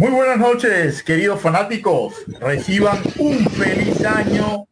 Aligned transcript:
Muy 0.00 0.10
buenas 0.12 0.38
noches, 0.38 1.02
queridos 1.02 1.42
fanáticos. 1.42 2.24
Reciban 2.40 3.02
un 3.18 3.44
feliz 3.50 4.02
año 4.02 4.66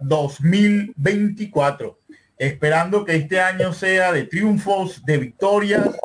2024. 0.00 1.98
Esperando 2.36 3.02
que 3.02 3.16
este 3.16 3.40
año 3.40 3.72
sea 3.72 4.12
de 4.12 4.24
triunfos, 4.24 5.02
de 5.06 5.16
victorias 5.16 5.96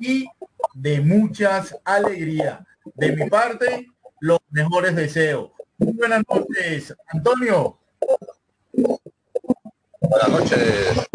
y 0.00 0.26
de 0.74 1.00
muchas 1.00 1.78
alegrías. 1.84 2.58
De 2.96 3.14
mi 3.14 3.30
parte, 3.30 3.86
los 4.18 4.40
mejores 4.50 4.96
deseos. 4.96 5.52
Muy 5.76 5.92
buenas 5.92 6.24
noches, 6.28 6.92
Antonio. 7.12 7.78
Buenas 10.00 10.28
noches, 10.28 11.06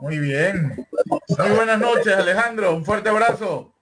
muy 0.00 0.18
bien. 0.18 0.86
Muy 1.38 1.50
buenas 1.50 1.78
noches, 1.78 2.16
Alejandro. 2.16 2.76
Un 2.76 2.84
fuerte 2.84 3.08
abrazo. 3.08 3.72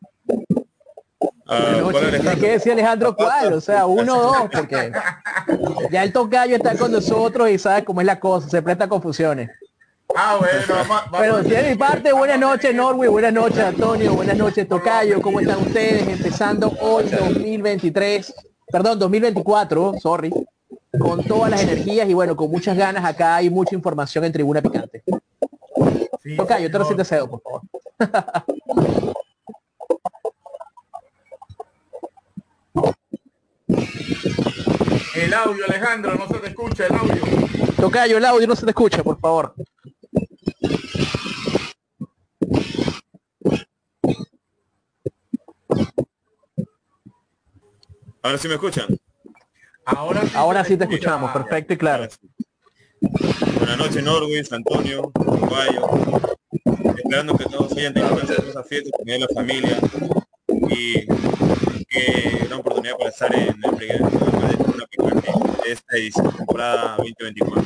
Uh, 1.47 1.93
¿Qué 2.41 2.53
decía 2.53 2.73
Alejandro 2.73 3.15
cuál? 3.15 3.53
O 3.53 3.61
sea, 3.61 3.85
uno 3.85 4.17
o 4.17 4.23
dos, 4.23 4.51
porque 4.51 4.91
ya 5.91 6.03
el 6.03 6.13
tocayo 6.13 6.57
está 6.57 6.77
con 6.77 6.91
nosotros 6.91 7.51
y 7.51 7.59
sabe 7.59 7.85
cómo 7.85 8.01
es 8.01 8.07
la 8.07 8.19
cosa, 8.19 8.49
se 8.49 8.63
presta 8.63 8.89
confusiones. 8.89 9.51
Ah, 10.17 10.39
bueno, 10.39 11.03
Pero 11.19 11.43
de 11.43 11.71
mi 11.71 11.75
parte, 11.77 12.13
buenas 12.13 12.39
noches 12.39 12.75
Norway, 12.75 13.09
buenas 13.09 13.33
noches 13.33 13.59
Antonio, 13.59 14.15
buenas 14.15 14.37
noches 14.37 14.69
Tocayo, 14.69 15.21
¿cómo 15.21 15.41
están 15.41 15.59
ustedes? 15.59 16.07
Empezando 16.07 16.73
hoy 16.81 17.05
2023, 17.11 18.33
perdón, 18.71 18.99
2024, 18.99 19.95
sorry, 20.01 20.33
con 20.99 21.25
todas 21.25 21.51
las 21.51 21.63
energías 21.63 22.09
y 22.09 22.15
bueno, 22.15 22.37
con 22.37 22.51
muchas 22.51 22.77
ganas, 22.77 23.05
acá 23.05 23.37
hay 23.37 23.51
mucha 23.51 23.75
información 23.75 24.25
en 24.25 24.33
Tribuna 24.33 24.63
Picante. 24.63 25.03
Tocayo, 26.37 26.71
te 26.71 26.79
lo 26.79 26.85
deseo, 26.95 27.29
por 27.29 27.43
favor. 27.43 27.63
El 35.15 35.35
audio, 35.35 35.65
Alejandro, 35.67 36.15
no 36.15 36.29
se 36.29 36.35
te 36.35 36.49
escucha 36.49 36.87
el 36.87 36.95
audio. 36.95 37.23
Tocayo, 37.77 38.19
el 38.19 38.25
audio 38.25 38.47
no 38.47 38.57
se 38.57 38.65
te 38.65 38.71
escucha, 38.71 39.03
por 39.03 39.19
favor. 39.19 39.55
Ahora 48.23 48.39
sí 48.39 48.49
me 48.49 48.55
escuchan. 48.55 48.87
Ahora 49.87 50.23
sí, 50.23 50.31
Ahora 50.35 50.65
sí 50.65 50.77
te 50.77 50.85
escuchamos, 50.85 51.31
perfecto 51.33 51.75
y 51.75 51.77
claro. 51.77 52.09
Buenas 53.59 53.77
noches, 53.77 54.03
Norwis, 54.03 54.53
Antonio, 54.53 55.13
Uruguayo. 55.15 55.89
Esperando 56.97 57.37
que 57.37 57.45
todos 57.45 57.73
hayan 57.77 57.93
tenido 57.93 58.15
una 58.15 58.63
fiesta 58.63 58.91
con 58.97 59.21
la 59.21 59.29
familia 59.35 59.79
y 60.71 61.07
que 61.87 62.45
una 62.47 62.57
oportunidad 62.57 62.97
para 62.97 63.11
estar 63.11 63.35
en 63.35 63.49
el 63.49 63.99
programa 64.11 64.49
de 65.65 65.73
esta 65.73 65.97
edición 65.97 66.35
temporada 66.35 66.97
2024. 66.97 67.65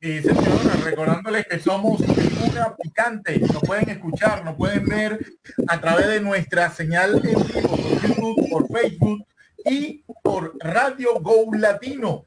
Y 0.00 0.20
señora, 0.20 0.74
recordándoles 0.84 1.46
que 1.46 1.60
somos 1.60 2.00
una 2.00 2.74
picante, 2.74 3.38
nos 3.38 3.62
pueden 3.62 3.88
escuchar, 3.88 4.44
nos 4.44 4.56
pueden 4.56 4.84
ver 4.86 5.24
a 5.68 5.80
través 5.80 6.08
de 6.08 6.20
nuestra 6.20 6.68
señal 6.70 7.14
en 7.14 7.22
vivo 7.22 7.44
por 7.68 7.78
YouTube, 7.78 8.50
por 8.50 8.68
Facebook 8.68 9.24
y 9.64 10.04
por 10.22 10.54
Radio 10.60 11.20
Go 11.20 11.46
Latino. 11.54 12.26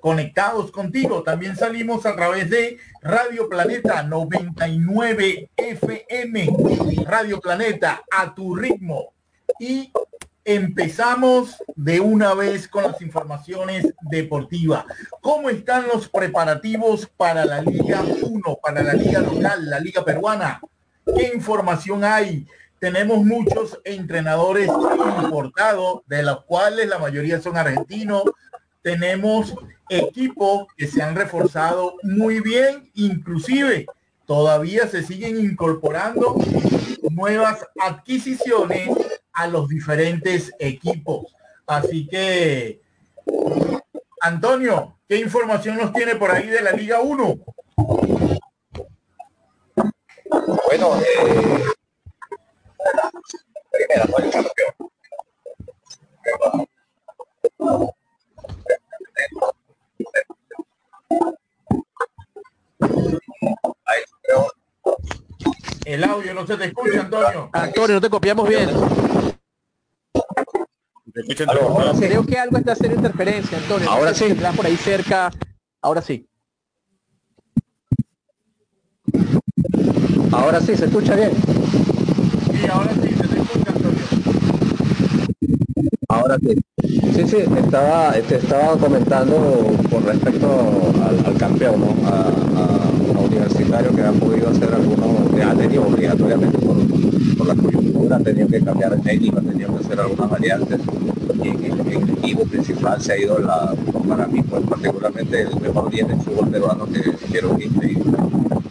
Conectados 0.00 0.70
contigo. 0.70 1.22
También 1.22 1.56
salimos 1.56 2.06
a 2.06 2.16
través 2.16 2.48
de 2.48 2.78
Radio 3.02 3.48
Planeta 3.48 4.02
99 4.02 5.50
FM. 5.56 6.48
Radio 7.04 7.40
Planeta 7.40 8.02
a 8.10 8.34
tu 8.34 8.54
ritmo. 8.54 9.12
Y 9.58 9.92
empezamos 10.44 11.62
de 11.76 12.00
una 12.00 12.34
vez 12.34 12.66
con 12.66 12.84
las 12.84 13.02
informaciones 13.02 13.92
deportivas. 14.00 14.86
¿Cómo 15.20 15.50
están 15.50 15.86
los 15.86 16.08
preparativos 16.08 17.06
para 17.06 17.44
la 17.44 17.60
Liga 17.60 18.02
1, 18.22 18.58
para 18.62 18.82
la 18.82 18.94
Liga 18.94 19.20
local, 19.20 19.68
la 19.68 19.80
Liga 19.80 20.02
peruana? 20.02 20.60
¿Qué 21.14 21.32
información 21.34 22.04
hay? 22.04 22.46
Tenemos 22.80 23.22
muchos 23.24 23.78
entrenadores 23.84 24.68
importados, 25.22 26.00
de 26.06 26.22
los 26.22 26.44
cuales 26.46 26.88
la 26.88 26.98
mayoría 26.98 27.40
son 27.40 27.58
argentinos. 27.58 28.22
Tenemos 28.80 29.54
equipos 29.90 30.66
que 30.78 30.86
se 30.86 31.02
han 31.02 31.14
reforzado 31.14 31.96
muy 32.02 32.40
bien, 32.40 32.90
inclusive 32.94 33.86
todavía 34.24 34.88
se 34.88 35.02
siguen 35.02 35.38
incorporando 35.38 36.36
nuevas 37.10 37.66
adquisiciones 37.78 38.88
a 39.34 39.46
los 39.46 39.68
diferentes 39.68 40.50
equipos. 40.58 41.34
Así 41.66 42.06
que, 42.06 42.80
Antonio, 44.22 44.96
¿qué 45.06 45.18
información 45.18 45.76
nos 45.76 45.92
tiene 45.92 46.16
por 46.16 46.30
ahí 46.30 46.46
de 46.46 46.62
la 46.62 46.72
Liga 46.72 47.00
1? 47.00 47.38
Bueno, 50.66 51.00
eh, 51.00 51.64
primera, 53.70 54.06
El 65.84 66.04
audio 66.04 66.34
no 66.34 66.46
se 66.46 66.56
te 66.56 66.66
escucha, 66.66 67.00
Antonio. 67.00 67.50
Antonio, 67.52 67.94
no 67.96 68.00
te 68.00 68.10
copiamos 68.10 68.48
bien. 68.48 68.70
Creo 71.98 72.24
que 72.24 72.38
algo 72.38 72.58
está 72.58 72.72
haciendo 72.72 72.96
interferencia, 72.96 73.58
Antonio. 73.58 73.90
Ahora 73.90 74.14
sí. 74.14 74.34
por 74.56 74.66
ahí 74.66 74.76
cerca. 74.76 75.32
Ahora 75.82 76.00
sí. 76.00 76.28
Ahora 80.32 80.60
sí, 80.60 80.76
se 80.76 80.84
escucha 80.84 81.16
bien. 81.16 81.32
Ahora 82.68 82.92
sí, 82.94 83.08
se 83.08 83.28
te. 83.28 83.40
Ahora 86.08 86.38
sí. 86.38 86.56
Sí, 87.14 87.26
sí, 87.26 87.36
estaba, 87.56 88.12
te 88.12 88.36
estaba 88.36 88.76
comentando 88.76 89.72
con 89.90 90.04
respecto 90.04 90.92
al, 91.04 91.26
al 91.26 91.36
campeón, 91.36 91.82
a, 92.06 93.20
universitario 93.24 93.94
que 93.94 94.02
ha 94.02 94.12
podido 94.12 94.48
hacer 94.48 94.74
algunos, 94.74 95.30
que 95.34 95.42
ha 95.42 95.54
tenido 95.54 95.86
obligatoriamente 95.86 96.58
por, 96.58 97.46
la 97.46 97.54
coyuntura, 97.54 98.16
ha 98.16 98.20
tenido 98.20 98.48
que 98.48 98.60
cambiar 98.60 98.92
el 98.92 99.02
técnico, 99.02 99.38
ha 99.38 99.42
tenido 99.42 99.76
que 99.76 99.84
hacer 99.84 100.00
algunas 100.00 100.30
variantes 100.30 100.80
y 101.42 101.48
en, 101.48 101.80
el 101.80 102.10
equipo 102.10 102.44
principal 102.44 103.00
se 103.00 103.12
ha 103.12 103.18
ido 103.18 103.38
la, 103.38 103.74
para 104.08 104.26
mí 104.26 104.42
pues 104.42 104.62
particularmente 104.66 105.42
el 105.42 105.60
mejor 105.60 105.90
día 105.90 106.04
del 106.06 106.20
fútbol 106.20 106.48
peruano 106.48 106.86
que 106.86 107.00
quiero 107.30 107.56
que 107.56 107.64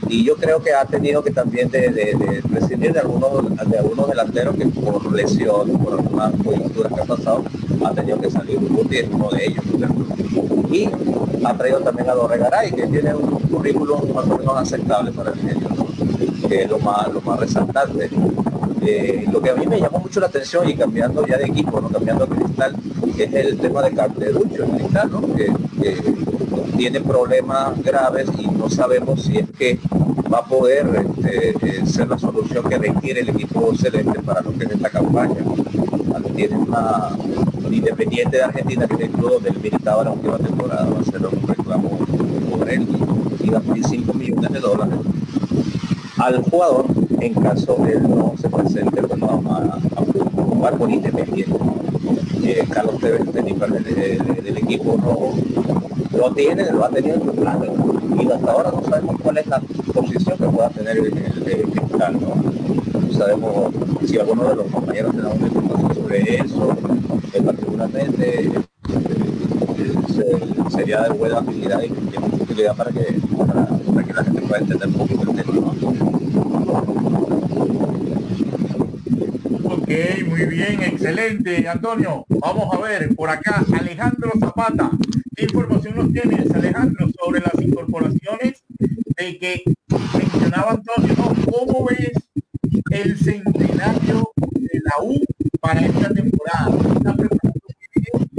y 0.09 0.23
yo 0.23 0.35
creo 0.35 0.61
que 0.61 0.73
ha 0.73 0.85
tenido 0.85 1.23
que 1.23 1.31
también 1.31 1.69
de, 1.69 1.89
de, 1.89 2.15
de 2.15 2.41
prescindir 2.49 2.91
de 2.93 2.99
algunos 2.99 3.29
de 3.69 3.77
algunos 3.77 4.07
delanteros 4.09 4.55
que 4.55 4.65
por 4.65 5.13
lesión, 5.13 5.77
por 5.77 5.93
algunas 5.93 6.33
coyunturas 6.43 6.91
que 6.93 7.01
ha 7.01 7.05
pasado, 7.05 7.43
ha 7.85 7.91
tenido 7.91 8.19
que 8.19 8.31
salir. 8.31 8.57
Urruti 8.57 8.97
es 8.97 9.07
uno 9.11 9.29
de 9.29 9.45
ellos. 9.45 9.63
Y 10.71 10.89
ha 11.45 11.53
traído 11.55 11.79
también 11.79 12.09
a 12.09 12.13
Dorregaray, 12.13 12.71
que 12.71 12.87
tiene 12.87 13.13
un 13.13 13.39
currículum 13.39 14.13
más 14.13 14.25
o 14.25 14.37
menos 14.37 14.57
aceptable 14.57 15.11
para 15.11 15.31
el 15.31 15.39
genio, 15.39 15.69
que 16.47 16.63
es 16.63 16.69
lo 16.69 16.79
más, 16.79 17.07
lo 17.13 17.21
más 17.21 17.39
resaltante. 17.39 18.09
Eh, 18.81 19.25
lo 19.31 19.41
que 19.41 19.49
a 19.51 19.55
mí 19.55 19.67
me 19.67 19.79
llamó 19.79 19.99
mucho 19.99 20.19
la 20.19 20.27
atención 20.27 20.67
y 20.69 20.75
cambiando 20.75 21.25
ya 21.27 21.37
de 21.37 21.45
equipo, 21.45 21.79
no 21.81 21.89
cambiando 21.89 22.25
de 22.25 22.35
cristal, 22.35 22.75
es 23.17 23.33
el 23.33 23.57
tema 23.59 23.83
de 23.83 23.91
Carterucho, 23.91 24.63
el 24.63 24.71
cristal, 24.71 25.11
¿no? 25.11 25.21
que 25.35 25.51
tiene 26.79 27.01
problemas 27.01 27.83
graves 27.83 28.29
y 28.37 28.47
no 28.47 28.69
sabemos 28.69 29.23
si 29.23 29.37
es 29.37 29.49
que 29.51 29.77
va 30.31 30.39
a 30.39 30.45
poder 30.45 30.87
este, 30.95 31.49
eh, 31.49 31.85
ser 31.85 32.07
la 32.07 32.17
solución 32.17 32.67
que 32.69 32.77
requiere 32.77 33.21
el 33.21 33.29
equipo 33.29 33.75
celeste 33.75 34.19
para 34.19 34.41
lo 34.41 34.51
que 34.53 34.65
es 34.65 34.71
esta 34.71 34.89
campaña. 34.89 35.35
Tiene 36.35 36.57
una 36.57 37.09
independiente 37.69 38.37
de 38.37 38.43
Argentina 38.43 38.87
que 38.87 38.95
es 38.95 39.01
el 39.01 39.09
club 39.09 39.33
donde 39.33 39.49
él 39.49 39.59
militaba 39.61 40.03
la 40.03 40.11
última 40.11 40.37
temporada, 40.37 40.89
va 40.89 40.99
a 40.99 41.03
ser 41.03 41.25
un 41.25 41.47
reclamo 41.47 41.89
por 42.49 42.69
él 42.69 42.87
y 43.41 43.49
da 43.49 43.59
25 43.59 44.13
millones 44.13 44.51
de 44.51 44.59
dólares 44.59 44.99
al 46.19 46.43
jugador 46.43 46.85
en 47.21 47.33
caso 47.33 47.75
de 47.75 47.93
él 47.93 48.09
no 48.09 48.33
se 48.39 48.49
presente 48.49 49.01
bueno, 49.01 49.41
a, 49.49 49.77
a, 49.77 50.43
jugar 50.43 50.77
por 50.77 50.91
independiente. 50.91 51.57
Eh, 52.43 52.65
Carlos 52.69 52.99
Tevez, 52.99 53.31
técnico 53.31 53.65
del, 53.67 54.57
equipo 54.57 54.97
rojo, 54.97 55.33
lo 56.17 56.33
tiene, 56.33 56.71
lo 56.71 56.85
ha 56.85 56.89
tenido 56.89 57.15
en 57.15 57.23
su 57.23 57.35
plan 57.35 57.59
y 58.19 58.31
hasta 58.31 58.51
ahora 58.51 58.71
no 58.71 58.83
sabemos 58.83 59.15
cuál 59.21 59.37
es 59.37 59.47
la 59.47 59.59
posición 59.93 60.37
que 60.37 60.45
pueda 60.45 60.69
tener 60.69 60.97
el, 60.97 61.11
cristal, 61.11 62.17
¿no? 62.19 63.13
sabemos 63.13 63.73
si 64.05 64.17
alguno 64.17 64.43
de 64.45 64.55
los 64.55 64.67
compañeros 64.67 65.11
tiene 65.11 65.27
alguna 65.27 65.47
información 65.47 65.95
sobre 65.95 66.35
eso, 66.35 66.77
eh, 67.33 67.41
particularmente 67.41 68.45
eh, 68.45 68.51
se, 70.07 70.71
sería 70.71 71.01
de 71.03 71.09
buena 71.09 71.37
habilidad 71.37 71.81
y 71.83 72.41
utilidad 72.41 72.75
para 72.75 72.91
que, 72.91 73.19
para 73.93 74.03
que 74.05 74.13
la 74.13 74.23
gente 74.23 74.41
pueda 74.41 74.61
entender 74.61 74.87
un 74.87 74.93
poquito 74.93 75.31
el 75.31 75.35
tema. 75.35 75.73
Ok, 79.89 80.23
muy 80.27 80.45
bien, 80.45 80.83
excelente, 80.83 81.67
Antonio. 81.67 82.23
Vamos 82.29 82.71
a 82.71 82.77
ver, 82.77 83.15
por 83.15 83.27
acá, 83.27 83.65
Alejandro 83.73 84.31
Zapata. 84.39 84.91
¿Qué 85.35 85.45
información 85.45 85.95
nos 85.95 86.13
tienes, 86.13 86.51
Alejandro, 86.51 87.09
sobre 87.19 87.39
las 87.39 87.59
incorporaciones 87.59 88.63
de 89.17 89.39
que 89.39 89.63
mencionaba 90.15 90.73
Antonio? 90.73 91.15
¿no? 91.17 91.33
¿Cómo 91.51 91.87
ves 91.87 92.11
el 92.91 93.17
centenario 93.17 94.31
de 94.37 94.79
la 94.83 95.03
U 95.03 95.25
para 95.59 95.83
esta 95.83 96.09
temporada? 96.13 96.69
¿Está 96.95 97.13
preparando 97.15 97.59
bien? 97.95 98.29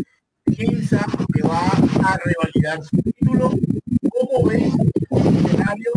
¿Piensa 0.56 1.04
que 1.34 1.42
va 1.42 1.66
a 1.66 2.18
revalidar 2.24 2.80
su 2.84 2.96
título? 3.02 3.50
¿Cómo 4.08 4.48
ves 4.48 4.72
el 5.10 5.20
centenario 5.20 5.90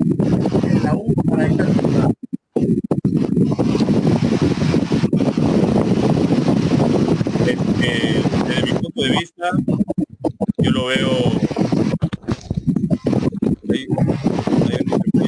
de 0.63 0.79
la 0.79 0.95
U 0.95 1.13
para 1.29 1.45
esta 1.45 1.65
temporada? 1.67 2.22
Este, 7.83 8.21
desde 8.47 8.63
mi 8.63 8.79
punto 8.79 9.01
de 9.03 9.09
vista, 9.09 9.49
yo 10.59 10.71
lo 10.71 10.85
veo. 10.85 11.09
Hay 13.69 13.87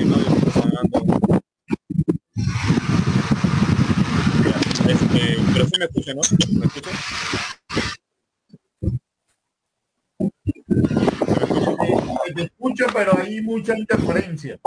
un 0.03 0.13
audio 0.13 0.25
que 0.25 0.49
está 0.49 0.61
sonando. 0.61 1.05
Ya, 4.43 4.91
Este, 4.91 5.37
pero 5.53 5.65
sí 5.65 5.71
me 5.79 5.85
escucha, 5.85 6.13
¿no? 6.13 6.21
¿Me 6.59 6.65
escucha? 6.65 6.89
Eh, 12.27 12.33
Te 12.35 12.41
escucho, 12.43 12.85
pero 12.93 13.17
hay 13.17 13.41
mucha 13.41 13.77
interferencia. 13.77 14.59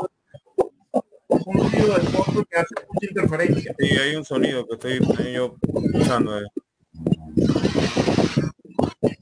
Un 1.29 1.71
ruido 1.71 1.95
de 1.95 2.01
fondo 2.09 2.45
que 2.45 2.57
hace 2.59 2.75
mucha 2.93 3.07
interferencia. 3.09 3.75
Sí, 3.79 3.87
hay 3.97 4.17
un 4.17 4.25
sonido 4.25 4.67
que 4.67 4.75
estoy 4.75 5.33
yo 5.35 5.57
escuchando. 5.93 6.39
eh. 6.39 6.45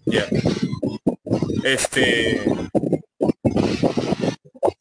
Ya. 0.06 0.26
Este. 1.64 2.40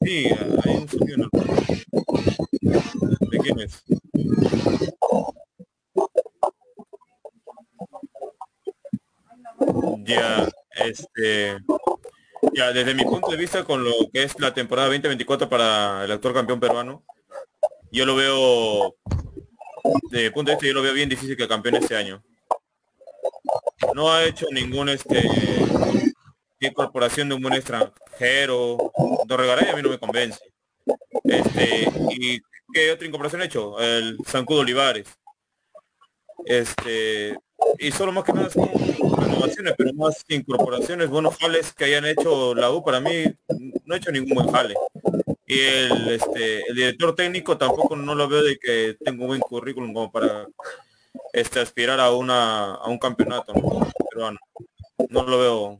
Sí, 0.01 0.27
hay 0.63 0.75
un 0.75 0.87
sonido. 0.87 1.29
¿De 3.31 3.37
quién 3.39 3.59
es? 3.59 3.83
Ya, 10.05 10.47
este. 10.75 11.57
Ya, 12.53 12.71
desde 12.71 12.93
mi 12.93 13.03
punto 13.03 13.31
de 13.31 13.38
vista, 13.38 13.63
con 13.63 13.83
lo 13.83 13.91
que 14.13 14.23
es 14.23 14.39
la 14.39 14.53
temporada 14.53 14.88
2024 14.88 15.49
para 15.49 16.05
el 16.05 16.11
actor 16.11 16.33
campeón 16.33 16.59
peruano, 16.59 17.03
yo 17.91 18.05
lo 18.05 18.15
veo, 18.15 18.95
desde 20.11 20.25
mi 20.25 20.29
punto 20.29 20.51
de 20.51 20.55
vista, 20.55 20.67
yo 20.67 20.73
lo 20.73 20.81
veo 20.83 20.93
bien 20.93 21.09
difícil 21.09 21.35
que 21.35 21.47
campeone 21.47 21.79
este 21.79 21.95
año. 21.95 22.23
No 23.94 24.12
ha 24.12 24.24
hecho 24.24 24.45
ningún 24.51 24.89
este 24.89 25.30
incorporación 26.59 27.30
de 27.30 27.36
un 27.36 27.42
buen 27.42 27.53
extranjero. 27.53 28.92
Dorregaray 29.25 29.69
a 29.69 29.75
mí 29.75 29.81
no 29.81 29.89
me 29.89 30.00
convence. 30.00 30.39
Este, 31.24 31.89
y 32.12 32.39
qué 32.74 32.92
otra 32.92 33.07
incorporación 33.07 33.42
ha 33.42 33.45
hecho? 33.45 33.80
El 33.80 34.18
Zancudo 34.25 34.59
Olivares. 34.62 35.07
Este, 36.45 37.38
y 37.80 37.92
solo 37.92 38.12
más 38.12 38.24
que 38.24 38.33
nada 38.33 38.50
son 38.50 38.69
renovaciones, 39.18 39.74
pero 39.77 39.94
más 39.94 40.24
incorporaciones, 40.30 41.09
buenos 41.09 41.38
jales 41.38 41.74
que 41.74 41.86
hayan 41.86 42.06
hecho 42.06 42.53
la 42.53 42.71
U, 42.71 42.83
para 42.83 43.00
mí 43.00 43.25
no 43.86 43.95
ha 43.95 43.98
hecho 43.98 44.12
ningún 44.12 44.36
buen 44.36 44.51
jale. 44.51 44.75
Y 45.48 45.59
el, 45.59 46.07
este, 46.09 46.68
el 46.68 46.75
director 46.75 47.15
técnico 47.15 47.57
tampoco 47.57 47.95
no 47.95 48.15
lo 48.15 48.27
veo 48.27 48.44
de 48.44 48.57
que 48.57 48.98
tenga 49.03 49.21
un 49.21 49.27
buen 49.27 49.41
currículum 49.41 49.94
como 49.94 50.12
para 50.12 50.48
este, 51.35 51.59
aspirar 51.59 51.99
a 51.99 52.11
una 52.11 52.75
a 52.75 52.87
un 52.87 52.97
campeonato 52.97 53.53
¿no? 53.53 53.85
peruano. 54.09 54.39
No 55.09 55.23
lo 55.23 55.37
veo. 55.37 55.79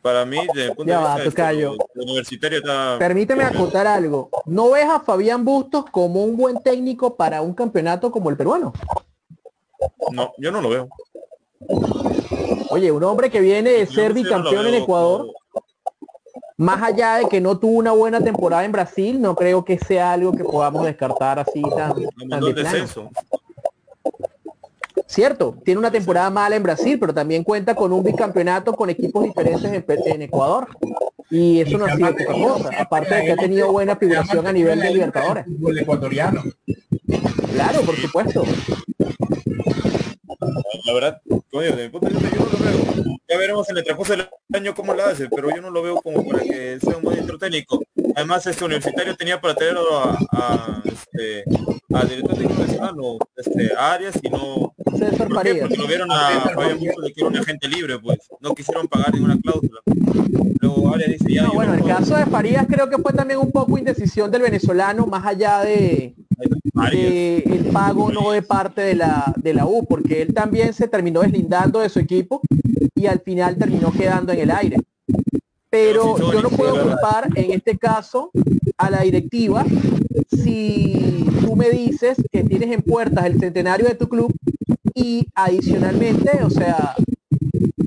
Para 0.00 0.24
mí, 0.24 0.38
desde 0.52 0.66
el 0.66 0.76
punto 0.76 0.92
Ya 0.92 0.98
de 0.98 1.04
va, 1.04 1.14
vista 1.16 1.30
tocayo. 1.30 1.72
este, 1.72 2.00
universitario 2.00 2.58
está... 2.58 2.96
Permíteme 2.98 3.42
acotar 3.42 3.86
algo. 3.86 4.28
¿No 4.44 4.70
ves 4.70 4.84
a 4.84 5.00
Fabián 5.00 5.44
Bustos 5.44 5.86
como 5.90 6.22
un 6.22 6.36
buen 6.36 6.62
técnico 6.62 7.16
para 7.16 7.40
un 7.42 7.54
campeonato 7.54 8.12
como 8.12 8.30
el 8.30 8.36
peruano? 8.36 8.72
No, 10.12 10.32
yo 10.38 10.52
no 10.52 10.60
lo 10.60 10.68
veo. 10.68 10.88
Oye, 12.70 12.92
un 12.92 13.02
hombre 13.02 13.30
que 13.30 13.40
viene 13.40 13.70
de 13.70 13.86
ser 13.86 14.10
no 14.10 14.14
bicampeón 14.14 14.66
en 14.66 14.74
Ecuador, 14.74 15.26
más 16.58 16.82
allá 16.82 17.16
de 17.16 17.28
que 17.28 17.40
no 17.40 17.58
tuvo 17.58 17.78
una 17.78 17.92
buena 17.92 18.20
temporada 18.20 18.64
en 18.64 18.72
Brasil, 18.72 19.20
no 19.20 19.34
creo 19.34 19.64
que 19.64 19.78
sea 19.78 20.12
algo 20.12 20.32
que 20.32 20.44
podamos 20.44 20.84
descartar 20.84 21.38
así 21.38 21.62
tan, 21.62 21.94
tan 22.28 22.40
de 22.40 22.54
plano. 22.54 23.10
Cierto, 25.14 25.56
tiene 25.64 25.78
una 25.78 25.92
temporada 25.92 26.28
mala 26.28 26.56
en 26.56 26.64
Brasil, 26.64 26.98
pero 26.98 27.14
también 27.14 27.44
cuenta 27.44 27.76
con 27.76 27.92
un 27.92 28.02
bicampeonato 28.02 28.72
con 28.72 28.90
equipos 28.90 29.22
diferentes 29.22 29.86
en, 30.06 30.22
Ecuador. 30.22 30.66
Y 31.30 31.60
eso 31.60 31.78
no 31.78 31.84
ha 31.84 31.94
sido 31.94 32.10
poca 32.10 32.32
cosa, 32.32 32.70
aparte 32.80 33.14
de 33.14 33.24
que 33.24 33.32
ha 33.32 33.36
tenido 33.36 33.70
buena 33.70 33.94
figuración 33.94 34.44
a 34.44 34.52
nivel 34.52 34.80
de 34.80 34.90
Libertadores. 34.90 35.46
El 35.46 35.78
ecuatoriano. 35.78 36.42
Claro, 37.52 37.82
por 37.82 37.94
supuesto. 37.94 38.42
La 40.84 40.92
verdad, 40.92 41.22
mi 41.26 41.88
punto 41.90 42.08
de 42.08 42.14
vista 42.14 42.36
yo 42.36 42.44
no 42.44 42.50
lo 42.50 42.58
veo. 42.58 43.16
Ya 43.28 43.38
veremos 43.38 43.70
en 43.70 43.76
el 43.76 43.84
transcurso 43.84 44.16
del 44.16 44.28
año 44.52 44.74
cómo 44.74 44.94
lo 44.94 45.04
hace, 45.04 45.28
pero 45.28 45.48
yo 45.54 45.62
no 45.62 45.70
lo 45.70 45.80
veo 45.80 46.02
como 46.02 46.26
para 46.26 46.42
que 46.42 46.80
sea 46.80 46.96
un 46.96 47.04
buen 47.04 47.38
técnico. 47.38 47.84
Además, 48.16 48.46
este 48.46 48.64
universitario 48.64 49.16
tenía 49.16 49.40
para 49.40 49.54
tener 49.54 49.74
a, 49.76 50.18
a, 50.32 50.82
este, 50.84 51.44
al 51.92 52.08
director 52.08 52.38
venezolano, 52.38 53.18
este, 53.36 53.72
a 53.76 53.92
Arias, 53.94 54.14
y 54.22 54.28
no... 54.30 54.74
César 54.98 55.28
¿Por 55.28 55.28
qué? 55.28 55.34
Farías. 55.34 55.58
Porque 55.60 55.76
lo 55.76 55.86
vieron 55.88 56.10
a 56.12 56.40
Fabián 56.54 56.78
Bustos 56.78 57.04
de 57.04 57.12
que 57.12 57.20
era 57.20 57.28
un 57.28 57.36
agente 57.36 57.68
libre, 57.68 57.98
pues. 57.98 58.18
No 58.40 58.54
quisieron 58.54 58.86
pagar 58.88 59.12
ninguna 59.14 59.36
cláusula. 59.42 59.80
Luego 60.60 60.94
Arias 60.94 61.10
dice, 61.18 61.32
ya, 61.34 61.42
No, 61.42 61.52
bueno, 61.54 61.72
no 61.72 61.78
el 61.78 61.82
puedo. 61.82 61.96
caso 61.96 62.16
de 62.16 62.26
Farías 62.26 62.66
creo 62.68 62.88
que 62.88 62.98
fue 62.98 63.12
también 63.12 63.40
un 63.40 63.50
poco 63.50 63.76
indecisión 63.78 64.30
del 64.30 64.42
venezolano, 64.42 65.06
más 65.06 65.26
allá 65.26 65.60
de, 65.60 66.14
de 66.92 67.38
el 67.38 67.64
pago 67.72 68.10
no 68.12 68.30
de 68.30 68.42
parte 68.42 68.82
de 68.82 68.94
la, 68.94 69.32
de 69.36 69.54
la 69.54 69.66
U, 69.66 69.84
porque 69.88 70.22
él 70.22 70.32
también 70.32 70.72
se 70.72 70.88
terminó 70.88 71.20
deslindando 71.22 71.80
de 71.80 71.88
su 71.88 71.98
equipo 71.98 72.40
y 72.94 73.06
al 73.06 73.20
final 73.20 73.56
terminó 73.56 73.90
quedando 73.92 74.32
en 74.32 74.38
el 74.40 74.50
aire. 74.50 74.76
Pero 75.74 76.16
yo 76.32 76.40
no 76.40 76.50
puedo 76.50 76.80
culpar 76.80 77.28
en 77.34 77.50
este 77.50 77.76
caso 77.76 78.30
a 78.78 78.90
la 78.90 79.00
directiva 79.00 79.66
si 80.30 81.26
tú 81.40 81.56
me 81.56 81.68
dices 81.68 82.16
que 82.30 82.44
tienes 82.44 82.70
en 82.70 82.80
puertas 82.80 83.26
el 83.26 83.40
centenario 83.40 83.88
de 83.88 83.96
tu 83.96 84.08
club 84.08 84.32
y 84.94 85.26
adicionalmente, 85.34 86.44
o 86.44 86.50
sea, 86.50 86.94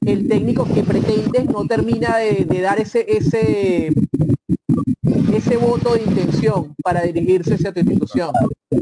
el 0.06 0.27
técnico 0.27 0.67
que 0.74 0.84
pretendes 0.84 1.46
no 1.46 1.65
termina 1.65 2.17
de, 2.17 2.44
de 2.44 2.60
dar 2.60 2.77
ese, 2.82 3.06
ese, 3.08 3.94
ese 5.34 5.56
voto 5.56 5.94
de 5.94 6.03
intención 6.03 6.75
para 6.84 7.03
dirigirse 7.03 7.53
hacia 7.53 7.72
tu 7.72 7.79
institución. 7.79 8.32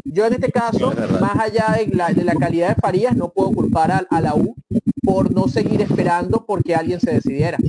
Yo 0.03 0.25
en 0.25 0.33
este 0.33 0.51
caso, 0.51 0.91
más 1.21 1.37
allá 1.37 1.75
de 1.77 1.95
la, 1.95 2.11
de 2.11 2.23
la 2.23 2.33
calidad 2.33 2.69
de 2.69 2.81
Farías, 2.81 3.15
no 3.15 3.29
puedo 3.29 3.51
culpar 3.51 3.91
a, 3.91 3.97
a 4.09 4.19
la 4.19 4.33
U 4.33 4.55
por 5.03 5.31
no 5.31 5.47
seguir 5.47 5.83
esperando 5.83 6.43
porque 6.47 6.73
alguien 6.73 6.99
se 6.99 7.11
decidiera. 7.11 7.59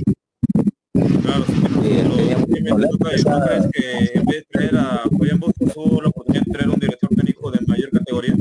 Claro, 1.21 1.45
sí, 1.45 1.53
pero 1.61 1.81
Sí, 1.83 1.91
él 1.91 2.07
lo 2.09 2.15
tenía 2.15 2.35
que 2.35 2.41
muchos 2.41 2.49
me 2.49 2.69
problemas. 2.69 2.89
toca, 2.91 3.39
toca 3.39 3.57
es 3.57 3.67
que 3.71 4.11
en 4.19 4.25
vez 4.25 4.35
de 4.37 4.45
traer 4.51 4.75
a 4.77 5.01
Fabián 5.17 5.39
Bustos 5.39 5.73
tuvo 5.73 6.01
la 6.01 6.09
oportunidad 6.09 6.43
de 6.45 6.51
traer 6.51 6.69
un 6.69 6.79
director 6.79 7.09
técnico 7.15 7.51
de 7.51 7.59
mayor 7.67 7.89
categoría. 7.91 8.33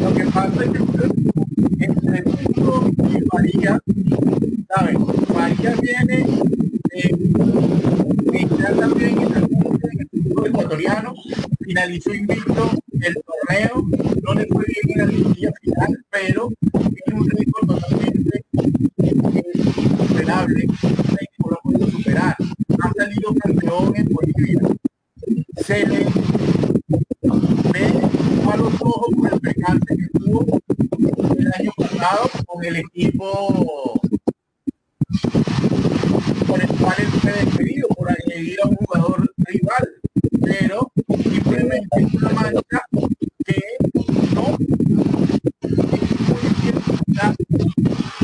Lo 0.00 0.14
que 0.14 0.24
pasa 0.26 0.64
es 0.64 0.70
que 0.70 1.84
entre 1.84 2.22
Pinto 2.22 2.90
y 3.08 3.24
María, 3.32 3.80
¿saben? 4.74 4.98
María 5.34 5.74
viene 5.80 6.26
eh, 6.92 7.10
el 7.10 8.80
finalizó 11.60 12.12
invicto 12.12 12.70
el 13.00 13.14
torneo, 13.14 13.86
no 14.22 14.34
le 14.34 14.46
fue 14.46 14.64
bien 14.66 14.90
en 14.90 14.98
la 14.98 15.06
liguilla 15.06 15.50
final, 15.62 16.04
pero 16.10 16.48
tiene 16.72 17.20
un 17.20 17.30
récord 17.30 17.66
totalmente 17.68 18.44
eh, 19.02 19.14
superable, 20.08 20.66
no 20.66 21.50
lo 21.50 21.56
ha 21.56 21.62
podido 21.62 21.90
superar. 21.90 22.36
Ha 22.82 22.92
salido 22.92 23.34
campeón 23.36 23.92
en 23.96 24.08
Bolivia. 24.08 24.60
Se 25.64 25.86
le 25.86 26.04
ve 27.72 27.86
a 28.52 28.56
los 28.56 28.74
ojos 28.80 29.14
por 29.16 29.32
el 29.32 29.40
percance 29.40 29.96
que 29.96 30.18
tuvo 30.18 30.60
el 31.38 31.52
año 31.58 31.70
pasado 31.76 32.30
con 32.46 32.64
el 32.64 32.76
equipo 32.76 34.00
por 36.46 36.60
el 36.60 36.68
cual 36.68 36.94
él 36.98 37.06
fue 37.20 37.32
despedido 37.32 37.88
por 37.88 38.10
agredir 38.10 38.58
a 38.62 38.68
un 38.68 38.76
jugador 38.76 39.32
rival 39.38 39.88
pero 40.42 40.92
simplemente 41.22 41.88
es 41.96 42.14
una 42.14 42.28
mancha 42.30 42.82
que 43.44 43.62
no 44.34 44.56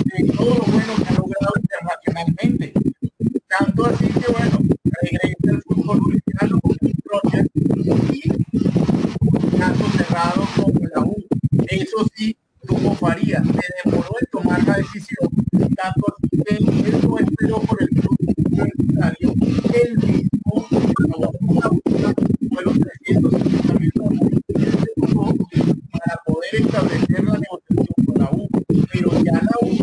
de 0.05 0.33
todo 0.37 0.55
lo 0.55 0.65
bueno 0.65 0.93
que 0.97 1.09
ha 1.09 1.15
logrado 1.15 1.53
internacionalmente 1.61 2.73
tanto 3.49 3.87
así 3.87 4.07
que 4.07 4.33
bueno 4.33 4.59
regresa 4.85 5.51
al 5.51 5.63
fútbol 5.63 6.01
boliviano 6.01 6.61
con 6.61 6.77
el 6.83 6.97
y 8.13 8.23
caso 9.59 9.85
cerrado 9.97 10.47
con 10.57 10.73
la 10.95 11.01
U. 11.01 11.17
Eso 11.69 12.07
sí, 12.15 12.37
tuvo 12.67 12.95
Farías, 12.95 13.43
se 13.47 13.91
demoró 13.91 14.11
en 14.21 14.27
tomar 14.31 14.65
la 14.65 14.75
decisión, 14.75 15.29
tanto 15.77 16.15
que 16.31 16.55
él 16.55 16.65
no 17.03 17.19
esperó 17.19 17.61
por 17.61 17.83
el 17.83 17.89
club 17.89 18.17
universitario, 18.51 19.33
él 19.75 19.99
mismo 19.99 20.67
pagó 20.95 21.33
una 21.41 21.69
multa, 21.71 22.15
fueron 22.53 22.81
350 22.81 23.75
mil 23.79 23.93
dólares, 23.95 24.41
se 24.55 25.01
tomó 25.01 25.35
para 25.93 26.21
poder 26.27 26.55
establecer 26.55 27.25
la 27.25 27.39
negociación 27.39 28.07
con 28.07 28.19
la 28.19 28.31
U, 28.33 28.49
pero 28.93 29.11
ya 29.25 29.33
la 29.33 29.57
U 29.63 29.79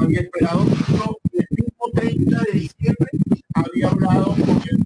había 0.00 0.20
esperado 0.20 0.64
mucho, 0.64 1.18
el 1.32 1.46
mismo 1.50 1.90
30 1.94 2.38
de 2.38 2.58
diciembre 2.58 3.10
había 3.54 3.88
hablado 3.88 4.34
con 4.34 4.62
el 4.68 4.82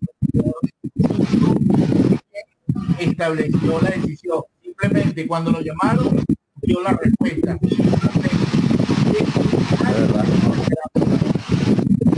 estableció 2.99 3.81
la 3.81 3.91
decisión. 3.91 4.43
Simplemente 4.63 5.27
cuando 5.27 5.51
lo 5.51 5.61
llamaron, 5.61 6.23
dio 6.63 6.81
la 6.83 6.93
respuesta. 6.93 7.59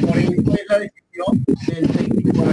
Por 0.00 0.18
eso 0.18 0.54
es 0.54 0.66
la 0.68 0.78
decisión 0.78 1.44
del 1.66 1.88
técnico. 1.90 2.44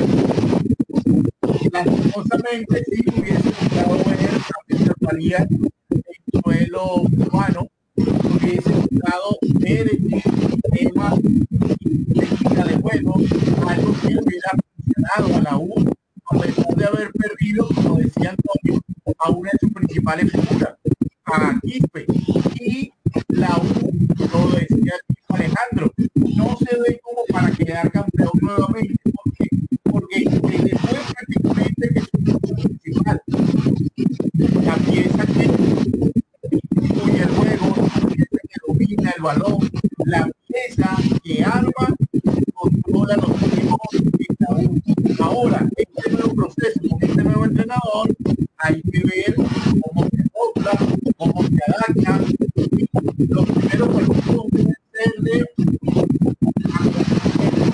Lastimosamente, 1.72 2.84
sí 2.86 3.04
hubiese 3.18 3.50
gustado 3.50 3.98
ver 4.06 4.30
a 4.30 4.58
Pedro 4.68 4.94
Farías 5.02 5.48
en 5.52 6.42
suelo 6.42 7.04
cubano, 7.30 7.68
hubiese 7.96 8.72
gustado 8.72 9.38
ver 9.60 9.90
el 9.92 10.00
sistema 10.00 11.16
técnica 12.14 12.64
de 12.66 12.76
juego, 12.78 13.16
algo 13.68 13.94
que 14.02 14.18
hubiera 14.18 14.52
funcionado 14.84 15.36
a 15.36 15.42
la 15.42 15.58
U 15.58 15.96
a 16.28 16.40
pesar 16.40 16.76
de 16.76 16.86
haber 16.86 17.12
perdido, 17.12 17.68
como 17.76 17.98
decía 17.98 18.32
Antonio, 18.32 18.82
a 19.20 19.30
una 19.30 19.52
de 19.52 19.60
sus 19.60 19.72
principales 19.74 20.32
figuras, 20.32 20.76
a 21.28 21.60
Quispe. 21.62 22.06
Y 22.60 22.92
la 23.30 23.58
U, 23.58 23.68
lo 24.34 24.48
decía 24.58 24.94
Alejandro, 25.30 25.92
no 26.16 26.58
se 26.58 26.78
ve 26.78 27.00
como 27.04 27.26
para 27.28 27.52
quedar 27.52 27.92
campeón 27.92 28.32
nuevamente. 28.42 28.96
¿Por 29.84 30.08
qué? 30.08 30.24
Porque 30.40 30.78
fue 30.78 31.00
prácticamente 31.14 31.90
que 31.94 32.02
su 32.02 32.56
principal. 32.56 33.22
La 34.64 34.76
pieza 34.76 35.26
que 35.26 35.50
distribuye 36.52 37.22
el 37.22 37.30
juego, 37.30 37.76
la 37.78 38.08
pieza 38.08 38.38
que 38.42 38.58
domina 38.68 39.14
el 39.16 39.22
balón, 39.24 39.70
la 40.06 40.30
pieza 40.48 40.98
que 41.24 41.44
arma 41.44 41.96
controla 42.54 43.16
los 43.18 43.42
equipos 43.44 43.80
de 43.92 44.26
la. 44.40 45.26
Ahora, 45.26 45.68
este 45.76 46.12
nuevo 46.12 46.36
proceso, 46.36 46.80
con 46.90 47.10
este 47.10 47.24
nuevo 47.24 47.46
entrenador, 47.46 48.16
hay 48.58 48.82
que 48.82 49.00
ver 49.00 49.36
cómo 49.36 50.08
se 50.10 50.22
adopta, 50.22 50.86
cómo 51.18 51.44
se 51.44 51.60
adapta. 51.68 52.22
Los 53.30 53.46
primeros 53.46 53.90
partidos 53.90 54.46
deben 54.52 54.76
ser 54.92 55.14
de 55.22 55.46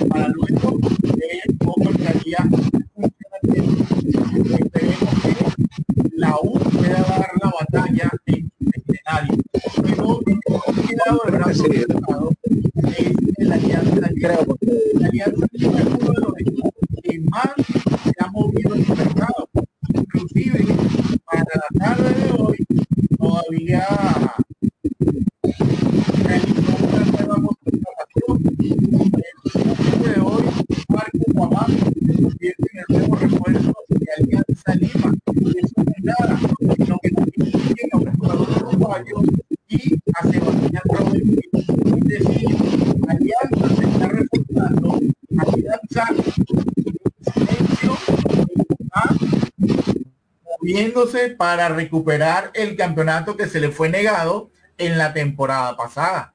para 0.08 0.28
luego 0.28 0.78
ver 0.78 1.56
cómo 1.64 1.90
estaría. 1.90 2.48
Esperemos 4.58 5.14
que 5.22 5.36
la 6.16 6.36
U 6.42 6.58
pueda 6.58 7.02
dar 7.02 7.30
la 7.42 7.52
batalla 7.60 8.10
en 8.26 8.50
el 8.60 8.72
escenario. 8.74 9.36
Pero 9.82 10.20
cuidado 10.86 11.20
de 11.24 11.30
brazo 11.30 11.66
es 11.66 11.86
el 13.38 13.52
Alianza 13.52 14.08
Creo. 14.20 14.58
La 14.94 15.08
Alianza 15.08 15.46
es 15.52 15.62
uno 15.64 16.12
de 16.12 16.20
los 16.20 16.32
equipos 16.40 16.70
que 17.02 17.20
más 17.20 17.52
se 18.04 18.12
ha 18.18 18.26
movido 18.30 18.74
en 18.74 18.82
el 18.82 18.88
mercado. 18.96 19.48
Inclusive, 19.94 20.71
para 51.36 51.68
recuperar 51.68 52.50
el 52.54 52.76
campeonato 52.76 53.36
que 53.36 53.46
se 53.46 53.60
le 53.60 53.70
fue 53.70 53.88
negado 53.88 54.50
en 54.78 54.96
la 54.96 55.12
temporada 55.12 55.76
pasada. 55.76 56.32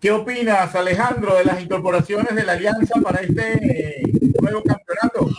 ¿Qué 0.00 0.10
opinas, 0.10 0.74
Alejandro, 0.74 1.36
de 1.36 1.44
las 1.44 1.62
incorporaciones 1.62 2.34
de 2.34 2.44
la 2.44 2.52
Alianza 2.52 3.00
para 3.00 3.20
este 3.20 4.00
eh, 4.00 4.02
nuevo 4.42 4.62
campeonato? 4.62 5.30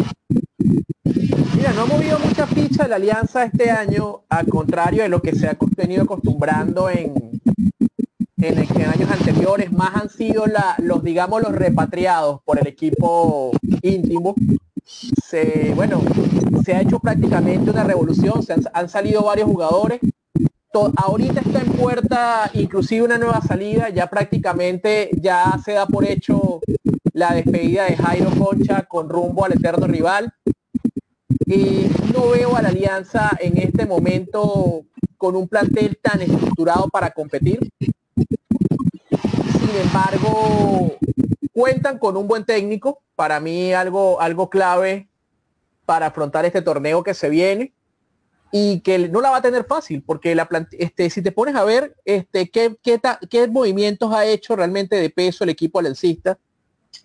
Mira, 1.55 1.71
no 1.74 1.81
ha 1.81 1.85
movido 1.85 2.17
mucha 2.19 2.47
ficha 2.47 2.88
la 2.88 2.95
alianza 2.95 3.45
este 3.45 3.69
año, 3.69 4.24
al 4.27 4.47
contrario 4.47 5.03
de 5.03 5.09
lo 5.09 5.21
que 5.21 5.35
se 5.35 5.47
ha 5.47 5.55
venido 5.77 6.03
acostumbrando 6.03 6.89
en, 6.89 7.13
en, 8.37 8.57
en 8.57 8.85
años 8.87 9.09
anteriores, 9.11 9.71
más 9.71 9.95
han 9.95 10.09
sido 10.09 10.45
los, 10.79 11.03
digamos, 11.03 11.41
los 11.41 11.51
repatriados 11.51 12.41
por 12.43 12.59
el 12.59 12.67
equipo 12.67 13.51
íntimo. 13.81 14.35
Se, 14.85 15.73
bueno, 15.75 16.01
se 16.63 16.73
ha 16.73 16.81
hecho 16.81 16.99
prácticamente 16.99 17.71
una 17.71 17.83
revolución, 17.83 18.43
se 18.43 18.55
han, 18.73 18.89
salido 18.89 19.23
varios 19.23 19.47
jugadores. 19.47 19.99
Ahorita 20.97 21.39
está 21.39 21.61
en 21.61 21.71
puerta 21.71 22.51
inclusive 22.53 23.05
una 23.05 23.17
nueva 23.17 23.41
salida, 23.41 23.89
ya 23.89 24.07
prácticamente 24.07 25.09
ya 25.21 25.57
se 25.63 25.73
da 25.73 25.85
por 25.85 26.03
hecho 26.03 26.59
la 27.13 27.33
despedida 27.33 27.85
de 27.85 27.95
Jairo 27.95 28.29
Concha 28.37 28.83
con 28.83 29.07
rumbo 29.07 29.45
al 29.45 29.53
eterno 29.53 29.87
rival. 29.87 30.33
Y 31.45 31.87
no 32.13 32.29
veo 32.29 32.55
a 32.55 32.61
la 32.61 32.69
alianza 32.69 33.31
en 33.39 33.57
este 33.57 33.85
momento 33.85 34.83
con 35.17 35.35
un 35.35 35.47
plantel 35.47 35.97
tan 36.01 36.21
estructurado 36.21 36.89
para 36.89 37.11
competir. 37.11 37.59
Sin 39.60 39.81
embargo, 39.81 40.98
cuentan 41.53 41.98
con 42.00 42.17
un 42.17 42.27
buen 42.27 42.45
técnico, 42.45 43.01
para 43.15 43.39
mí 43.39 43.74
algo, 43.74 44.19
algo 44.22 44.50
clave 44.50 45.07
para 45.86 46.07
afrontar 46.07 46.45
este 46.45 46.62
torneo 46.62 47.03
que 47.03 47.13
se 47.13 47.29
viene. 47.29 47.74
y 48.51 48.79
que 48.81 49.10
no 49.10 49.19
la 49.19 49.31
va 49.31 49.38
a 49.38 49.41
tener 49.41 49.65
fácil, 49.65 50.01
porque 50.01 50.34
la 50.34 50.48
este, 50.72 51.10
si 51.10 51.22
te 51.22 51.34
pones 51.34 51.55
a 51.55 51.65
ver 51.65 51.95
este, 52.05 52.50
qué, 52.50 52.77
qué, 52.81 53.01
qué 53.29 53.48
movimientos 53.50 54.13
ha 54.13 54.25
hecho 54.25 54.55
realmente 54.55 54.95
de 54.95 55.10
peso 55.10 55.43
el 55.43 55.50
equipo 55.50 55.79
aliancista 55.79 56.38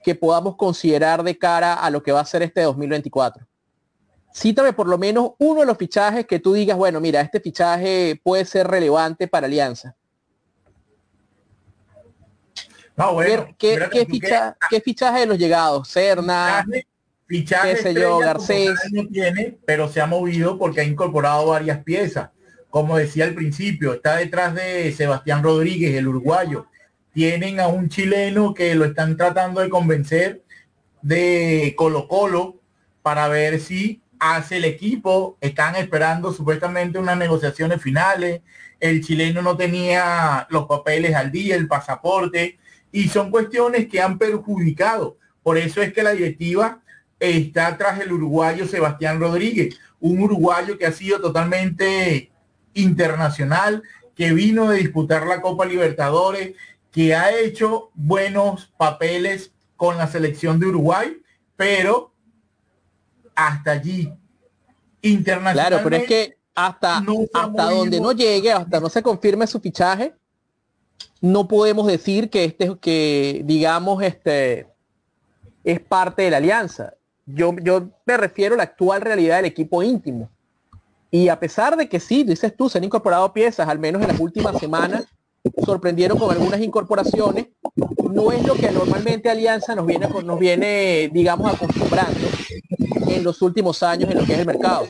que 0.05 0.15
podamos 0.15 0.57
considerar 0.57 1.23
de 1.23 1.37
cara 1.37 1.75
a 1.75 1.91
lo 1.91 2.03
que 2.03 2.13
va 2.13 2.21
a 2.21 2.25
ser 2.25 2.43
este 2.43 2.61
2024. 2.63 3.45
Cítame 4.33 4.73
por 4.73 4.87
lo 4.87 4.97
menos 4.97 5.33
uno 5.39 5.61
de 5.61 5.67
los 5.67 5.77
fichajes 5.77 6.27
que 6.27 6.39
tú 6.39 6.53
digas, 6.53 6.77
bueno, 6.77 7.01
mira, 7.01 7.21
este 7.21 7.41
fichaje 7.41 8.21
puede 8.23 8.45
ser 8.45 8.69
relevante 8.69 9.27
para 9.27 9.47
Alianza. 9.47 9.97
No, 13.01 13.15
bueno, 13.15 13.47
¿Qué, 13.59 13.89
qué, 14.69 14.81
fichaje 14.83 15.21
de 15.21 15.27
los 15.27 15.39
llegados? 15.39 15.89
Cerna, 15.89 16.67
Fichaje 17.27 17.77
qué 17.77 17.83
sé 17.83 17.95
yo, 17.95 18.19
Garcés. 18.19 18.79
No 18.93 19.07
tiene, 19.07 19.57
pero 19.65 19.89
se 19.89 20.03
ha 20.03 20.07
movido 20.07 20.59
porque 20.59 20.83
ha 20.83 20.85
incorporado 20.85 21.47
varias 21.47 21.83
piezas. 21.83 22.29
Como 22.69 22.99
decía 22.99 23.25
al 23.25 23.35
principio, 23.35 23.95
está 23.95 24.17
detrás 24.17 24.55
de 24.55 24.93
Sebastián 24.93 25.43
Rodríguez, 25.43 25.95
el 25.95 26.09
uruguayo. 26.09 26.67
Tienen 27.15 27.59
a 27.59 27.69
un 27.69 27.89
chileno 27.89 28.53
que 28.53 28.75
lo 28.75 28.85
están 28.85 29.17
tratando 29.17 29.63
de 29.63 29.71
convencer 29.71 30.43
de 31.01 31.75
Colo 31.79 32.07
Colo 32.07 32.61
para 33.01 33.29
ver 33.29 33.61
si 33.61 34.03
hace 34.19 34.59
el 34.59 34.67
equipo. 34.67 35.39
Están 35.41 35.75
esperando 35.77 36.35
supuestamente 36.35 36.99
unas 36.99 37.17
negociaciones 37.17 37.81
finales. 37.81 38.43
El 38.79 39.03
chileno 39.03 39.41
no 39.41 39.57
tenía 39.57 40.47
los 40.51 40.67
papeles 40.67 41.15
al 41.15 41.33
día, 41.33 41.57
el 41.57 41.67
pasaporte, 41.67 42.60
y 42.93 43.09
son 43.09 43.31
cuestiones 43.31 43.89
que 43.89 44.01
han 44.01 44.19
perjudicado. 44.19 45.17
Por 45.43 45.59
eso 45.59 45.83
es 45.83 45.93
que 45.93 46.03
la 46.03 46.13
directiva 46.13 46.83
está 47.19 47.77
tras 47.77 48.01
el 48.01 48.13
uruguayo 48.13 48.67
Sebastián 48.67 49.21
Rodríguez, 49.21 49.79
un 50.01 50.21
uruguayo 50.21 50.79
que 50.79 50.87
ha 50.87 50.93
sido 50.93 51.21
totalmente 51.21 52.31
internacional, 52.75 53.83
que 54.15 54.33
vino 54.33 54.71
de 54.71 54.79
disputar 54.79 55.27
la 55.27 55.41
Copa 55.41 55.67
Libertadores, 55.67 56.55
que 56.91 57.15
ha 57.15 57.39
hecho 57.39 57.91
buenos 57.95 58.73
papeles 58.77 59.53
con 59.77 59.97
la 59.97 60.09
selección 60.09 60.59
de 60.59 60.67
Uruguay, 60.67 61.17
pero 61.57 62.13
hasta 63.35 63.73
allí 63.73 64.13
internacional. 65.03 65.69
Claro, 65.69 65.81
pero 65.85 65.97
es 65.97 66.05
que 66.07 66.37
hasta, 66.55 66.99
hasta 66.99 67.71
donde 67.71 68.01
no 68.01 68.13
llegue, 68.13 68.53
hasta 68.53 68.81
no 68.81 68.89
se 68.89 69.03
confirme 69.03 69.47
su 69.47 69.61
fichaje, 69.61 70.15
no 71.21 71.49
podemos 71.49 71.87
decir 71.87 72.31
que 72.31 72.45
este, 72.45 72.77
que 72.79 73.43
digamos, 73.45 74.03
este 74.03 74.67
es 75.65 75.81
parte 75.81 76.23
de 76.23 76.31
la 76.31 76.39
alianza 76.39 76.95
yo, 77.35 77.53
me 78.07 78.17
refiero 78.17 78.55
a 78.55 78.59
la 78.59 78.65
actual 78.65 79.01
realidad 79.01 79.37
del 79.37 79.47
equipo 79.47 79.83
íntimo. 79.83 80.29
Y 81.11 81.29
a 81.29 81.39
pesar 81.39 81.77
de 81.77 81.89
que 81.89 81.99
sí, 81.99 82.23
dices 82.23 82.57
tú, 82.57 82.69
se 82.69 82.79
han 82.79 82.85
incorporado 82.85 83.33
piezas, 83.33 83.69
al 83.69 83.79
menos 83.79 84.03
en 84.03 84.09
las 84.09 84.21
últimas 84.21 84.59
semanas, 84.59 85.07
sorprendieron 85.65 86.19
con 86.19 86.31
algunas 86.31 86.61
incorporaciones, 86.61 87.49
no 88.11 88.31
es 88.31 88.47
lo 88.47 88.55
que 88.55 88.71
normalmente 88.71 89.31
Alianza 89.31 89.75
nos 89.75 89.87
viene, 89.87 90.07
nos 90.07 90.39
viene 90.39 91.11
digamos, 91.13 91.53
acostumbrando 91.55 92.21
en 93.09 93.25
los 93.25 93.41
últimos 93.43 93.83
años 93.83 94.11
en 94.11 94.19
lo 94.19 94.25
que 94.25 94.35
es 94.35 94.39
el 94.41 94.47
mercado. 94.47 94.87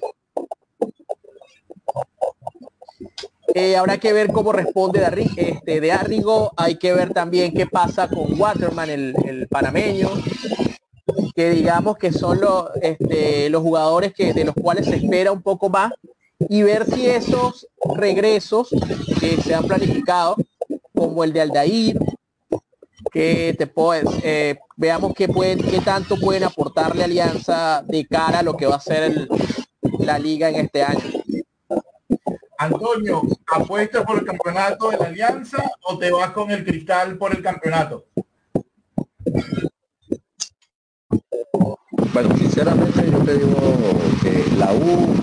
Eh, 3.55 3.77
habrá 3.77 3.99
que 3.99 4.13
ver 4.13 4.29
cómo 4.29 4.53
responde 4.53 5.01
de, 5.01 5.31
este, 5.37 5.81
de 5.81 5.93
Arrigo, 5.93 6.53
hay 6.57 6.77
que 6.77 6.93
ver 6.93 7.13
también 7.13 7.53
qué 7.53 7.67
pasa 7.67 8.09
con 8.09 8.39
Waterman, 8.39 8.91
el, 8.91 9.49
panameño, 9.49 10.09
que 11.35 11.51
digamos 11.51 11.97
que 11.97 12.13
son 12.13 12.41
los, 12.41 12.67
este, 12.81 13.51
los 13.51 13.63
jugadores 13.63 14.15
que, 14.15 14.33
de 14.33 14.45
los 14.45 14.55
cuales 14.55 14.87
se 14.87 14.97
espera 14.97 15.33
un 15.33 15.43
poco 15.43 15.69
más 15.69 15.93
y 16.49 16.63
ver 16.63 16.87
si 16.87 17.07
esos 17.07 17.67
regresos 17.97 18.69
que 19.19 19.37
se 19.39 19.55
han 19.55 19.67
planificado, 19.67 20.37
como 20.95 21.25
el 21.25 21.33
de 21.33 21.41
Aldair, 21.41 21.99
que 23.11 23.55
te 23.59 23.67
puedes, 23.67 24.05
eh, 24.23 24.59
veamos 24.77 25.13
qué, 25.15 25.29
pueden, 25.29 25.59
qué 25.59 25.81
tanto 25.81 26.17
pueden 26.17 26.45
aportarle 26.45 27.03
Alianza 27.03 27.83
de 27.87 28.07
cara 28.07 28.41
a 28.41 28.43
lo 28.43 28.57
que 28.57 28.67
va 28.67 28.77
a 28.77 28.81
ser 28.81 29.29
la 29.99 30.19
liga 30.19 30.49
en 30.49 30.57
este 30.57 30.83
año. 30.83 31.20
Antonio, 32.61 33.23
¿apuestas 33.47 34.05
por 34.05 34.19
el 34.19 34.27
campeonato 34.27 34.91
de 34.91 34.99
la 34.99 35.07
Alianza 35.07 35.65
o 35.81 35.97
te 35.97 36.11
vas 36.11 36.31
con 36.33 36.51
el 36.51 36.63
cristal 36.63 37.17
por 37.17 37.35
el 37.35 37.43
campeonato? 37.43 38.05
Bueno, 42.13 42.37
sinceramente 42.37 43.11
yo 43.11 43.19
te 43.21 43.39
digo 43.39 43.57
que 44.23 44.45
la 44.59 44.75
U 44.75 45.15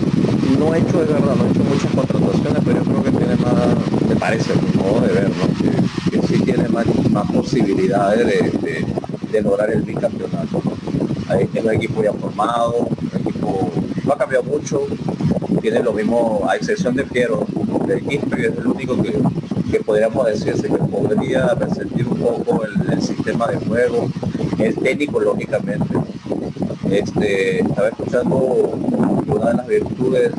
no 0.58 0.72
ha 0.72 0.78
hecho 0.78 0.98
de 0.98 1.12
verdad, 1.12 1.36
no 1.36 1.44
ha 1.44 1.48
hecho 1.48 1.62
muchas 1.62 1.92
contrataciones, 1.92 2.62
pero 2.64 2.78
yo 2.78 2.84
creo 2.84 3.02
que 3.04 3.10
tiene 3.12 3.36
más, 3.36 4.08
me 4.08 4.16
parece, 4.16 4.54
modo 4.74 5.06
de 5.06 5.12
ver, 5.12 5.30
¿no? 5.30 6.10
que, 6.10 6.26
sí 6.26 6.42
tiene 6.42 6.68
más, 6.68 6.86
posibilidades 7.32 8.26
de, 8.62 9.42
lograr 9.42 9.70
el 9.70 9.82
bicampeonato. 9.82 10.60
Hay 11.28 11.48
un 11.62 11.72
equipo 11.72 12.02
ya 12.02 12.12
formado, 12.12 12.74
un 12.78 13.20
equipo 13.20 13.70
no 14.04 14.12
ha 14.12 14.18
cambiado 14.18 14.44
mucho, 14.44 14.86
tiene 15.60 15.80
lo 15.82 15.92
mismo, 15.92 16.46
a 16.48 16.56
excepción 16.56 16.94
de 16.96 17.04
Piero, 17.04 17.46
de 17.86 17.98
equipo 17.98 18.36
es 18.36 18.56
el 18.56 18.66
único 18.66 18.96
que, 19.02 19.80
podríamos 19.80 20.26
decirse 20.26 20.68
que 20.68 20.78
podría 20.78 21.54
resentir 21.54 22.06
un 22.06 22.18
poco 22.18 22.64
el, 22.64 22.92
el 22.92 23.02
sistema 23.02 23.46
de 23.46 23.56
juego, 23.58 24.08
el 24.58 24.74
técnico 24.76 25.20
lógicamente, 25.20 25.94
este, 26.90 27.60
estaba 27.60 27.88
escuchando 27.88 28.36
una 28.36 29.50
de 29.50 29.54
las 29.54 29.66
virtudes, 29.66 30.32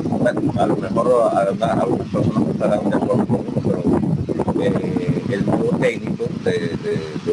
a 0.58 0.66
lo 0.66 0.76
mejor 0.76 1.30
a, 1.32 1.70
algunas 1.80 2.08
personas 2.08 2.44
no 2.44 2.50
estarán 2.50 2.90
de 2.90 2.96
acuerdo 2.96 3.44
pero 3.66 4.62
eh, 4.62 5.24
el 5.30 5.46
nuevo 5.46 5.76
técnico 5.78 6.24
de, 6.44 6.76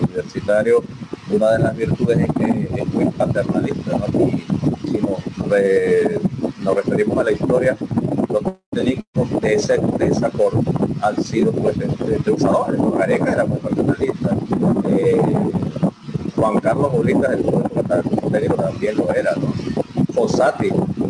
universitario, 0.01 0.83
una 1.31 1.51
de 1.51 1.59
las 1.59 1.75
virtudes 1.75 2.19
es 2.19 2.27
que 2.33 2.81
es 2.81 2.93
muy 2.93 3.05
paternalista, 3.05 3.97
Y 4.13 4.89
si 4.89 4.99
nos, 4.99 6.75
referimos 6.75 7.17
a 7.17 7.23
la 7.23 7.31
historia, 7.31 7.77
los 8.29 8.41
técnicos 8.71 9.41
de 9.41 9.53
ese, 9.53 9.77
de 9.77 10.07
esa 10.07 10.29
corte 10.29 10.71
han 11.01 11.23
sido 11.23 11.51
pues 11.51 11.75
usadores, 12.31 12.79
Gareca 12.97 13.31
era 13.31 13.45
muy 13.45 13.57
paternalista. 13.57 14.35
Eh, 14.89 15.21
Juan 16.35 16.59
Carlos 16.59 16.91
Bolívar, 16.91 17.33
el 17.33 17.43
técnico 18.31 18.55
también 18.55 18.97
lo 18.97 19.13
era, 19.13 19.31
¿no? 19.35 19.53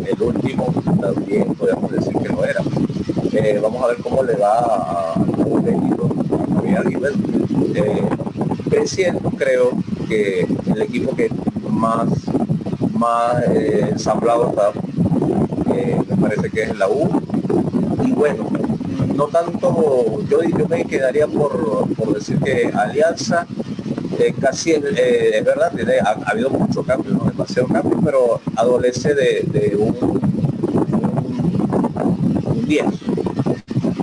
El 0.06 0.22
último, 0.22 0.74
también 1.02 1.54
podemos 1.56 1.92
decir 1.92 2.14
que 2.18 2.30
lo 2.30 2.46
era. 2.46 2.62
Eh, 3.34 3.60
vamos 3.62 3.84
a 3.84 3.88
ver 3.88 3.98
cómo 3.98 4.24
le 4.24 4.36
va 4.36 5.14
nuevo 5.36 5.62
técnico, 5.62 6.10
a 6.66 6.82
eh, 7.76 8.02
creo 9.38 9.72
que 10.08 10.48
el 10.74 10.82
equipo 10.82 11.16
que 11.16 11.30
más, 11.70 12.08
más 12.94 13.44
eh, 13.50 13.88
ensamblado 13.92 14.50
está, 14.50 14.72
me 16.10 16.18
parece 16.18 16.50
que 16.50 16.64
es 16.64 16.78
la 16.78 16.88
U. 16.88 17.10
Y 18.06 18.12
bueno, 18.12 18.48
no 19.16 19.28
tanto, 19.28 20.20
yo, 20.30 20.42
yo 20.44 20.68
me 20.68 20.86
quedaría 20.86 21.28
por, 21.28 21.88
por 21.96 22.14
decir 22.14 22.40
que 22.40 22.72
Alianza 22.74 23.48
eh, 24.20 24.34
casi 24.40 24.72
eh, 24.72 25.38
es 25.38 25.46
verdad, 25.46 25.72
ha, 26.04 26.32
habido 26.32 26.50
mucho 26.50 26.84
cambio, 26.84 27.14
¿no? 27.14 27.30
demasiado 27.30 27.68
cambio, 27.68 28.00
pero 28.04 28.42
adolece 28.56 29.14
de, 29.14 29.76
un, 29.78 30.20
10. 32.66 32.86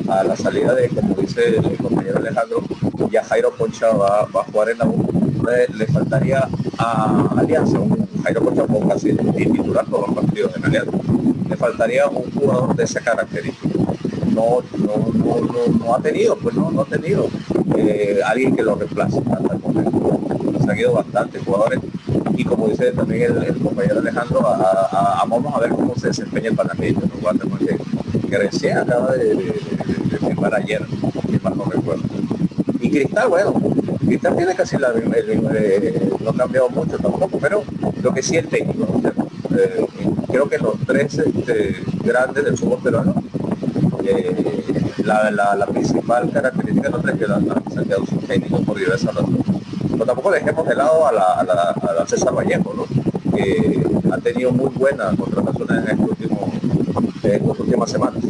A 0.08 0.24
la 0.24 0.36
salida 0.36 0.74
de, 0.74 0.88
dice 1.26 1.56
el 1.56 1.76
compañero 1.78 2.18
Alejandro, 2.18 2.62
ya 3.10 3.24
Jairo 3.24 3.50
Poncha 3.52 3.88
va, 3.92 4.20
a 4.22 4.44
jugar 4.44 4.70
en 4.70 4.78
la 4.78 4.86
U, 4.86 5.42
le, 5.76 5.86
faltaría 5.86 6.48
a 6.78 7.34
Alianza, 7.36 7.78
un 7.78 8.06
Jairo 8.22 8.42
Poncha 8.42 8.64
fue 8.66 8.88
casi 8.88 9.14
titular 9.14 9.86
todos 9.86 10.08
los 10.08 10.16
partidos 10.16 10.56
en 10.56 10.64
Alianza, 10.64 10.92
le 11.48 11.56
faltaría 11.56 12.06
un 12.08 12.30
jugador 12.32 12.76
de 12.76 12.84
esa 12.84 13.00
característica. 13.00 13.78
No, 14.34 14.58
no, 14.78 15.12
no, 15.14 15.78
no, 15.78 15.94
ha 15.94 16.00
tenido, 16.00 16.36
pues 16.36 16.56
no, 16.56 16.70
no 16.70 16.82
ha 16.82 16.86
tenido 16.86 17.28
eh, 17.76 18.20
alguien 18.26 18.56
que 18.56 18.62
lo 18.62 18.74
reemplace. 18.74 19.20
Se 20.64 20.70
han 20.70 20.78
ido 20.78 20.94
bastantes 20.94 21.42
jugadores. 21.44 21.78
Y 22.36 22.44
como 22.44 22.66
dice 22.66 22.90
también 22.90 23.22
el, 23.22 23.56
compañero 23.58 24.00
Alejandro, 24.00 24.40
vamos 24.40 25.54
a 25.54 25.60
ver 25.60 25.70
cómo 25.70 25.94
se 25.94 26.08
desempeña 26.08 26.48
el 26.48 26.56
panameño, 26.56 26.98
¿no? 27.00 27.58
que, 27.58 27.78
que 28.28 28.38
recién 28.38 28.78
acaba 28.78 29.12
de, 29.12 29.54
firmar 30.18 30.54
ayer, 30.54 30.82
si 31.34 31.44
mal 31.44 31.56
no 31.56 31.64
recuerdo. 31.64 32.04
Y 32.80 32.90
Cristal, 32.90 33.28
bueno, 33.28 33.54
Cristal 34.00 34.36
tiene 34.36 34.54
casi 34.54 34.78
la 34.78 34.92
eh, 34.94 36.10
no 36.20 36.30
ha 36.30 36.36
cambiado 36.36 36.68
mucho 36.70 36.96
tampoco, 36.98 37.38
pero 37.38 37.64
lo 38.02 38.14
que 38.14 38.22
sí 38.22 38.36
el 38.36 38.48
técnico, 38.48 38.86
eh, 39.56 39.86
creo 40.30 40.48
que 40.48 40.58
los 40.58 40.74
tres 40.86 41.18
este, 41.18 41.76
grandes 42.04 42.44
del 42.44 42.56
fútbol 42.56 42.78
peruano, 42.82 43.14
eh, 44.04 44.62
la, 45.04 45.30
la, 45.30 45.66
principal 45.66 46.30
característica 46.30 46.88
no 46.90 46.98
es 46.98 47.18
que 47.18 47.26
la, 47.26 47.36
han 47.36 47.84
quedado 47.84 48.06
sus 48.06 48.26
técnicos 48.26 48.60
por 48.62 48.78
diversas 48.78 49.14
razones 49.14 49.40
pero 49.92 50.06
tampoco 50.06 50.30
dejemos 50.32 50.66
de 50.66 50.74
lado 50.74 51.06
a 51.06 51.12
la, 51.12 51.22
a 51.34 51.44
la, 51.44 52.02
a 52.02 52.06
César 52.06 52.34
Vallejo, 52.34 52.74
¿no? 52.74 53.32
que 53.36 53.86
ha 54.10 54.18
tenido 54.18 54.50
muy 54.50 54.70
buenas 54.70 55.14
contrataciones 55.16 55.88
en 55.88 55.98
en 57.24 57.48
las 57.48 57.58
últimas 57.58 57.90
semanas. 57.90 58.22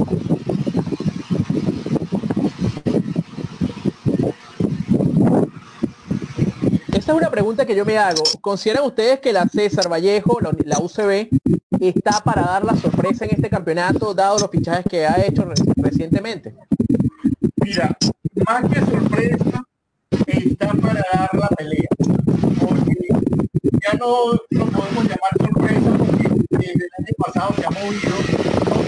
Esta 7.05 7.13
es 7.13 7.19
una 7.19 7.31
pregunta 7.31 7.67
que 7.67 7.75
yo 7.77 7.85
me 7.85 7.99
hago. 7.99 8.23
¿Consideran 8.41 8.87
ustedes 8.87 9.21
que 9.21 9.31
la 9.31 9.47
César 9.47 9.93
Vallejo, 9.93 10.39
la, 10.41 10.79
UCB, 10.79 11.29
está 11.79 12.23
para 12.25 12.41
dar 12.41 12.65
la 12.65 12.75
sorpresa 12.77 13.27
en 13.27 13.33
este 13.33 13.51
campeonato, 13.51 14.15
dado 14.15 14.39
los 14.39 14.51
fichajes 14.51 14.87
que 14.89 15.05
ha 15.07 15.23
hecho 15.23 15.45
re- 15.45 15.53
recientemente? 15.77 16.55
Mira, 17.63 17.95
más 18.47 18.71
que 18.73 18.81
sorpresa, 18.81 19.65
está 20.27 20.69
para 20.69 21.05
dar 21.13 21.29
la 21.35 21.49
pelea. 21.49 21.89
Porque 22.59 22.95
ya 23.83 23.99
no 23.99 24.33
lo 24.33 24.65
podemos 24.71 25.05
llamar 25.05 25.37
sorpresa 25.41 25.91
porque 25.99 26.29
desde 26.53 26.73
el 26.73 26.91
año 27.01 27.15
pasado 27.19 27.55
se 27.55 27.67
ha 27.67 27.71
movido, 27.71 28.17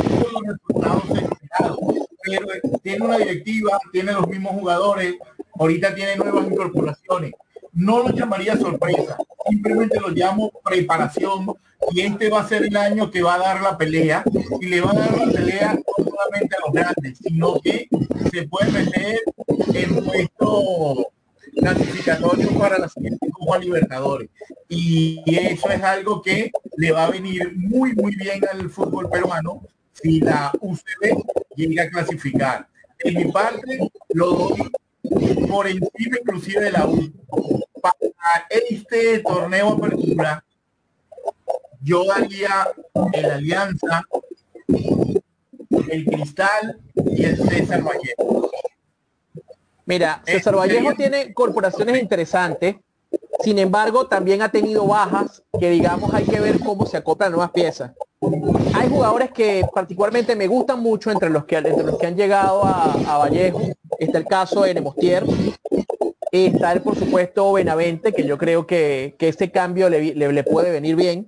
tuvo 0.09 0.41
los 0.41 0.43
resultados 0.55 1.05
esperados. 1.11 1.79
Pero 2.23 2.47
tiene 2.83 3.05
una 3.05 3.19
directiva, 3.19 3.79
tiene 3.93 4.13
los 4.13 4.27
mismos 4.27 4.53
jugadores, 4.53 5.17
ahorita 5.59 5.95
tiene 5.95 6.17
nuevas 6.17 6.47
incorporaciones. 6.47 7.33
No 7.77 8.03
lo 8.03 8.09
llamaría 8.09 8.57
sorpresa, 8.57 9.19
simplemente 9.47 10.01
lo 10.01 10.09
llamo 10.09 10.51
preparación 10.65 11.55
y 11.93 12.01
este 12.01 12.31
va 12.31 12.41
a 12.41 12.49
ser 12.49 12.65
el 12.65 12.75
año 12.75 13.11
que 13.11 13.23
va 13.23 13.35
a 13.35 13.39
dar 13.39 13.61
la 13.61 13.77
pelea 13.77 14.25
y 14.63 14.65
le 14.65 14.81
va 14.81 14.93
a 14.93 14.95
dar 14.95 15.19
la 15.19 15.31
pelea 15.31 15.75
no 15.75 16.05
solamente 16.05 16.57
a 16.57 16.61
los 16.65 16.73
grandes, 16.73 17.19
sino 17.19 17.61
que 17.61 17.87
se 18.33 18.49
puede 18.49 18.73
meter 18.73 19.21
en 19.75 20.05
puesto 20.07 21.07
clasificatorio 21.55 22.59
para 22.59 22.79
la 22.79 22.89
siguiente 22.89 23.29
Copa 23.31 23.59
Libertadores. 23.59 24.31
Y 24.71 25.23
eso 25.27 25.69
es 25.69 25.83
algo 25.83 26.23
que 26.23 26.51
le 26.79 26.93
va 26.93 27.05
a 27.05 27.11
venir 27.11 27.53
muy, 27.57 27.95
muy 27.95 28.17
bien 28.17 28.41
al 28.51 28.71
fútbol 28.71 29.11
peruano 29.11 29.61
si 29.93 30.21
la 30.21 30.51
UCB 30.63 31.23
llega 31.57 31.83
a 31.83 31.91
clasificar. 31.91 32.69
En 33.01 33.15
mi 33.17 33.31
parte, 33.31 33.91
lo 34.15 34.33
doy 34.33 34.71
por 35.47 35.67
encima 35.67 36.17
inclusive 36.23 36.65
de 36.65 36.73
la 36.73 36.87
U. 36.87 37.13
Para 37.99 38.47
este 38.51 39.19
torneo 39.21 39.71
apertura, 39.75 40.45
yo 41.83 42.05
daría 42.05 42.69
el 43.13 43.31
Alianza, 43.31 44.03
el 45.91 46.05
Cristal 46.07 46.79
y 46.97 47.25
el 47.25 47.37
César 47.37 47.83
Vallejo. 47.83 48.51
Mira, 49.85 50.23
Eh, 50.27 50.33
César 50.33 50.57
Vallejo 50.57 50.91
sería- 50.91 50.97
tiene 51.11 51.35
corporaciones 51.35 52.01
interesantes, 52.01 52.77
sin 53.43 53.59
embargo, 53.59 54.07
también 54.09 54.43
ha 54.43 54.51
tenido 54.51 54.87
bajas 54.87 55.43
que 55.61 55.71
digamos 55.71 56.13
hay 56.13 56.25
que 56.25 56.41
ver 56.41 56.59
cómo 56.61 56.87
se 56.87 56.97
acoplan 56.97 57.31
nuevas 57.33 57.51
piezas. 57.53 57.93
Hay 58.75 58.89
jugadores 58.89 59.31
que 59.31 59.65
particularmente 59.75 60.35
me 60.35 60.47
gustan 60.49 60.81
mucho 60.81 61.11
entre 61.11 61.31
los 61.31 61.45
que, 61.45 61.57
entre 61.57 61.85
los 61.85 61.99
que 61.99 62.07
han 62.07 62.17
llegado 62.17 62.65
a, 62.65 62.93
a 63.07 63.19
Vallejo. 63.19 63.61
Está 63.99 64.19
el 64.19 64.25
caso 64.25 64.63
de 64.63 64.75
Nemostier. 64.75 65.25
Está 66.33 66.73
el, 66.73 66.83
por 66.83 66.97
supuesto, 66.97 67.53
Benavente, 67.53 68.13
que 68.13 68.25
yo 68.27 68.37
creo 68.39 68.67
que, 68.67 69.15
que 69.19 69.29
ese 69.29 69.51
cambio 69.51 69.89
le- 69.89 70.15
le 70.15 70.45
puede 70.45 70.71
venir 70.71 70.97
bien. 70.97 71.27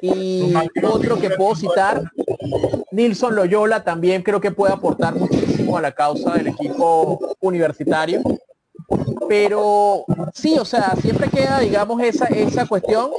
Y 0.00 0.54
otro 0.84 1.18
que 1.20 1.30
puedo 1.30 1.54
citar, 1.56 2.02
Nilson 2.92 3.34
Loyola 3.34 3.82
también 3.82 4.22
creo 4.22 4.40
que 4.40 4.50
puede 4.52 4.72
aportar 4.72 5.14
muchísimo 5.16 5.76
a 5.76 5.82
la 5.82 5.92
causa 5.92 6.34
del 6.34 6.46
equipo 6.48 7.36
universitario. 7.40 8.22
Pero 9.28 10.04
sí, 10.32 10.56
o 10.58 10.64
sea, 10.64 10.94
siempre 11.00 11.28
queda, 11.28 11.58
digamos, 11.60 12.00
esa, 12.02 12.26
esa 12.26 12.66
cuestión, 12.66 13.10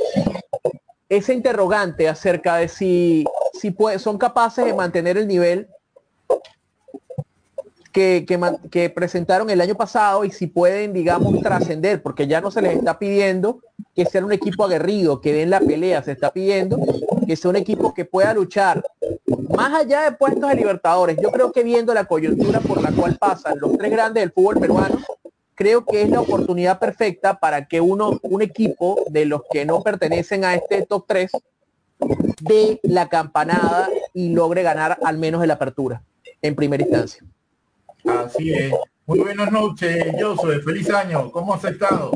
ese 1.09 1.33
interrogante 1.33 2.07
acerca 2.07 2.57
de 2.57 2.67
si, 2.67 3.25
si 3.59 3.71
puede- 3.71 3.99
son 3.99 4.17
capaces 4.17 4.65
de 4.65 4.73
mantener 4.73 5.17
el 5.17 5.27
nivel 5.27 5.67
que, 7.95 8.91
presentaron 8.93 9.49
el 9.49 9.61
año 9.61 9.75
pasado 9.75 10.25
y 10.25 10.31
si 10.31 10.47
pueden, 10.47 10.91
digamos, 10.91 11.39
trascender, 11.41 12.03
porque 12.03 12.27
ya 12.27 12.41
no 12.41 12.51
se 12.51 12.61
les 12.61 12.77
está 12.77 12.99
pidiendo 12.99 13.61
que 13.95 14.05
sea 14.05 14.23
un 14.23 14.33
equipo 14.33 14.65
aguerrido, 14.65 15.21
que 15.21 15.31
den 15.31 15.49
la 15.49 15.61
pelea, 15.61 16.03
se 16.03 16.11
está 16.11 16.33
pidiendo 16.33 16.77
que 17.25 17.37
sea 17.37 17.49
un 17.49 17.55
equipo 17.55 17.93
que 17.93 18.03
pueda 18.03 18.33
luchar 18.33 18.83
más 19.55 19.73
allá 19.73 20.01
de 20.03 20.11
puestos 20.11 20.49
de 20.49 20.55
Libertadores. 20.55 21.17
Yo 21.21 21.31
creo 21.31 21.53
que 21.53 21.63
viendo 21.63 21.93
la 21.93 22.03
coyuntura 22.03 22.59
por 22.59 22.81
la 22.81 22.91
cual 22.91 23.17
pasan 23.17 23.59
los 23.59 23.77
tres 23.77 23.91
grandes 23.91 24.21
del 24.21 24.31
fútbol 24.33 24.59
peruano, 24.59 24.99
creo 25.55 25.85
que 25.85 26.01
es 26.01 26.09
la 26.09 26.19
oportunidad 26.19 26.79
perfecta 26.79 27.39
para 27.39 27.65
que 27.65 27.79
uno, 27.79 28.19
un 28.23 28.41
equipo 28.41 29.05
de 29.09 29.25
los 29.25 29.41
que 29.49 29.65
no 29.65 29.81
pertenecen 29.81 30.43
a 30.43 30.55
este 30.55 30.85
top 30.85 31.05
3 31.07 31.31
de 32.41 32.79
la 32.83 33.07
campanada 33.07 33.89
y 34.13 34.33
logre 34.33 34.63
ganar 34.63 34.97
al 35.01 35.17
menos 35.17 35.41
el 35.41 35.51
apertura 35.51 36.03
en 36.41 36.55
primera 36.55 36.83
instancia. 36.83 37.23
Así 38.07 38.53
es. 38.53 38.73
Muy 39.05 39.19
buenas 39.19 39.51
noches, 39.51 40.15
Josué. 40.21 40.61
Feliz 40.61 40.89
año. 40.89 41.31
¿Cómo 41.31 41.53
has 41.53 41.63
estado? 41.65 42.11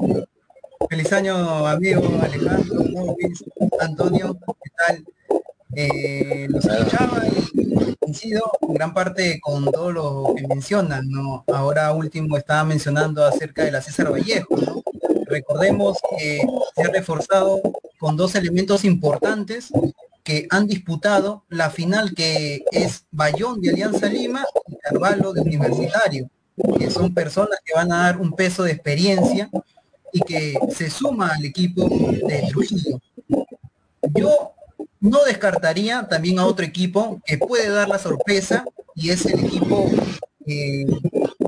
Feliz 0.89 1.11
año, 1.13 1.67
amigo 1.67 2.01
Alejandro, 2.21 2.83
Antonio, 3.79 4.39
¿qué 4.63 4.71
tal? 4.77 5.05
Eh, 5.75 6.47
los 6.49 6.65
escuchaba 6.65 7.21
y 7.27 7.95
coincido 7.95 8.51
en 8.61 8.73
gran 8.73 8.93
parte 8.93 9.39
con 9.39 9.65
todo 9.65 9.91
lo 9.91 10.33
que 10.35 10.47
mencionan, 10.47 11.09
¿no? 11.09 11.43
Ahora 11.53 11.91
último 11.93 12.37
estaba 12.37 12.63
mencionando 12.63 13.23
acerca 13.23 13.63
de 13.65 13.71
la 13.71 13.81
César 13.81 14.11
Vallejo, 14.11 14.55
¿no? 14.57 14.81
Recordemos 15.25 15.99
que 16.17 16.41
se 16.75 16.83
ha 16.83 16.87
reforzado 16.87 17.61
con 17.99 18.17
dos 18.17 18.33
elementos 18.35 18.83
importantes 18.83 19.71
que 20.23 20.47
han 20.49 20.65
disputado 20.65 21.43
la 21.49 21.69
final 21.69 22.13
que 22.15 22.63
es 22.71 23.05
Bayón 23.11 23.61
de 23.61 23.69
Alianza 23.71 24.07
Lima 24.07 24.45
Carvalho 24.89 25.33
de 25.33 25.41
Universitario, 25.41 26.29
que 26.77 26.89
son 26.89 27.13
personas 27.13 27.59
que 27.63 27.73
van 27.73 27.91
a 27.91 28.03
dar 28.03 28.17
un 28.19 28.31
peso 28.33 28.63
de 28.63 28.71
experiencia 28.71 29.49
y 30.11 30.19
que 30.21 30.57
se 30.75 30.89
suma 30.89 31.29
al 31.35 31.45
equipo 31.45 31.87
de 31.87 32.47
Trujillo. 32.49 32.99
Yo 34.15 34.53
no 34.99 35.23
descartaría 35.23 36.07
también 36.09 36.39
a 36.39 36.45
otro 36.45 36.65
equipo 36.65 37.21
que 37.25 37.37
puede 37.37 37.69
dar 37.69 37.87
la 37.87 37.99
sorpresa 37.99 38.65
y 38.95 39.11
es 39.11 39.25
el 39.27 39.45
equipo 39.45 39.89
eh, 40.45 40.85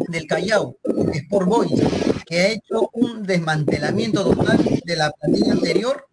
del 0.10 0.28
Callao, 0.28 0.78
Sport 1.14 1.48
Boys, 1.48 1.82
que 2.26 2.40
ha 2.40 2.48
hecho 2.50 2.90
un 2.94 3.24
desmantelamiento 3.24 4.24
total 4.24 4.60
de 4.86 4.96
la 4.96 5.12
plantilla 5.12 5.54
anterior 5.54 6.06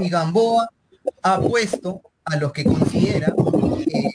y 0.00 0.08
Gamboa 0.08 0.68
ha 1.22 1.40
puesto 1.40 2.02
a 2.24 2.36
los 2.36 2.52
que 2.52 2.64
considera 2.64 3.34
eh, 3.86 4.11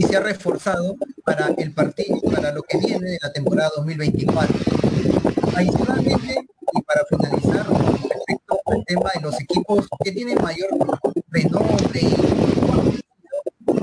y 0.00 0.02
se 0.04 0.16
ha 0.16 0.20
reforzado 0.20 0.96
para 1.24 1.48
el 1.58 1.72
partido, 1.72 2.18
para 2.22 2.52
lo 2.52 2.62
que 2.62 2.78
viene 2.78 3.10
de 3.10 3.18
la 3.20 3.30
temporada 3.30 3.70
2024. 3.76 4.56
Adicionalmente, 5.54 6.48
y 6.72 6.82
para 6.82 7.04
finalizar, 7.04 7.66
respecto 7.68 8.60
al 8.64 8.82
tema 8.86 9.10
de 9.14 9.20
los 9.20 9.38
equipos 9.38 9.86
que 10.02 10.12
tienen 10.12 10.38
mayor 10.42 10.70
renombre, 11.28 12.00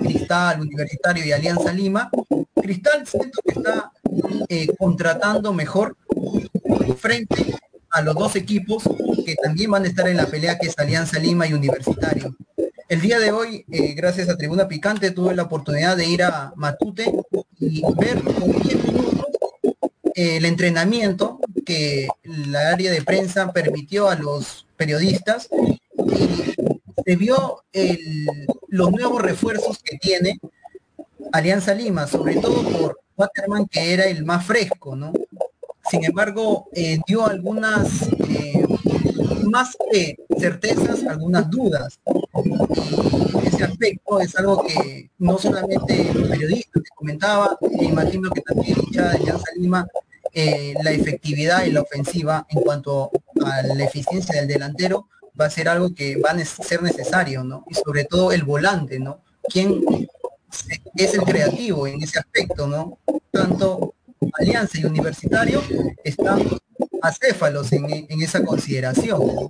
Cristal, 0.02 0.62
Universitario 0.62 1.24
y 1.24 1.32
Alianza 1.32 1.72
Lima, 1.72 2.10
Cristal 2.56 3.06
siento 3.06 3.40
que 3.46 3.52
está 3.52 3.92
eh, 4.50 4.68
contratando 4.76 5.54
mejor 5.54 5.96
frente 6.98 7.54
a 7.92 8.02
los 8.02 8.16
dos 8.16 8.36
equipos 8.36 8.82
que 9.24 9.36
también 9.36 9.70
van 9.70 9.84
a 9.84 9.88
estar 9.88 10.08
en 10.08 10.18
la 10.18 10.26
pelea 10.26 10.58
que 10.58 10.66
es 10.66 10.80
Alianza 10.80 11.20
Lima 11.20 11.46
y 11.46 11.54
Universitario. 11.54 12.36
El 12.90 13.02
día 13.02 13.20
de 13.20 13.34
hoy, 13.34 13.66
eh, 13.70 13.94
gracias 13.96 14.30
a 14.30 14.38
Tribuna 14.38 14.70
Picante, 14.70 15.12
tuve 15.12 15.36
la 15.36 15.44
oportunidad 15.44 15.98
de 15.98 16.06
ir 16.06 16.24
a 16.24 16.54
Matute 16.56 17.12
y 17.60 17.82
ver 18.00 18.22
con 18.24 18.50
10 18.50 18.84
minutos 18.86 19.28
eh, 20.16 20.38
el 20.38 20.46
entrenamiento 20.46 21.40
que 21.66 22.08
la 22.24 22.70
área 22.70 22.90
de 22.90 23.02
prensa 23.02 23.52
permitió 23.52 24.08
a 24.08 24.16
los 24.16 24.66
periodistas 24.78 25.50
y 25.52 26.56
se 27.06 27.16
vio 27.18 27.64
los 28.70 28.92
nuevos 28.92 29.22
refuerzos 29.22 29.80
que 29.84 29.98
tiene 29.98 30.40
Alianza 31.34 31.74
Lima, 31.74 32.08
sobre 32.08 32.36
todo 32.36 32.64
por 32.64 33.02
Waterman, 33.18 33.68
que 33.68 33.94
era 33.94 34.06
el 34.06 34.24
más 34.24 34.46
fresco, 34.46 34.96
¿no? 34.96 35.12
Sin 35.92 36.06
embargo, 36.06 36.70
eh, 36.72 37.00
dio 37.06 37.26
algunas, 37.26 38.10
más 39.50 39.76
que 39.92 40.16
certezas, 40.38 41.04
algunas 41.04 41.50
dudas. 41.50 42.00
Ese 43.44 43.64
aspecto 43.64 44.20
es 44.20 44.36
algo 44.36 44.64
que 44.66 45.10
no 45.20 45.38
solamente 45.38 46.14
los 46.14 46.30
periodistas 46.30 46.84
que 46.84 46.90
comentaba, 46.96 47.58
me 47.78 47.86
imagino 47.86 48.30
que 48.32 48.42
también 48.42 48.78
hinchada 48.80 49.12
de 49.12 49.18
Alianza 49.18 49.52
Lima, 49.56 49.88
eh, 50.34 50.74
la 50.84 50.92
efectividad 50.92 51.66
y 51.66 51.72
la 51.72 51.82
ofensiva 51.82 52.46
en 52.50 52.62
cuanto 52.62 53.12
a 53.44 53.62
la 53.64 53.84
eficiencia 53.84 54.36
del 54.36 54.48
delantero 54.48 55.08
va 55.40 55.46
a 55.46 55.50
ser 55.50 55.70
algo 55.70 55.94
que 55.94 56.18
va 56.18 56.32
a 56.32 56.46
ser 56.46 56.82
necesario, 56.82 57.44
¿no? 57.44 57.64
Y 57.70 57.74
sobre 57.76 58.06
todo 58.06 58.32
el 58.32 58.44
volante, 58.44 59.00
¿no? 59.00 59.22
¿Quién 59.52 59.84
es 60.96 61.14
el 61.14 61.22
creativo 61.22 61.88
en 61.88 62.02
ese 62.04 62.20
aspecto, 62.20 62.68
¿no? 62.68 63.00
Tanto 63.32 63.96
Alianza 64.40 64.80
y 64.80 64.86
Universitario 64.86 65.64
están 66.04 66.44
acéfalos 67.02 67.72
en, 67.72 68.06
en 68.10 68.22
esa 68.22 68.44
consideración. 68.44 69.50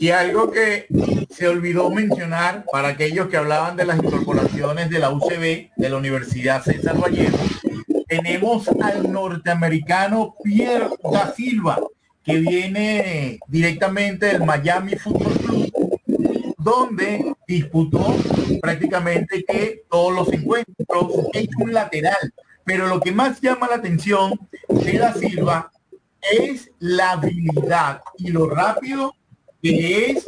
Y 0.00 0.12
algo 0.12 0.50
que 0.50 0.86
se 1.28 1.46
olvidó 1.46 1.90
mencionar 1.90 2.64
para 2.72 2.88
aquellos 2.88 3.28
que 3.28 3.36
hablaban 3.36 3.76
de 3.76 3.84
las 3.84 3.98
incorporaciones 3.98 4.88
de 4.88 4.98
la 4.98 5.10
UCB, 5.10 5.72
de 5.76 5.88
la 5.90 5.96
Universidad 5.98 6.62
César 6.62 6.98
Vallejo, 6.98 7.36
tenemos 8.08 8.66
al 8.80 9.12
norteamericano 9.12 10.34
Pierre 10.42 10.88
da 11.12 11.34
Silva, 11.34 11.80
que 12.24 12.38
viene 12.38 13.40
directamente 13.46 14.24
del 14.24 14.46
Miami 14.46 14.96
Football 14.96 15.38
Club, 15.38 16.54
donde 16.56 17.34
disputó 17.46 18.16
prácticamente 18.62 19.44
que 19.44 19.82
todos 19.90 20.14
los 20.14 20.32
encuentros 20.32 21.26
es 21.34 21.48
un 21.58 21.74
lateral. 21.74 22.32
Pero 22.64 22.86
lo 22.86 23.00
que 23.00 23.12
más 23.12 23.38
llama 23.42 23.68
la 23.68 23.76
atención 23.76 24.32
de 24.66 24.98
da 24.98 25.12
Silva 25.12 25.70
es 26.22 26.70
la 26.78 27.10
habilidad 27.10 28.00
y 28.16 28.30
lo 28.30 28.48
rápido 28.48 29.12
que 29.62 30.10
es 30.10 30.24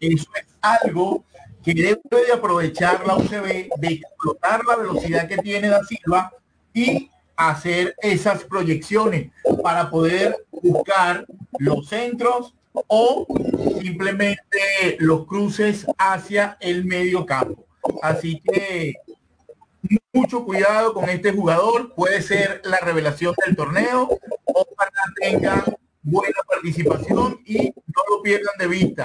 Eso 0.00 0.30
es 0.34 0.46
algo 0.60 1.24
que 1.62 1.74
debe 1.74 2.26
de 2.26 2.32
aprovechar 2.32 3.06
la 3.06 3.16
UCB, 3.16 3.68
de 3.76 3.88
explotar 3.88 4.64
la 4.64 4.76
velocidad 4.76 5.28
que 5.28 5.38
tiene 5.38 5.68
da 5.68 5.84
Silva 5.84 6.32
y 6.74 7.10
hacer 7.36 7.94
esas 8.02 8.44
proyecciones 8.44 9.30
para 9.62 9.90
poder 9.90 10.44
buscar 10.50 11.24
los 11.58 11.88
centros 11.88 12.54
o 12.88 13.26
simplemente 13.80 14.96
los 14.98 15.26
cruces 15.26 15.86
hacia 15.98 16.56
el 16.60 16.84
medio 16.84 17.26
campo. 17.26 17.64
Así 18.02 18.40
que 18.40 18.94
mucho 20.12 20.44
cuidado 20.44 20.94
con 20.94 21.08
este 21.08 21.32
jugador, 21.32 21.94
puede 21.94 22.22
ser 22.22 22.60
la 22.64 22.78
revelación 22.78 23.34
del 23.44 23.56
torneo, 23.56 24.08
para 24.76 24.90
tenga 25.20 25.64
buena 26.02 26.38
participación 26.48 27.40
y 27.44 27.68
no 27.68 28.02
lo 28.10 28.22
pierdan 28.22 28.54
de 28.58 28.66
vista. 28.66 29.04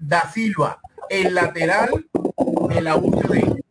Da 0.00 0.30
Silva, 0.32 0.80
el 1.08 1.34
lateral 1.34 2.06
de 2.68 2.80
la 2.80 2.96
UCB. 2.96 3.62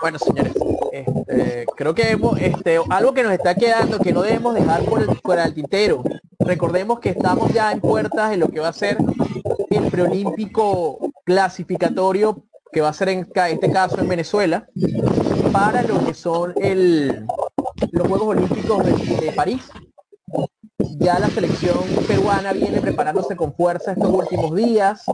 Bueno, 0.00 0.18
señores, 0.18 0.54
este, 0.92 1.66
creo 1.76 1.94
que 1.94 2.10
hemos, 2.10 2.40
este, 2.40 2.78
algo 2.88 3.12
que 3.12 3.22
nos 3.24 3.32
está 3.32 3.54
quedando 3.56 3.98
que 3.98 4.12
no 4.12 4.22
debemos 4.22 4.54
dejar 4.54 4.84
por 4.84 5.02
el, 5.02 5.08
fuera 5.22 5.42
del 5.42 5.54
tintero. 5.54 6.02
Recordemos 6.38 7.00
que 7.00 7.10
estamos 7.10 7.52
ya 7.52 7.72
en 7.72 7.80
puertas 7.80 8.30
de 8.30 8.36
lo 8.36 8.48
que 8.48 8.60
va 8.60 8.68
a 8.68 8.72
ser 8.72 8.96
el 9.70 9.90
preolímpico 9.90 10.98
clasificatorio 11.24 12.44
que 12.72 12.80
va 12.80 12.88
a 12.88 12.92
ser 12.92 13.08
en 13.10 13.28
este 13.50 13.70
caso 13.70 13.98
en 14.00 14.08
Venezuela 14.08 14.66
para 15.52 15.82
lo 15.82 16.04
que 16.04 16.14
son 16.14 16.54
el, 16.60 17.26
los 17.92 18.08
Juegos 18.08 18.28
Olímpicos 18.28 18.84
de, 18.84 19.32
París. 19.32 19.68
Ya 20.98 21.18
la 21.18 21.28
selección 21.28 21.78
peruana 22.06 22.52
viene 22.52 22.80
preparándose 22.80 23.36
con 23.36 23.54
fuerza 23.54 23.92
estos 23.92 24.10
últimos 24.10 24.54
días, 24.54 25.04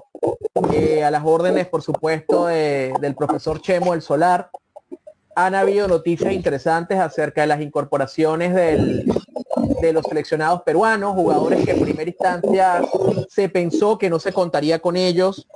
eh, 0.72 1.04
a 1.04 1.10
las 1.10 1.22
órdenes, 1.24 1.68
por 1.68 1.82
supuesto, 1.82 2.46
del 2.46 3.14
profesor 3.16 3.60
Chemo 3.60 3.94
El 3.94 4.02
Solar. 4.02 4.50
Han 5.36 5.54
habido 5.54 5.88
noticias 5.88 6.32
interesantes 6.32 6.98
acerca 6.98 7.40
de 7.40 7.48
las 7.48 7.60
incorporaciones 7.60 8.54
del, 8.54 9.04
de 9.80 9.92
los 9.92 10.04
seleccionados 10.04 10.62
peruanos, 10.62 11.14
jugadores 11.14 11.64
que 11.64 11.72
en 11.72 11.80
primera 11.80 12.08
instancia 12.08 12.82
se 13.28 13.48
pensó 13.48 13.98
que 13.98 14.10
no 14.10 14.18
se 14.18 14.32
contaría 14.32 14.78
con 14.78 14.96
ellos 14.96 15.46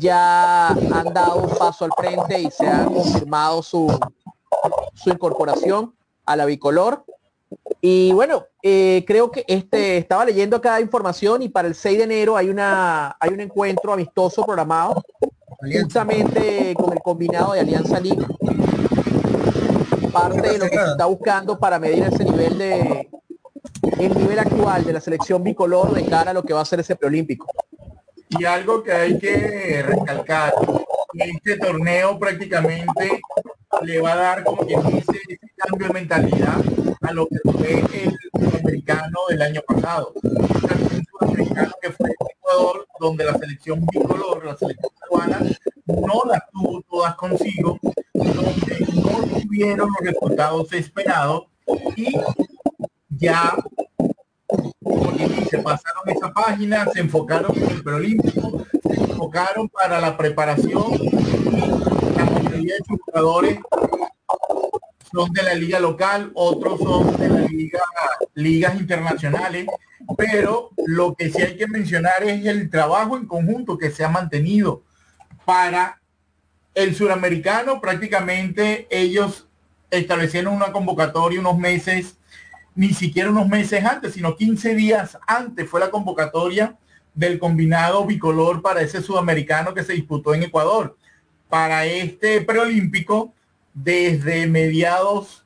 ya 0.00 0.68
han 0.68 1.12
dado 1.12 1.42
un 1.42 1.50
paso 1.50 1.84
al 1.84 1.92
frente 1.96 2.40
y 2.40 2.50
se 2.50 2.66
ha 2.66 2.84
confirmado 2.84 3.62
su, 3.62 3.86
su 4.94 5.10
incorporación 5.10 5.94
a 6.26 6.36
la 6.36 6.44
bicolor. 6.44 7.04
Y 7.80 8.12
bueno, 8.12 8.44
eh, 8.62 9.04
creo 9.06 9.30
que 9.30 9.44
este 9.46 9.98
estaba 9.98 10.24
leyendo 10.24 10.56
acá 10.56 10.80
información 10.80 11.42
y 11.42 11.48
para 11.48 11.68
el 11.68 11.74
6 11.74 11.98
de 11.98 12.04
enero 12.04 12.36
hay 12.36 12.50
una 12.50 13.16
hay 13.18 13.30
un 13.30 13.40
encuentro 13.40 13.92
amistoso 13.92 14.44
programado 14.44 15.02
justamente 15.60 16.74
con 16.74 16.92
el 16.92 16.98
combinado 17.00 17.52
de 17.52 17.60
Alianza 17.60 18.00
Lima. 18.00 18.26
Parte 20.12 20.40
de 20.40 20.58
lo 20.58 20.64
que 20.68 20.76
se 20.76 20.90
está 20.90 21.06
buscando 21.06 21.58
para 21.58 21.78
medir 21.78 22.04
ese 22.04 22.24
nivel 22.24 22.58
de 22.58 23.08
el 23.98 24.16
nivel 24.16 24.38
actual 24.38 24.84
de 24.84 24.92
la 24.92 25.00
selección 25.00 25.42
bicolor 25.42 25.92
de 25.92 26.04
cara 26.04 26.32
a 26.32 26.34
lo 26.34 26.42
que 26.42 26.52
va 26.52 26.60
a 26.60 26.64
ser 26.64 26.80
ese 26.80 26.96
preolímpico. 26.96 27.46
Y 28.30 28.44
algo 28.44 28.82
que 28.82 28.92
hay 28.92 29.18
que 29.18 29.82
recalcar, 29.82 30.54
este 31.14 31.56
torneo 31.56 32.18
prácticamente 32.18 33.20
le 33.82 34.00
va 34.00 34.12
a 34.12 34.16
dar, 34.16 34.44
como 34.44 34.66
quien 34.66 34.82
dice, 34.86 35.18
ese 35.28 35.52
cambio 35.56 35.88
de 35.88 35.94
mentalidad 35.94 36.56
a 37.00 37.12
lo 37.12 37.26
que 37.26 37.38
fue 37.44 37.80
el 37.80 38.18
americano 38.60 39.18
del 39.28 39.42
año 39.42 39.62
pasado. 39.66 40.12
Un 40.22 41.04
sudamericano 41.04 41.72
que 41.80 41.90
fue 41.92 42.10
Ecuador, 42.10 42.86
donde 43.00 43.24
la 43.24 43.38
selección 43.38 43.86
bicolor, 43.86 44.44
la 44.44 44.56
selección 44.56 44.92
peruana, 45.00 45.40
no 45.86 46.22
las 46.26 46.42
tuvo 46.50 46.82
todas 46.82 47.14
consigo, 47.16 47.78
donde 48.12 48.86
no 49.04 49.40
tuvieron 49.40 49.88
los 49.88 50.12
resultados 50.12 50.72
esperados 50.72 51.46
y 51.96 52.14
ya 53.10 53.56
se 55.48 55.58
pasaron 55.58 56.08
esa 56.08 56.32
página, 56.32 56.86
se 56.92 57.00
enfocaron 57.00 57.56
en 57.56 57.70
el 57.70 57.82
preolímpico, 57.82 58.66
se 58.82 58.94
enfocaron 58.94 59.68
para 59.68 60.00
la 60.00 60.16
preparación. 60.16 60.92
La 62.16 62.24
mayoría 62.24 62.74
de 62.74 62.84
sus 62.86 63.00
jugadores 63.04 63.58
son 65.12 65.32
de 65.32 65.42
la 65.42 65.54
liga 65.54 65.80
local, 65.80 66.30
otros 66.34 66.80
son 66.80 67.16
de 67.16 67.28
la 67.28 67.40
liga, 67.40 67.80
ligas 68.34 68.78
internacionales, 68.78 69.66
pero 70.16 70.70
lo 70.86 71.14
que 71.14 71.30
sí 71.30 71.42
hay 71.42 71.56
que 71.56 71.66
mencionar 71.66 72.22
es 72.24 72.44
el 72.46 72.70
trabajo 72.70 73.16
en 73.16 73.26
conjunto 73.26 73.78
que 73.78 73.90
se 73.90 74.04
ha 74.04 74.08
mantenido 74.08 74.82
para 75.44 76.00
el 76.74 76.94
suramericano. 76.94 77.80
Prácticamente 77.80 78.86
ellos 78.90 79.46
establecieron 79.90 80.54
una 80.54 80.72
convocatoria 80.72 81.40
unos 81.40 81.58
meses 81.58 82.18
ni 82.78 82.94
siquiera 82.94 83.30
unos 83.30 83.48
meses 83.48 83.84
antes, 83.84 84.14
sino 84.14 84.36
15 84.36 84.76
días 84.76 85.18
antes 85.26 85.68
fue 85.68 85.80
la 85.80 85.90
convocatoria 85.90 86.76
del 87.12 87.40
combinado 87.40 88.06
bicolor 88.06 88.62
para 88.62 88.82
ese 88.82 89.02
sudamericano 89.02 89.74
que 89.74 89.82
se 89.82 89.94
disputó 89.94 90.32
en 90.32 90.44
Ecuador. 90.44 90.96
Para 91.48 91.86
este 91.86 92.40
preolímpico, 92.40 93.34
desde 93.74 94.46
mediados 94.46 95.44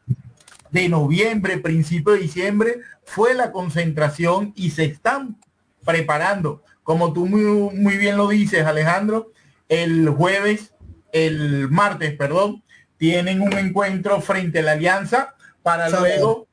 de 0.72 0.90
noviembre, 0.90 1.56
principio 1.56 2.12
de 2.12 2.18
diciembre, 2.18 2.80
fue 3.02 3.32
la 3.32 3.50
concentración 3.50 4.52
y 4.54 4.72
se 4.72 4.84
están 4.84 5.38
preparando. 5.86 6.62
Como 6.82 7.14
tú 7.14 7.24
muy, 7.24 7.40
muy 7.74 7.96
bien 7.96 8.18
lo 8.18 8.28
dices, 8.28 8.66
Alejandro, 8.66 9.32
el 9.70 10.06
jueves, 10.10 10.74
el 11.12 11.70
martes, 11.70 12.14
perdón, 12.14 12.62
tienen 12.98 13.40
un 13.40 13.54
encuentro 13.54 14.20
frente 14.20 14.58
a 14.58 14.62
la 14.64 14.72
Alianza 14.72 15.34
para 15.62 15.88
luego 15.88 16.51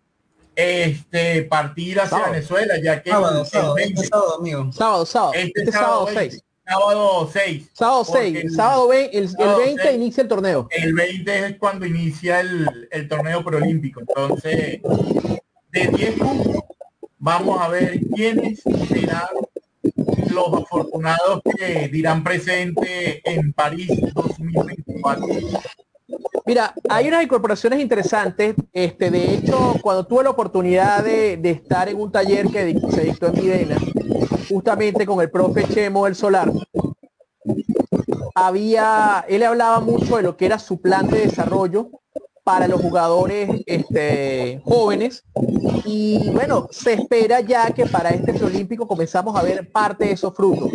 este 0.60 1.44
partir 1.44 2.00
hacia 2.00 2.30
Venezuela, 2.30 2.76
ya 2.84 3.02
que 3.02 3.10
sábado, 3.10 3.46
sábado, 3.46 3.78
este 3.78 4.06
sábado, 4.08 4.36
amigo. 4.40 4.72
Sábado, 4.74 5.06
sábado. 5.06 5.34
Este, 5.36 5.60
este 5.62 5.72
sábado 5.72 6.08
6. 6.14 6.44
Sábado 6.68 7.30
6. 7.32 7.70
Sábado 7.74 8.06
6. 8.06 8.56
sábado 8.56 8.88
20, 8.90 9.18
el, 9.18 9.24
el 9.40 9.56
20 9.56 9.94
inicia 9.94 10.22
el 10.22 10.28
torneo. 10.28 10.68
El 10.70 10.94
20 10.94 11.46
es 11.48 11.58
cuando 11.58 11.86
inicia 11.86 12.42
el, 12.42 12.88
el 12.92 13.08
torneo 13.08 13.44
preolímpico. 13.44 14.02
Entonces, 14.02 14.82
de 15.72 15.88
10 15.88 16.20
puntos, 16.20 16.64
vamos 17.18 17.62
a 17.62 17.70
ver 17.70 18.00
quiénes 18.14 18.62
serán 18.90 19.28
los 20.30 20.62
afortunados 20.62 21.42
que 21.58 21.88
dirán 21.88 22.24
presente 22.24 23.22
en 23.24 23.54
París 23.54 23.90
2024. 24.14 25.28
Mira, 26.50 26.74
hay 26.90 27.08
unas 27.08 27.22
incorporaciones 27.22 27.80
interesantes. 27.80 28.56
Este, 28.74 29.12
de 29.12 29.36
hecho, 29.36 29.76
cuando 29.84 30.08
tuve 30.08 30.24
la 30.24 30.32
oportunidad 30.32 31.04
de, 31.04 31.40
estar 31.44 31.88
en 31.88 32.02
un 32.02 32.12
taller 32.12 32.48
que 32.48 32.76
se 32.90 33.02
dictó 33.02 33.28
en 33.28 33.34
Videna, 33.34 33.78
justamente 34.50 35.06
con 35.06 35.22
el 35.22 35.30
profe 35.30 35.68
Chemo 35.68 36.06
del 36.06 36.16
Solar, 36.16 36.52
había, 38.34 39.24
él 39.28 39.44
hablaba 39.44 39.80
mucho 39.80 40.18
de 40.18 40.24
lo 40.24 40.38
que 40.38 40.48
era 40.48 40.58
su 40.58 40.82
plan 40.82 41.08
de 41.08 41.20
desarrollo 41.20 41.92
para 42.44 42.68
los 42.68 42.82
jugadores 42.82 43.62
este, 43.68 44.60
jóvenes 44.66 45.24
y 45.86 46.32
bueno, 46.32 46.68
se 46.72 46.94
espera 46.94 47.42
ya 47.42 47.70
que 47.70 47.86
para 47.86 48.10
este 48.10 48.34
preolímpico 48.34 48.88
comenzamos 48.88 49.36
a 49.36 49.44
ver 49.44 49.72
parte 49.72 50.06
de 50.06 50.14
esos 50.14 50.34
frutos 50.34 50.72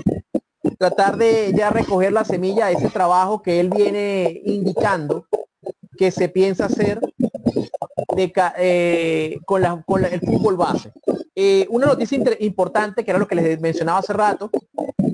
tratar 0.79 1.17
de 1.17 1.53
ya 1.57 1.71
recoger 1.71 2.13
la 2.13 2.25
semilla 2.25 2.67
de 2.67 2.75
ese 2.75 2.91
trabajo 2.91 3.43
que 3.43 3.61
él 3.61 3.71
viene 3.71 4.41
indicando 4.45 5.27
que 5.97 6.11
se 6.11 6.29
piensa 6.29 6.67
hacer 6.67 7.01
eh, 8.59 9.39
con, 9.45 9.63
la, 9.63 9.83
con 9.87 10.05
el 10.05 10.21
fútbol 10.21 10.57
base. 10.57 10.93
Eh, 11.35 11.67
una 11.71 11.87
noticia 11.87 12.19
importante, 12.41 13.05
que 13.05 13.11
era 13.11 13.19
lo 13.19 13.27
que 13.27 13.35
les 13.35 13.61
mencionaba 13.61 13.99
hace 13.99 14.13
rato, 14.13 14.51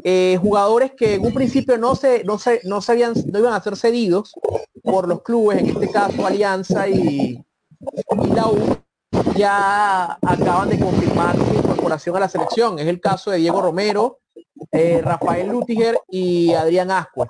eh, 0.04 0.38
jugadores 0.40 0.92
que 0.96 1.14
en 1.14 1.24
un 1.24 1.32
principio 1.32 1.78
no 1.78 1.94
se, 1.94 2.24
no 2.24 2.38
se, 2.38 2.60
no 2.64 2.80
se 2.82 2.92
habían, 2.92 3.14
no 3.32 3.38
iban 3.38 3.54
a 3.54 3.62
ser 3.62 3.76
cedidos 3.76 4.34
por 4.82 5.08
los 5.08 5.22
clubes, 5.22 5.58
en 5.60 5.68
este 5.68 5.90
caso 5.90 6.26
Alianza 6.26 6.88
y, 6.88 7.42
y 7.42 8.32
ya 9.36 10.18
acaban 10.22 10.68
de 10.68 10.78
confirmar 10.78 11.36
su 11.36 11.54
incorporación 11.54 12.16
a 12.16 12.20
la 12.20 12.28
selección. 12.28 12.78
Es 12.78 12.86
el 12.86 13.00
caso 13.00 13.30
de 13.30 13.38
Diego 13.38 13.62
Romero, 13.62 14.18
Rafael 15.02 15.48
Lutiger 15.48 15.98
y 16.08 16.52
Adrián 16.52 16.90
Ascuas. 16.90 17.28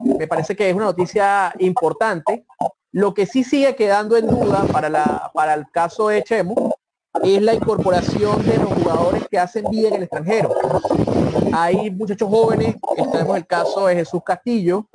Me 0.00 0.26
parece 0.26 0.54
que 0.54 0.68
es 0.68 0.76
una 0.76 0.86
noticia 0.86 1.54
importante. 1.58 2.46
Lo 2.92 3.12
que 3.14 3.26
sí 3.26 3.44
sigue 3.44 3.76
quedando 3.76 4.16
en 4.16 4.26
duda 4.26 4.64
para, 4.72 4.88
la, 4.88 5.30
para 5.34 5.54
el 5.54 5.70
caso 5.70 6.08
de 6.08 6.22
Chemo 6.22 6.74
es 7.22 7.42
la 7.42 7.54
incorporación 7.54 8.44
de 8.46 8.56
los 8.56 8.72
jugadores 8.72 9.28
que 9.28 9.38
hacen 9.38 9.64
vida 9.70 9.88
en 9.88 9.94
el 9.94 10.02
extranjero. 10.04 10.54
Hay 11.52 11.90
muchachos 11.90 12.28
jóvenes, 12.28 12.76
tenemos 13.12 13.36
el 13.36 13.46
caso 13.46 13.86
de 13.86 13.96
Jesús 13.96 14.22
Castillo, 14.24 14.86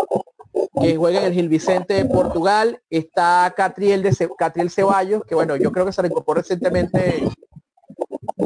que 0.79 0.95
juega 0.95 1.19
en 1.19 1.25
el 1.25 1.34
Gil 1.34 1.49
Vicente 1.49 1.93
de 1.95 2.06
Portugal, 2.06 2.82
está 2.89 3.53
Catriel, 3.56 4.01
de 4.01 4.29
Catriel 4.38 4.69
Ceballos, 4.69 5.23
que 5.25 5.36
bueno, 5.36 5.56
yo 5.56 5.71
creo 5.71 5.86
que 5.86 5.91
se 5.91 6.06
incorporó 6.06 6.41
recientemente, 6.41 7.23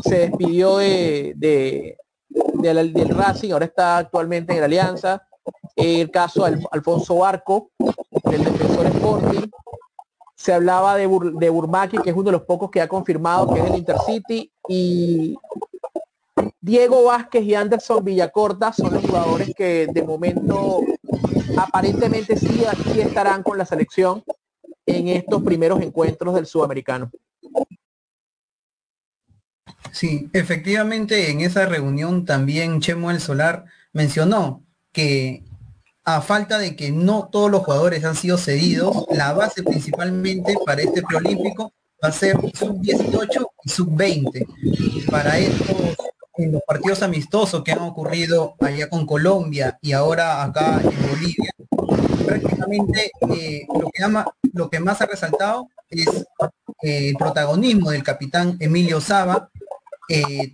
se 0.04 0.20
despidió 0.20 0.78
de, 0.78 1.34
de, 1.36 1.98
del 2.30 3.10
Racing, 3.10 3.52
ahora 3.52 3.66
está 3.66 3.98
actualmente 3.98 4.54
en 4.54 4.60
la 4.60 4.66
Alianza, 4.66 5.28
el 5.76 6.10
caso 6.12 6.46
de 6.46 6.60
Alfonso 6.72 7.16
Barco, 7.16 7.72
del 8.30 8.44
defensor 8.44 8.86
Sporting, 8.88 9.48
se 10.36 10.54
hablaba 10.54 10.96
de, 10.96 11.10
de 11.34 11.50
Burmaki, 11.50 11.98
que 11.98 12.12
es 12.12 12.16
uno 12.16 12.26
de 12.26 12.32
los 12.34 12.44
pocos 12.44 12.70
que 12.70 12.82
ha 12.82 12.88
confirmado 12.88 13.54
que 13.54 13.60
es 13.60 13.66
el 13.66 13.78
Intercity, 13.78 14.52
y 14.70 15.36
Diego 16.62 17.06
Vázquez 17.06 17.44
y 17.44 17.56
Anderson 17.56 18.04
Villacorta 18.04 18.74
son 18.74 18.94
los 18.94 19.04
jugadores 19.04 19.54
que 19.56 19.88
de 19.92 20.04
momento 20.04 20.82
aparentemente 21.58 22.38
sí, 22.38 22.64
estarán 23.00 23.44
con 23.44 23.58
la 23.58 23.66
selección 23.66 24.24
en 24.86 25.08
estos 25.08 25.42
primeros 25.44 25.82
encuentros 25.82 26.36
del 26.36 26.46
sudamericano. 26.46 27.10
Sí, 29.92 30.30
efectivamente 30.34 31.32
en 31.32 31.42
esa 31.42 31.66
reunión 31.66 32.26
también 32.26 32.82
Chemo 32.82 33.12
el 33.12 33.20
Solar 33.20 33.66
mencionó 33.94 34.64
que 34.92 35.44
a 36.08 36.22
falta 36.22 36.58
de 36.58 36.74
que 36.78 36.90
no 36.90 37.28
todos 37.30 37.52
los 37.52 37.64
jugadores 37.64 38.06
han 38.06 38.16
sido 38.16 38.38
cedidos, 38.38 39.06
la 39.12 39.34
base 39.34 39.62
principalmente 39.62 40.56
para 40.66 40.82
este 40.82 41.02
preolímpico 41.02 41.74
va 42.02 42.08
a 42.08 42.12
ser 42.14 42.38
sub-18 42.54 43.46
y 43.66 43.70
sub-20. 43.70 45.06
Para 45.12 45.38
estos, 45.38 45.98
en 46.38 46.54
los 46.54 46.62
partidos 46.66 47.04
amistosos 47.04 47.62
que 47.62 47.74
han 47.74 47.82
ocurrido 47.82 48.56
allá 48.62 48.90
con 48.90 49.06
Colombia 49.06 49.78
y 49.82 49.92
ahora 49.92 50.44
acá 50.44 50.80
en 50.82 51.10
Bolivia, 51.10 51.52
prácticamente 52.26 53.12
eh, 53.30 53.68
lo, 53.78 53.90
que 53.90 54.30
lo 54.54 54.70
que 54.70 54.80
más 54.80 55.02
ha 55.02 55.08
resaltado 55.08 55.68
es 55.90 56.08
eh, 56.84 57.10
el 57.10 57.16
protagonismo 57.18 57.92
del 57.92 58.04
capitán 58.04 58.56
Emilio 58.62 59.02
Saba, 59.02 59.50
eh, 60.08 60.54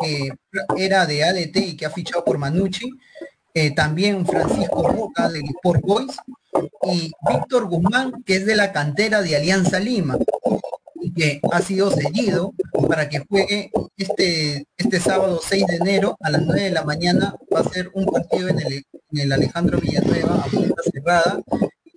que 0.00 0.32
era 0.78 1.04
de 1.04 1.24
ADT 1.24 1.56
y 1.58 1.76
que 1.76 1.84
ha 1.84 1.90
fichado 1.90 2.24
por 2.24 2.38
Manucci, 2.38 2.90
eh, 3.58 3.72
también 3.72 4.24
Francisco 4.24 4.86
Roca 4.86 5.28
del 5.28 5.42
Sport 5.46 5.80
Boys 5.80 6.16
y 6.84 7.10
Víctor 7.28 7.68
Guzmán, 7.68 8.22
que 8.24 8.36
es 8.36 8.46
de 8.46 8.54
la 8.54 8.70
cantera 8.70 9.20
de 9.20 9.34
Alianza 9.34 9.80
Lima 9.80 10.16
y 10.94 11.12
que 11.12 11.40
ha 11.50 11.60
sido 11.60 11.90
seguido 11.90 12.54
para 12.88 13.08
que 13.08 13.24
juegue 13.28 13.72
este, 13.96 14.64
este 14.76 15.00
sábado 15.00 15.40
6 15.42 15.66
de 15.66 15.76
enero 15.76 16.16
a 16.20 16.30
las 16.30 16.42
9 16.42 16.62
de 16.62 16.70
la 16.70 16.84
mañana. 16.84 17.34
Va 17.52 17.60
a 17.60 17.68
ser 17.68 17.90
un 17.94 18.06
partido 18.06 18.48
en 18.48 18.60
el, 18.60 19.32
Alejandro 19.32 19.80
Villanueva 19.80 20.36
a 20.36 20.46
puerta 20.46 20.82
cerrada 20.92 21.40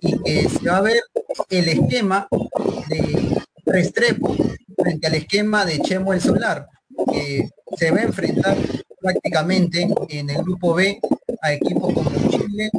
y 0.00 0.18
que 0.24 0.48
se 0.48 0.68
va 0.68 0.78
a 0.78 0.82
ver 0.82 1.00
el 1.48 1.68
esquema 1.68 2.26
de 2.88 3.40
Restrepo 3.66 4.34
frente 4.76 5.06
al 5.06 5.14
esquema 5.14 5.64
de 5.64 5.78
Chemo 5.78 6.12
el 6.12 6.20
Solar, 6.20 6.66
que 7.12 7.48
se 7.76 7.92
va 7.92 8.00
a 8.00 8.02
enfrentar 8.02 8.56
prácticamente 9.00 9.88
en 10.08 10.28
el 10.28 10.42
grupo 10.42 10.74
B 10.74 11.00
a 11.42 11.52
equipos 11.52 11.92
como 11.92 12.10
Chile, 12.30 12.70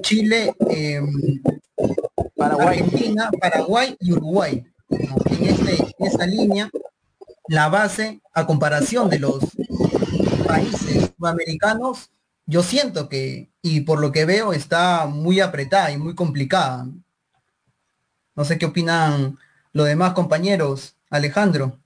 Chile, 0.00 0.54
em, 0.70 1.42
Paraguay. 2.36 2.78
Argentina, 2.78 3.30
Paraguay 3.40 3.96
y 4.00 4.12
Uruguay. 4.12 4.64
Este, 5.40 5.82
en, 5.82 6.06
esa 6.06 6.26
línea, 6.26 6.70
la 7.48 7.68
base, 7.68 8.20
a 8.32 8.46
comparación 8.46 9.10
de 9.10 9.18
los 9.18 9.44
países 10.46 11.12
sudamericanos, 11.18 12.10
yo 12.46 12.62
siento 12.62 13.08
que, 13.08 13.50
y 13.62 13.80
por 13.80 14.00
lo 14.00 14.12
que 14.12 14.24
veo, 14.24 14.52
está 14.52 15.06
muy 15.06 15.40
apretada 15.40 15.90
y 15.90 15.98
muy 15.98 16.14
complicada. 16.14 16.86
No 18.36 18.44
sé 18.44 18.58
qué 18.58 18.66
opinan 18.66 19.38
los 19.72 19.86
demás 19.86 20.12
compañeros. 20.12 20.96
Alejandro. 21.10 21.78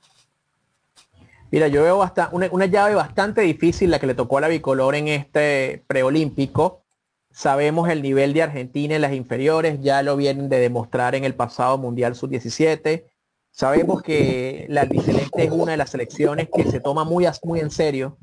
Mira, 1.53 1.67
yo 1.67 1.83
veo 1.83 2.01
una, 2.31 2.67
llave 2.67 2.95
bastante 2.95 3.41
difícil 3.41 3.91
la 3.91 3.99
que 3.99 4.07
le 4.07 4.15
tocó 4.15 4.39
a 4.39 4.43
la 4.43 4.49
bicolor 4.49 4.95
en 4.95 5.09
este 5.09 5.85
preolímpico. 5.89 6.85
Sabemos 7.33 7.89
el 7.89 8.03
nivel 8.03 8.33
de 8.33 8.43
Argentina 8.43 8.95
en 8.95 9.03
las 9.03 9.15
inferiores, 9.15 9.81
ya 9.81 10.03
lo 10.03 10.17
vienen 10.17 10.49
de 10.49 10.61
demostrar 10.61 11.17
en 11.17 11.25
el 11.25 11.35
pasado 11.35 11.77
Mundial 11.77 12.15
Sub-17. 12.15 13.05
Sabemos 13.51 14.01
que 14.03 14.67
la 14.69 14.83
albiceleste 14.83 15.45
es 15.45 15.51
una 15.51 15.73
de 15.73 15.79
las 15.79 15.91
selecciones 15.91 16.49
que 16.55 16.71
se 16.71 16.79
toma 16.79 17.03
muy, 17.03 17.27
muy 17.43 17.59
en 17.59 17.73
serio 17.73 18.17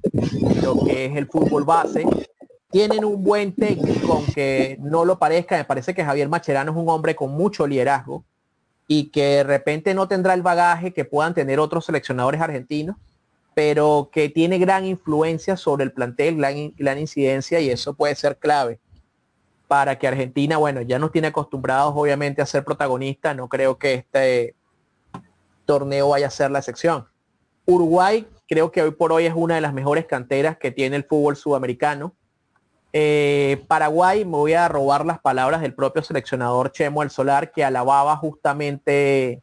lo 0.63 0.85
que 0.85 1.07
es 1.07 1.17
el 1.17 1.27
fútbol 1.27 1.65
base. 1.65 2.05
Tienen 2.71 3.03
un 3.03 3.23
buen 3.25 3.53
técnico, 3.53 4.13
aunque 4.13 4.77
no 4.79 5.03
lo 5.03 5.19
parezca, 5.19 5.57
me 5.57 5.65
parece 5.65 5.93
que 5.93 6.05
Javier 6.05 6.29
Macherano 6.29 6.71
es 6.71 6.77
un 6.77 6.87
hombre 6.87 7.13
con 7.15 7.31
mucho 7.31 7.67
liderazgo 7.67 8.23
y 8.87 9.09
que 9.09 9.23
de 9.23 9.43
repente 9.43 9.93
no 9.93 10.07
tendrá 10.07 10.33
el 10.33 10.41
bagaje 10.41 10.93
que 10.93 11.03
puedan 11.03 11.33
tener 11.33 11.59
otros 11.59 11.85
seleccionadores 11.85 12.39
argentinos 12.39 12.95
pero 13.57 14.09
que 14.11 14.29
tiene 14.29 14.59
gran 14.59 14.85
influencia 14.85 15.57
sobre 15.57 15.83
el 15.83 15.91
plantel, 15.91 16.37
gran, 16.37 16.99
incidencia 16.99 17.59
y 17.59 17.71
eso 17.71 17.95
puede 17.95 18.13
ser 18.13 18.37
clave 18.37 18.79
para 19.67 19.97
que 19.97 20.07
Argentina, 20.07 20.57
bueno, 20.57 20.83
ya 20.83 20.99
nos 20.99 21.11
tiene 21.11 21.29
acostumbrados 21.29 21.91
obviamente 21.95 22.43
a 22.43 22.45
ser 22.45 22.63
protagonista, 22.63 23.33
no 23.33 23.49
creo 23.49 23.79
que 23.79 23.95
este 23.95 24.53
torneo 25.65 26.09
vaya 26.09 26.27
a 26.27 26.29
ser 26.29 26.51
la 26.51 26.59
excepción. 26.59 27.07
Uruguay 27.65 28.27
creo 28.47 28.71
que 28.71 28.83
hoy 28.83 28.91
por 28.91 29.11
hoy 29.11 29.25
es 29.25 29.33
una 29.35 29.55
de 29.55 29.61
las 29.61 29.73
mejores 29.73 30.05
canteras 30.05 30.59
que 30.59 30.69
tiene 30.69 30.95
el 30.95 31.05
fútbol 31.05 31.35
sudamericano. 31.35 32.13
Eh, 32.93 33.65
Paraguay, 33.67 34.23
me 34.23 34.37
voy 34.37 34.53
a 34.53 34.67
robar 34.67 35.03
las 35.03 35.17
palabras 35.17 35.61
del 35.61 35.73
propio 35.73 36.03
seleccionador 36.03 36.71
Chemo 36.71 37.01
El 37.01 37.09
Solar, 37.09 37.51
que 37.51 37.65
alababa 37.65 38.17
justamente 38.17 39.41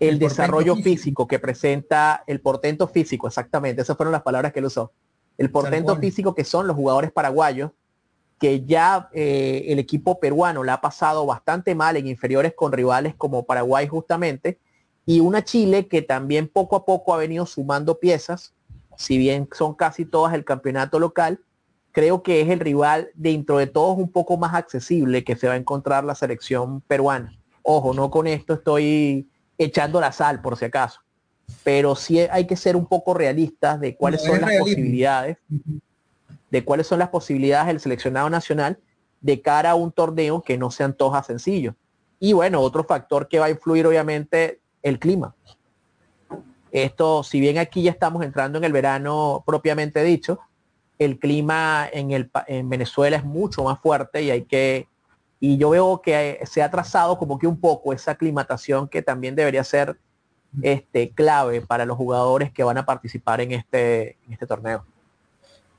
el, 0.00 0.18
desarrollo 0.18 0.76
físico. 0.76 1.26
que 1.26 1.38
presenta 1.38 2.22
el 2.26 2.40
portento 2.40 2.88
físico, 2.88 3.26
exactamente, 3.26 3.82
esas 3.82 3.96
fueron 3.96 4.12
las 4.12 4.22
palabras 4.22 4.52
que 4.52 4.60
él 4.60 4.66
usó. 4.66 4.92
El 5.36 5.50
portento 5.50 5.96
físico 5.96 6.34
que 6.34 6.44
son 6.44 6.66
los 6.66 6.76
jugadores 6.76 7.12
paraguayos, 7.12 7.70
que 8.38 8.64
ya 8.64 9.08
eh, 9.12 9.66
el 9.68 9.78
equipo 9.78 10.20
peruano 10.20 10.62
le 10.62 10.72
ha 10.72 10.80
pasado 10.80 11.26
bastante 11.26 11.74
mal 11.74 11.96
en 11.96 12.06
inferiores 12.06 12.54
con 12.54 12.72
rivales 12.72 13.14
como 13.16 13.44
Paraguay 13.44 13.86
justamente, 13.88 14.58
y 15.06 15.20
una 15.20 15.42
Chile 15.42 15.88
que 15.88 16.02
también 16.02 16.48
poco 16.48 16.76
a 16.76 16.84
poco 16.84 17.14
ha 17.14 17.18
venido 17.18 17.46
sumando 17.46 17.98
piezas, 17.98 18.54
si 18.96 19.16
bien 19.16 19.48
son 19.52 19.74
casi 19.74 20.04
todas 20.04 20.34
el 20.34 20.44
campeonato 20.44 20.98
local, 20.98 21.40
creo 21.92 22.22
que 22.22 22.40
es 22.40 22.48
el 22.48 22.60
rival 22.60 23.10
dentro 23.14 23.58
de 23.58 23.66
todos 23.66 23.96
un 23.96 24.10
poco 24.10 24.36
más 24.36 24.54
accesible 24.54 25.24
que 25.24 25.36
se 25.36 25.48
va 25.48 25.54
a 25.54 25.56
encontrar 25.56 26.04
la 26.04 26.14
selección 26.14 26.80
peruana. 26.82 27.36
Ojo, 27.62 27.94
no 27.94 28.10
con 28.10 28.26
esto 28.26 28.54
estoy 28.54 29.28
echando 29.58 30.00
la 30.00 30.12
sal 30.12 30.40
por 30.40 30.56
si 30.56 30.64
acaso. 30.64 31.00
Pero 31.64 31.96
sí 31.96 32.20
hay 32.20 32.46
que 32.46 32.56
ser 32.56 32.76
un 32.76 32.86
poco 32.86 33.14
realistas 33.14 33.80
de 33.80 33.96
cuáles 33.96 34.22
son 34.22 34.40
las 34.40 34.58
posibilidades, 34.58 35.38
de 36.50 36.64
cuáles 36.64 36.86
son 36.86 36.98
las 36.98 37.08
posibilidades 37.08 37.66
del 37.66 37.80
seleccionado 37.80 38.30
nacional 38.30 38.78
de 39.20 39.42
cara 39.42 39.72
a 39.72 39.74
un 39.74 39.92
torneo 39.92 40.42
que 40.42 40.56
no 40.56 40.70
se 40.70 40.84
antoja 40.84 41.22
sencillo. 41.22 41.74
Y 42.20 42.32
bueno, 42.32 42.60
otro 42.60 42.84
factor 42.84 43.28
que 43.28 43.38
va 43.38 43.46
a 43.46 43.50
influir 43.50 43.86
obviamente 43.86 44.60
el 44.82 44.98
clima. 44.98 45.34
Esto, 46.70 47.22
si 47.22 47.40
bien 47.40 47.58
aquí 47.58 47.82
ya 47.82 47.90
estamos 47.90 48.24
entrando 48.24 48.58
en 48.58 48.64
el 48.64 48.72
verano 48.72 49.42
propiamente 49.46 50.02
dicho, 50.02 50.38
el 50.98 51.18
clima 51.18 51.88
en, 51.92 52.10
el, 52.10 52.30
en 52.46 52.68
Venezuela 52.68 53.16
es 53.16 53.24
mucho 53.24 53.64
más 53.64 53.80
fuerte 53.80 54.22
y 54.22 54.30
hay 54.30 54.42
que 54.42 54.88
y 55.40 55.56
yo 55.56 55.70
veo 55.70 56.02
que 56.02 56.40
se 56.50 56.62
ha 56.62 56.70
trazado 56.70 57.18
como 57.18 57.38
que 57.38 57.46
un 57.46 57.60
poco 57.60 57.92
esa 57.92 58.12
aclimatación 58.12 58.88
que 58.88 59.02
también 59.02 59.34
debería 59.34 59.62
ser 59.64 59.96
este, 60.62 61.10
clave 61.10 61.60
para 61.60 61.84
los 61.84 61.96
jugadores 61.96 62.52
que 62.52 62.64
van 62.64 62.78
a 62.78 62.86
participar 62.86 63.40
en 63.40 63.52
este, 63.52 64.16
en 64.26 64.32
este 64.32 64.46
torneo. 64.46 64.84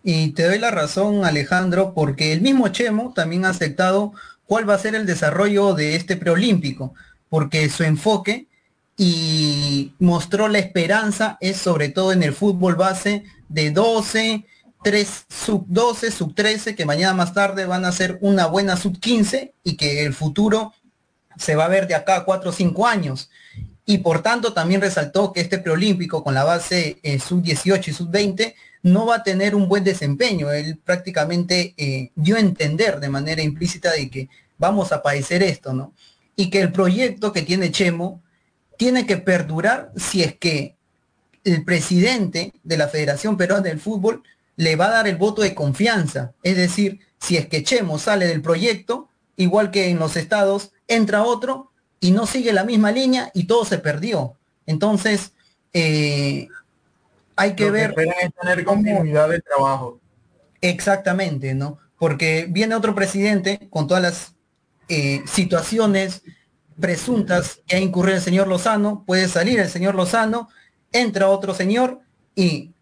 Y 0.03 0.32
te 0.32 0.43
doy 0.43 0.60
la 0.60 0.72
razón, 0.72 1.26
Alejandro, 1.26 1.93
porque 1.93 2.32
el 2.32 2.41
mismo 2.41 2.70
Chemo 2.70 3.14
también 3.14 3.45
ha 3.45 3.49
aceptado 3.49 4.14
cuál 4.45 4.70
va 4.70 4.76
a 4.76 4.80
ser 4.80 4.95
el 4.95 5.05
desarrollo 5.05 5.74
de 5.74 5.95
este 5.95 6.16
preolímpico, 6.16 6.93
porque 7.30 7.70
su 7.70 7.84
enfoque 7.84 8.47
y 8.95 9.93
mostró 9.99 10.47
la 10.47 10.60
esperanza 10.60 11.38
es 11.39 11.57
sobre 11.57 11.89
todo 11.89 12.12
en 12.12 12.24
el 12.24 12.34
fútbol 12.34 12.76
base 12.76 13.24
de 13.47 13.72
12, 13.72 14.45
3 14.84 15.25
sub 15.30 15.65
12, 15.67 16.11
sub 16.11 16.34
13, 16.34 16.75
que 16.75 16.86
mañana 16.86 17.13
más 17.13 17.34
tarde 17.34 17.65
van 17.65 17.86
a 17.86 17.91
ser 17.91 18.17
una 18.21 18.47
buena 18.47 18.77
sub 18.77 18.99
15 18.99 19.53
y 19.63 19.75
que 19.75 20.05
el 20.05 20.13
futuro 20.13 20.73
se 21.38 21.55
va 21.55 21.65
a 21.65 21.69
ver 21.69 21.88
de 21.88 21.95
acá 21.95 22.17
a 22.17 22.25
cuatro 22.25 22.49
o 22.49 22.53
cinco 22.53 22.88
años. 22.88 23.30
Y 23.86 23.99
por 23.99 24.21
tanto 24.21 24.53
también 24.53 24.82
resaltó 24.82 25.34
que 25.34 25.41
este 25.41 25.57
preolímpico 25.57 26.23
con 26.23 26.34
la 26.34 26.43
base 26.43 26.99
eh, 27.01 27.19
sub-18 27.19 27.88
y 27.88 27.93
sub-20 27.93 28.55
no 28.84 29.05
va 29.05 29.15
a 29.15 29.23
tener 29.23 29.55
un 29.55 29.67
buen 29.67 29.84
desempeño. 29.84 30.51
Él 30.51 30.77
prácticamente 30.77 31.73
eh, 31.77 32.11
dio 32.15 32.36
a 32.36 32.39
entender 32.39 32.99
de 32.99 33.09
manera 33.09 33.41
implícita 33.41 33.91
de 33.91 34.09
que 34.09 34.30
vamos 34.57 34.91
a 34.91 35.01
padecer 35.01 35.41
esto, 35.43 35.73
¿no? 35.73 35.93
Y 36.36 36.49
que 36.49 36.61
el 36.61 36.71
proyecto 36.71 37.34
que 37.34 37.41
tiene 37.41 37.71
Chemo 37.71 38.21
tiene 38.77 39.05
que 39.05 39.17
perdurar 39.17 39.91
si 39.97 40.23
es 40.23 40.38
que 40.38 40.75
el 41.43 41.65
presidente 41.65 42.53
de 42.63 42.77
la 42.77 42.88
Federación 42.88 43.38
Peruana 43.38 43.63
del 43.63 43.80
Fútbol 43.80 44.23
le 44.60 44.76
va 44.76 44.88
a 44.88 44.91
dar 44.91 45.07
el 45.07 45.16
voto 45.16 45.41
de 45.41 45.55
confianza. 45.55 46.34
Es 46.43 46.57
decir, 46.57 46.99
si 47.18 47.38
es 47.38 47.47
que 47.47 47.64
Chemo 47.64 47.97
sale 47.97 48.28
del 48.28 48.41
proyecto, 48.41 49.07
igual 49.38 49.72
que 49.72 49.88
en 49.88 49.99
los 49.99 50.18
estados, 50.18 50.74
entra 50.86 51.24
otro 51.24 51.72
y 52.01 52.12
no 52.12 52.28
sigue 52.28 52.51
la 52.51 52.66
misma 52.66 52.91
línea 52.91 53.32
y 53.34 53.45
todo 53.45 53.64
se 53.64 53.78
perdió. 53.78 54.36
Entonces, 54.66 55.32
eh, 55.72 56.49
hay 57.38 57.55
que 57.55 57.72
ver... 57.72 57.95
es 57.97 58.34
tener 58.34 58.66
continuidad 58.66 59.30
de 59.30 59.39
trabajo. 59.39 60.01
Exactamente, 60.60 61.53
¿no? 61.53 61.78
Porque 61.97 62.45
viene 62.49 62.76
otro 62.76 62.93
presidente 62.93 63.70
con 63.70 63.88
todas 63.88 64.03
las 64.03 64.36
eh, 64.89 65.24
situaciones 65.26 66.22
presuntas 66.78 67.62
que 67.66 67.78
ha 67.78 67.80
incurrido 67.80 68.18
el 68.18 68.24
señor 68.24 68.49
Lozano, 68.49 69.05
puede 69.07 69.30
salir 69.30 69.57
el 69.57 69.70
señor 69.70 69.95
Lozano, 69.95 70.49
entra 70.91 71.30
otro 71.30 71.53
señor 71.53 72.01
y 72.36 72.74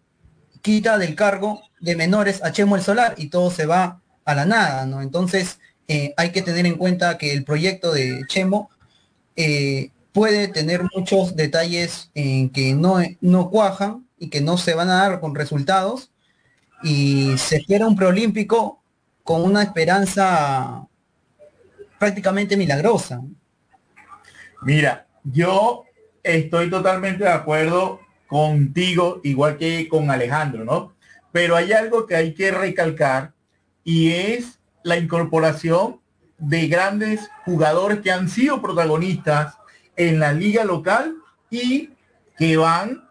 quita 0.64 0.98
del 0.98 1.14
cargo 1.14 1.67
de 1.80 1.96
menores 1.96 2.44
a 2.44 2.52
Chemo 2.52 2.76
el 2.76 2.82
Solar 2.82 3.16
y 3.18 3.30
todo 3.30 3.52
se 3.52 3.66
va 3.66 4.02
a 4.26 4.36
la 4.36 4.46
nada, 4.46 4.86
¿no? 4.86 5.02
Entonces 5.02 5.60
eh, 5.88 6.14
hay 6.18 6.32
que 6.32 6.42
tener 6.42 6.66
en 6.66 6.76
cuenta 6.76 7.18
que 7.18 7.34
el 7.34 7.44
proyecto 7.44 7.94
de 7.94 8.22
Chemo 8.28 8.70
eh, 9.36 9.92
puede 10.12 10.48
tener 10.48 10.84
muchos 10.96 11.36
detalles 11.36 12.10
en 12.16 12.50
que 12.50 12.74
no, 12.74 12.98
no 13.22 13.50
cuajan 13.50 14.06
y 14.18 14.30
que 14.30 14.42
no 14.42 14.58
se 14.58 14.74
van 14.74 14.90
a 14.90 14.96
dar 14.96 15.20
con 15.20 15.36
resultados 15.36 16.12
y 16.84 17.38
se 17.38 17.64
quiera 17.64 17.88
un 17.88 17.96
preolímpico 17.96 18.82
con 19.24 19.44
una 19.44 19.62
esperanza 19.62 20.88
prácticamente 22.00 22.58
milagrosa. 22.58 23.22
Mira, 24.64 25.08
yo 25.24 25.84
estoy 26.24 26.70
totalmente 26.70 27.24
de 27.24 27.32
acuerdo 27.32 28.00
contigo, 28.28 29.22
igual 29.24 29.58
que 29.58 29.88
con 29.88 30.10
Alejandro, 30.12 30.66
¿no? 30.66 30.97
Pero 31.32 31.56
hay 31.56 31.74
algo 31.74 32.08
que 32.08 32.16
hay 32.16 32.34
que 32.34 32.52
recalcar 32.52 33.34
y 33.84 34.12
es 34.12 34.60
la 34.84 34.98
incorporación 34.98 36.02
de 36.38 36.68
grandes 36.68 37.30
jugadores 37.46 38.00
que 38.02 38.12
han 38.12 38.30
sido 38.30 38.62
protagonistas 38.62 39.58
en 39.96 40.20
la 40.20 40.34
liga 40.34 40.64
local 40.64 41.16
y 41.50 41.92
que 42.38 42.58
van 42.58 43.08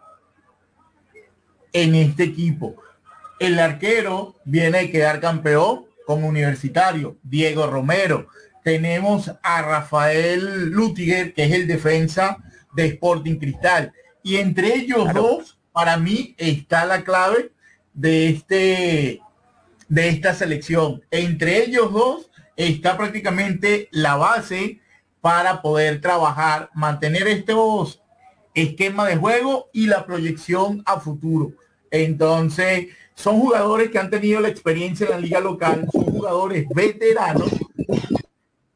en 1.73 1.95
este 1.95 2.23
equipo. 2.23 2.75
El 3.39 3.59
arquero 3.59 4.35
viene 4.45 4.79
a 4.79 4.91
quedar 4.91 5.19
campeón 5.19 5.85
como 6.05 6.27
universitario, 6.27 7.17
Diego 7.21 7.67
Romero. 7.67 8.27
Tenemos 8.63 9.31
a 9.43 9.61
Rafael 9.61 10.69
Lutiger, 10.69 11.33
que 11.33 11.43
es 11.45 11.51
el 11.51 11.67
defensa 11.67 12.37
de 12.73 12.87
Sporting 12.87 13.37
Cristal. 13.37 13.93
Y 14.23 14.37
entre 14.37 14.73
ellos 14.75 15.13
dos, 15.13 15.59
para 15.71 15.97
mí, 15.97 16.33
está 16.37 16.85
la 16.85 17.03
clave 17.03 17.51
de 17.97 18.29
este 18.29 19.21
de 19.89 20.09
esta 20.09 20.33
selección. 20.33 21.01
Entre 21.11 21.63
ellos 21.63 21.91
dos 21.91 22.29
está 22.55 22.95
prácticamente 22.95 23.89
la 23.91 24.15
base 24.15 24.79
para 25.21 25.61
poder 25.61 25.99
trabajar, 25.99 26.69
mantener 26.73 27.27
estos 27.27 28.01
esquemas 28.53 29.07
de 29.07 29.17
juego 29.17 29.69
y 29.73 29.87
la 29.87 30.05
proyección 30.05 30.83
a 30.85 30.99
futuro. 30.99 31.53
Entonces, 31.89 32.87
son 33.15 33.39
jugadores 33.39 33.89
que 33.89 33.99
han 33.99 34.09
tenido 34.09 34.41
la 34.41 34.49
experiencia 34.49 35.05
en 35.05 35.11
la 35.11 35.19
liga 35.19 35.39
local, 35.39 35.87
son 35.91 36.05
jugadores 36.05 36.67
veteranos, 36.73 37.49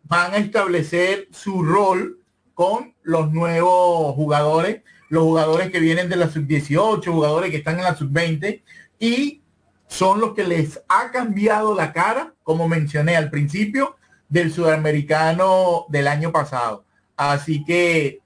van 0.04 0.34
a 0.34 0.38
establecer 0.38 1.28
su 1.32 1.62
rol 1.64 2.20
con 2.54 2.96
los 3.04 3.32
nuevos 3.32 4.16
jugadores, 4.16 4.82
los 5.10 5.24
jugadores 5.24 5.72
que 5.72 5.80
vienen 5.80 6.10
de 6.10 6.16
la 6.16 6.30
sub-18, 6.30 7.04
jugadores 7.06 7.52
que 7.52 7.58
están 7.58 7.78
en 7.78 7.84
la 7.84 7.96
sub-20 7.96 8.62
y 9.02 9.42
son 9.88 10.22
los 10.22 10.34
que 10.34 10.46
les 10.46 10.82
ha 10.88 11.12
cambiado 11.12 11.76
la 11.76 11.92
cara, 11.92 12.34
como 12.44 12.70
mencioné 12.70 13.18
al 13.18 13.30
principio, 13.30 13.98
del 14.30 14.54
sudamericano 14.54 15.86
del 15.90 16.08
año 16.08 16.32
pasado. 16.32 16.86
Así 17.18 17.66
que 17.66 18.22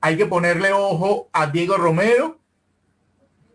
hay 0.00 0.16
que 0.16 0.24
ponerle 0.24 0.72
ojo 0.72 1.28
a 1.32 1.48
Diego 1.48 1.76
Romero, 1.76 2.38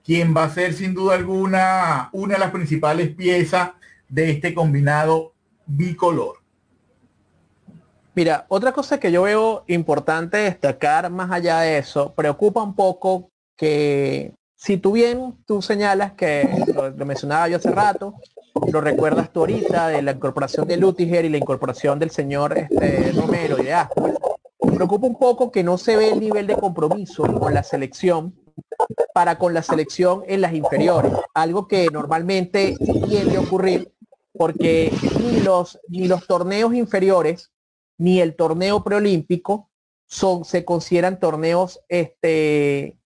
quien 0.03 0.35
va 0.35 0.43
a 0.43 0.49
ser 0.49 0.73
sin 0.73 0.93
duda 0.93 1.15
alguna 1.15 2.09
una 2.11 2.35
de 2.35 2.39
las 2.39 2.51
principales 2.51 3.15
piezas 3.15 3.71
de 4.07 4.29
este 4.29 4.53
combinado 4.53 5.33
bicolor. 5.65 6.35
Mira, 8.13 8.45
otra 8.49 8.73
cosa 8.73 8.99
que 8.99 9.11
yo 9.11 9.23
veo 9.23 9.63
importante 9.67 10.37
destacar 10.37 11.09
más 11.09 11.31
allá 11.31 11.61
de 11.61 11.77
eso, 11.77 12.13
preocupa 12.13 12.61
un 12.61 12.75
poco 12.75 13.29
que 13.55 14.33
si 14.57 14.77
tú 14.77 14.91
bien 14.91 15.37
tú 15.45 15.61
señalas 15.61 16.13
que 16.13 16.49
lo, 16.73 17.05
mencionaba 17.05 17.47
yo 17.47 17.57
hace 17.57 17.71
rato, 17.71 18.15
lo 18.71 18.81
recuerdas 18.81 19.31
tú 19.31 19.41
ahorita 19.41 19.89
de 19.89 20.01
la 20.01 20.11
incorporación 20.11 20.67
de 20.67 20.77
Lutiger 20.77 21.23
y 21.23 21.29
la 21.29 21.37
incorporación 21.37 21.99
del 21.99 22.09
señor 22.09 22.57
este, 22.57 23.11
Romero 23.13 23.57
y 23.59 23.65
de 23.65 23.75
preocupa 24.75 25.07
un 25.07 25.17
poco 25.17 25.51
que 25.51 25.63
no 25.63 25.77
se 25.77 25.95
ve 25.95 26.11
el 26.11 26.19
nivel 26.19 26.47
de 26.47 26.55
compromiso 26.55 27.23
con 27.39 27.53
la 27.53 27.63
selección 27.63 28.35
para 29.13 29.37
con 29.37 29.53
la 29.53 29.61
selección 29.61 30.23
en 30.27 30.41
las 30.41 30.53
inferiores, 30.53 31.11
algo 31.33 31.67
que 31.67 31.87
normalmente 31.91 32.75
tiende 33.07 33.37
a 33.37 33.41
ocurrir 33.41 33.93
porque 34.33 34.91
ni 35.19 35.39
los, 35.41 35.79
ni 35.87 36.07
los 36.07 36.25
torneos 36.27 36.73
inferiores 36.73 37.51
ni 37.99 38.21
el 38.21 38.35
torneo 38.35 38.83
preolímpico 38.83 39.69
son, 40.07 40.45
se 40.45 40.65
consideran 40.65 41.19
torneos 41.19 41.79
este, 41.89 42.97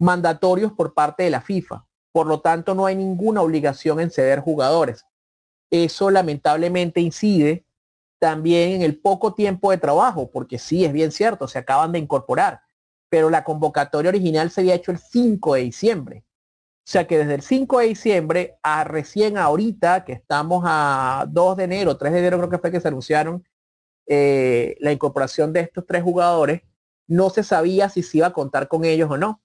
mandatorios 0.00 0.72
por 0.72 0.94
parte 0.94 1.22
de 1.22 1.30
la 1.30 1.40
FIFA. 1.40 1.86
Por 2.10 2.26
lo 2.26 2.40
tanto, 2.40 2.74
no 2.74 2.86
hay 2.86 2.96
ninguna 2.96 3.42
obligación 3.42 4.00
en 4.00 4.10
ceder 4.10 4.40
jugadores. 4.40 5.06
Eso 5.70 6.10
lamentablemente 6.10 7.00
incide 7.00 7.64
también 8.18 8.72
en 8.72 8.82
el 8.82 9.00
poco 9.00 9.34
tiempo 9.34 9.70
de 9.70 9.78
trabajo, 9.78 10.30
porque 10.30 10.58
sí, 10.58 10.84
es 10.84 10.92
bien 10.92 11.12
cierto, 11.12 11.46
se 11.46 11.58
acaban 11.58 11.92
de 11.92 12.00
incorporar, 12.00 12.60
pero 13.08 13.30
la 13.30 13.44
convocatoria 13.44 14.10
original 14.10 14.50
se 14.50 14.62
había 14.62 14.74
hecho 14.74 14.90
el 14.90 14.98
5 14.98 15.54
de 15.54 15.60
diciembre. 15.62 16.24
O 16.78 16.92
sea 16.92 17.06
que 17.06 17.18
desde 17.18 17.34
el 17.34 17.42
5 17.42 17.78
de 17.78 17.86
diciembre 17.86 18.58
a 18.62 18.84
recién 18.84 19.38
ahorita, 19.38 20.04
que 20.04 20.12
estamos 20.12 20.64
a 20.66 21.24
2 21.28 21.56
de 21.56 21.64
enero, 21.64 21.96
3 21.96 22.12
de 22.12 22.18
enero 22.18 22.38
creo 22.38 22.50
que 22.50 22.58
fue 22.58 22.72
que 22.72 22.80
se 22.80 22.88
anunciaron 22.88 23.44
eh, 24.06 24.76
la 24.80 24.90
incorporación 24.90 25.52
de 25.52 25.60
estos 25.60 25.86
tres 25.86 26.02
jugadores, 26.02 26.62
no 27.06 27.30
se 27.30 27.44
sabía 27.44 27.88
si 27.88 28.02
se 28.02 28.18
iba 28.18 28.26
a 28.26 28.32
contar 28.32 28.66
con 28.66 28.84
ellos 28.84 29.10
o 29.10 29.16
no. 29.16 29.40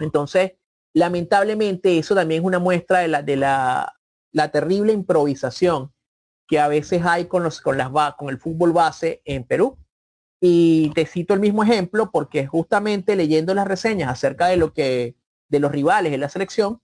Entonces, 0.00 0.52
lamentablemente, 0.94 1.98
eso 1.98 2.14
también 2.14 2.42
es 2.42 2.46
una 2.46 2.58
muestra 2.58 3.00
de 3.00 3.36
la, 3.36 3.94
terrible 4.52 4.92
improvisación 4.92 5.92
que 6.46 6.58
a 6.58 6.68
veces 6.68 7.04
hay 7.04 7.26
con, 7.26 7.42
los, 7.42 7.60
con, 7.60 7.78
con 8.16 8.28
el 8.30 8.38
fútbol 8.38 8.72
base 8.72 9.20
en 9.24 9.44
Perú. 9.44 9.78
Y 10.40 10.90
te 10.94 11.04
cito 11.04 11.34
el 11.34 11.40
mismo 11.40 11.62
ejemplo 11.62 12.10
porque 12.12 12.46
justamente 12.46 13.16
leyendo 13.16 13.54
las 13.54 13.66
reseñas 13.66 14.10
acerca 14.10 14.46
de 14.46 14.56
lo 14.56 14.72
que 14.72 15.16
de 15.48 15.60
los 15.60 15.72
rivales 15.72 16.12
en 16.12 16.20
la 16.20 16.28
selección, 16.28 16.80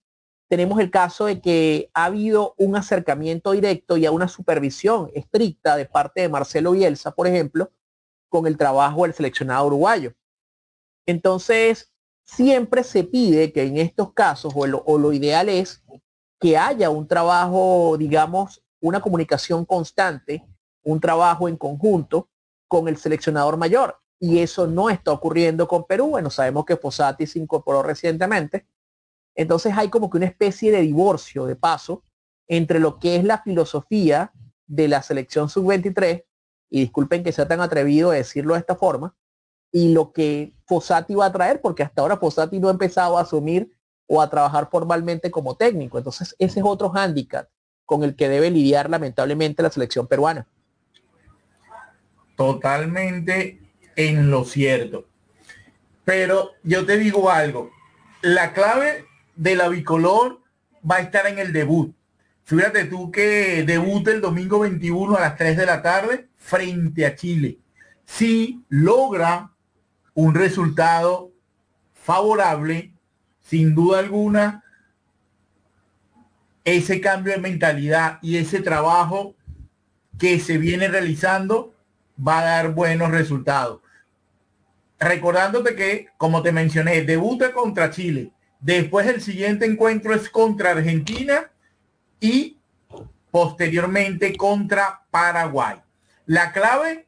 tenemos 0.49 0.81
el 0.81 0.91
caso 0.91 1.27
de 1.27 1.41
que 1.41 1.91
ha 1.95 2.07
habido 2.07 2.55
un 2.59 2.77
acercamiento 2.77 3.53
directo 3.53 3.97
y 3.97 4.07
a 4.07 4.13
una 4.13 4.29
supervisión 4.29 5.11
estricta 5.15 5.77
de 5.77 5.87
parte 5.87 6.23
de 6.23 6.29
Marcelo 6.29 6.73
Bielsa, 6.73 7.15
por 7.15 7.27
ejemplo, 7.27 7.73
con 8.29 8.47
el 8.47 8.57
trabajo 8.57 9.03
del 9.05 9.15
seleccionado 9.15 9.67
uruguayo. 9.67 10.15
Entonces, 11.07 11.94
siempre 12.25 12.83
se 12.83 13.05
pide 13.05 13.53
que 13.53 13.63
en 13.63 13.77
estos 13.77 14.13
casos, 14.13 14.53
o 14.57 14.99
lo, 14.99 15.13
ideal 15.13 15.49
es 15.49 15.85
que 16.41 16.57
haya 16.57 16.91
un 16.91 17.07
trabajo, 17.07 17.97
digamos, 17.99 18.63
una 18.81 19.01
comunicación 19.01 19.65
constante, 19.65 20.45
un 20.83 21.01
trabajo 21.01 21.49
en 21.49 21.57
conjunto 21.57 22.29
con 22.69 22.89
el 22.89 22.97
seleccionador 22.97 23.57
mayor. 23.57 23.99
Y 24.19 24.39
eso 24.39 24.67
no 24.67 24.91
está 24.91 25.13
ocurriendo 25.13 25.69
con 25.69 25.85
Perú. 25.85 26.09
Bueno, 26.09 26.31
sabemos 26.31 26.65
que 26.65 26.77
Fossati 26.77 27.27
se 27.27 27.39
incorporó 27.39 27.83
recientemente, 27.83 28.67
entonces 29.35 29.75
hay 29.77 29.89
como 29.89 30.09
que 30.11 30.17
una 30.17 30.27
especie 30.27 30.71
de 30.71 30.81
divorcio 30.81 31.45
de 31.47 31.57
paso 31.57 32.05
entre 32.47 32.79
lo 32.79 32.99
que 32.99 33.17
es 33.17 33.25
la 33.25 33.43
filosofía 33.43 34.33
de 34.67 34.89
la 34.89 35.03
selección 35.03 35.49
sub-23, 35.49 36.25
y 36.71 36.81
disculpen 36.81 37.23
que 37.23 37.33
sea 37.33 37.47
tan 37.47 37.61
atrevido 37.61 38.11
a 38.11 38.15
decirlo 38.15 38.55
de 38.55 38.61
esta 38.61 38.77
forma, 38.77 39.17
y 39.75 39.93
lo 39.93 40.13
que 40.13 40.55
Fossati 40.69 41.17
va 41.17 41.27
a 41.27 41.33
traer, 41.33 41.61
porque 41.61 41.83
hasta 41.83 42.01
ahora 42.01 42.17
Fossati 42.17 42.61
no 42.61 42.69
ha 42.69 42.71
empezado 42.71 43.19
a 43.19 43.23
asumir 43.23 43.77
o 44.07 44.23
a 44.23 44.31
trabajar 44.31 44.69
formalmente 44.71 45.33
como 45.33 45.57
técnico. 45.57 45.99
Entonces 45.99 46.37
ese 46.39 46.61
es 46.61 46.65
otro 46.65 46.91
hándicap 46.91 47.49
con 47.85 48.05
el 48.05 48.15
que 48.15 48.29
debe 48.29 48.53
lidiar 48.53 48.89
lamentablemente 48.89 49.65
la 49.65 49.73
selección 49.73 50.07
peruana. 50.07 50.47
totalmente 52.37 53.61
en 53.97 54.31
lo 54.31 54.45
cierto. 54.45 55.09
Pero 56.05 56.53
yo 56.63 56.87
te 56.87 56.97
digo 56.97 57.29
algo, 57.29 57.73
la 58.23 58.53
clave 58.53 59.07
de 59.35 59.57
la 59.57 59.69
bicolor 59.69 60.41
va 60.89 60.97
a 60.97 61.01
estar 61.01 61.27
en 61.27 61.41
el 61.41 61.53
debut. 61.53 61.93
Fíjate 62.45 62.85
tú 62.85 63.11
que 63.11 63.65
debuta 63.65 64.13
el 64.13 64.21
domingo 64.21 64.61
21 64.61 65.17
a 65.17 65.21
las 65.21 65.37
3 65.37 65.57
de 65.57 65.67
la 65.67 65.83
tarde 65.83 66.29
frente 66.37 67.07
a 67.07 67.17
Chile. 67.17 67.59
Si 68.05 68.65
logra 68.69 69.54
un 70.15 70.35
resultado 70.35 71.33
favorable, 71.93 72.93
sin 73.41 73.75
duda 73.75 73.99
alguna, 73.99 74.65
ese 76.65 77.01
cambio 77.01 77.35
de 77.35 77.41
mentalidad 77.41 78.19
y 78.23 78.39
ese 78.39 78.61
trabajo 78.61 79.35
que 80.19 80.39
se 80.41 80.59
viene 80.59 80.89
realizando 80.89 81.75
va 82.17 82.41
a 82.41 82.45
dar 82.45 82.75
buenos 82.75 83.11
resultados. 83.11 83.81
Recordándote 84.99 85.75
que, 85.75 86.09
como 86.17 86.43
te 86.43 86.53
mencioné, 86.53 87.03
debuta 87.03 87.53
contra 87.53 87.91
Chile. 87.91 88.33
Después 88.61 89.07
el 89.07 89.21
siguiente 89.21 89.67
encuentro 89.67 90.15
es 90.15 90.31
contra 90.31 90.71
Argentina 90.71 91.51
y 92.21 92.59
posteriormente 93.31 94.37
contra 94.37 95.03
Paraguay. 95.11 95.83
La 96.25 96.53
clave, 96.53 97.07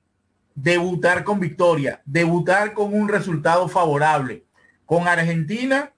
debutar 0.57 1.23
con 1.23 1.39
victoria, 1.39 2.03
debutar 2.05 2.73
con 2.73 2.93
un 2.93 3.09
resultado 3.09 3.69
favorable. 3.69 4.45
Con 4.87 5.07
Argentina, 5.07 5.93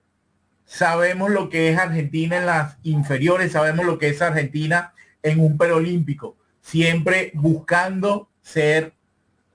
sabemos 0.66 1.30
lo 1.30 1.48
que 1.48 1.70
es 1.70 1.78
Argentina 1.78 2.36
en 2.36 2.46
las 2.46 2.76
inferiores, 2.82 3.52
sabemos 3.52 3.86
lo 3.86 3.98
que 3.98 4.08
es 4.08 4.20
Argentina 4.20 4.92
en 5.22 5.40
un 5.40 5.56
perolímpico, 5.56 6.36
siempre 6.60 7.30
buscando 7.34 8.28
ser 8.42 8.94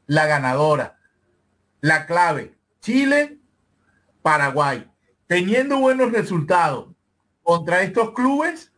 la 0.08 0.26
ganadora. 0.26 0.98
La 1.82 2.06
clave, 2.06 2.56
Chile, 2.80 3.38
Paraguay. 4.22 4.90
Teniendo 5.28 5.80
buenos 5.80 6.12
resultados 6.14 6.96
contra 7.44 7.82
estos 7.82 8.14
clubes, 8.14 8.72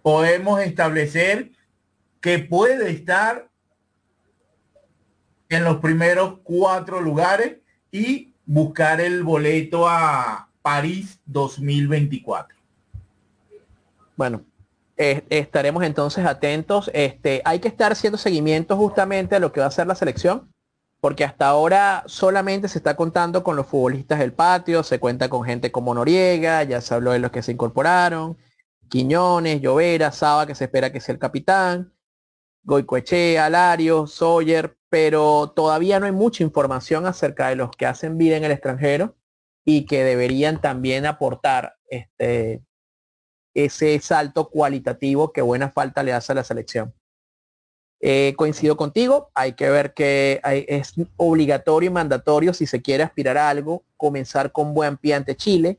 podemos 0.00 0.60
establecer 0.60 1.52
que 2.20 2.38
puede 2.38 2.90
estar 2.90 3.51
en 5.56 5.64
los 5.64 5.78
primeros 5.78 6.38
cuatro 6.42 7.00
lugares 7.00 7.58
y 7.90 8.32
buscar 8.46 9.00
el 9.00 9.22
boleto 9.22 9.88
a 9.88 10.48
París 10.62 11.18
2024. 11.26 12.56
Bueno, 14.16 14.42
eh, 14.96 15.24
estaremos 15.30 15.82
entonces 15.84 16.24
atentos. 16.24 16.90
Este, 16.94 17.42
hay 17.44 17.58
que 17.58 17.68
estar 17.68 17.92
haciendo 17.92 18.18
seguimiento 18.18 18.76
justamente 18.76 19.36
a 19.36 19.40
lo 19.40 19.52
que 19.52 19.60
va 19.60 19.66
a 19.66 19.70
ser 19.70 19.86
la 19.86 19.94
selección, 19.94 20.52
porque 21.00 21.24
hasta 21.24 21.48
ahora 21.48 22.04
solamente 22.06 22.68
se 22.68 22.78
está 22.78 22.96
contando 22.96 23.42
con 23.42 23.56
los 23.56 23.66
futbolistas 23.66 24.20
del 24.20 24.32
patio, 24.32 24.82
se 24.82 25.00
cuenta 25.00 25.28
con 25.28 25.44
gente 25.44 25.72
como 25.72 25.94
Noriega, 25.94 26.62
ya 26.62 26.80
se 26.80 26.94
habló 26.94 27.12
de 27.12 27.18
los 27.18 27.30
que 27.30 27.42
se 27.42 27.52
incorporaron, 27.52 28.36
Quiñones, 28.88 29.60
Llovera, 29.60 30.12
Saba, 30.12 30.46
que 30.46 30.54
se 30.54 30.64
espera 30.64 30.92
que 30.92 31.00
sea 31.00 31.14
el 31.14 31.18
capitán, 31.18 31.92
Goicoechea, 32.64 33.46
Alario, 33.46 34.06
Sawyer, 34.06 34.76
pero 34.92 35.54
todavía 35.56 35.98
no 35.98 36.04
hay 36.04 36.12
mucha 36.12 36.42
información 36.42 37.06
acerca 37.06 37.48
de 37.48 37.56
los 37.56 37.70
que 37.70 37.86
hacen 37.86 38.18
vida 38.18 38.36
en 38.36 38.44
el 38.44 38.52
extranjero 38.52 39.16
y 39.64 39.86
que 39.86 40.04
deberían 40.04 40.60
también 40.60 41.06
aportar 41.06 41.78
este, 41.88 42.62
ese 43.54 43.98
salto 44.00 44.50
cualitativo 44.50 45.32
que 45.32 45.40
buena 45.40 45.70
falta 45.70 46.02
le 46.02 46.12
hace 46.12 46.32
a 46.32 46.34
la 46.34 46.44
selección. 46.44 46.92
Eh, 48.00 48.34
coincido 48.36 48.76
contigo, 48.76 49.30
hay 49.32 49.54
que 49.54 49.70
ver 49.70 49.94
que 49.94 50.42
es 50.68 50.92
obligatorio 51.16 51.88
y 51.88 51.94
mandatorio 51.94 52.52
si 52.52 52.66
se 52.66 52.82
quiere 52.82 53.02
aspirar 53.02 53.38
a 53.38 53.48
algo, 53.48 53.84
comenzar 53.96 54.52
con 54.52 54.74
buen 54.74 54.98
pie 54.98 55.14
ante 55.14 55.36
Chile. 55.36 55.78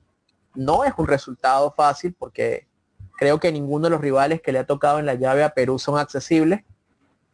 No 0.55 0.85
es 0.85 0.93
un 0.97 1.05
resultado 1.05 1.71
fácil 1.77 2.15
porque 2.17 2.67
creo 3.19 3.39
que 3.39 3.51
ninguno 3.51 3.83
de 3.83 3.91
los 3.91 4.01
rivales 4.01 4.41
que 4.41 4.51
le 4.51 4.57
ha 4.57 4.65
tocado 4.65 4.97
en 4.97 5.05
la 5.05 5.13
llave 5.13 5.43
a 5.43 5.53
Perú 5.53 5.77
son 5.77 5.99
accesibles, 5.99 6.63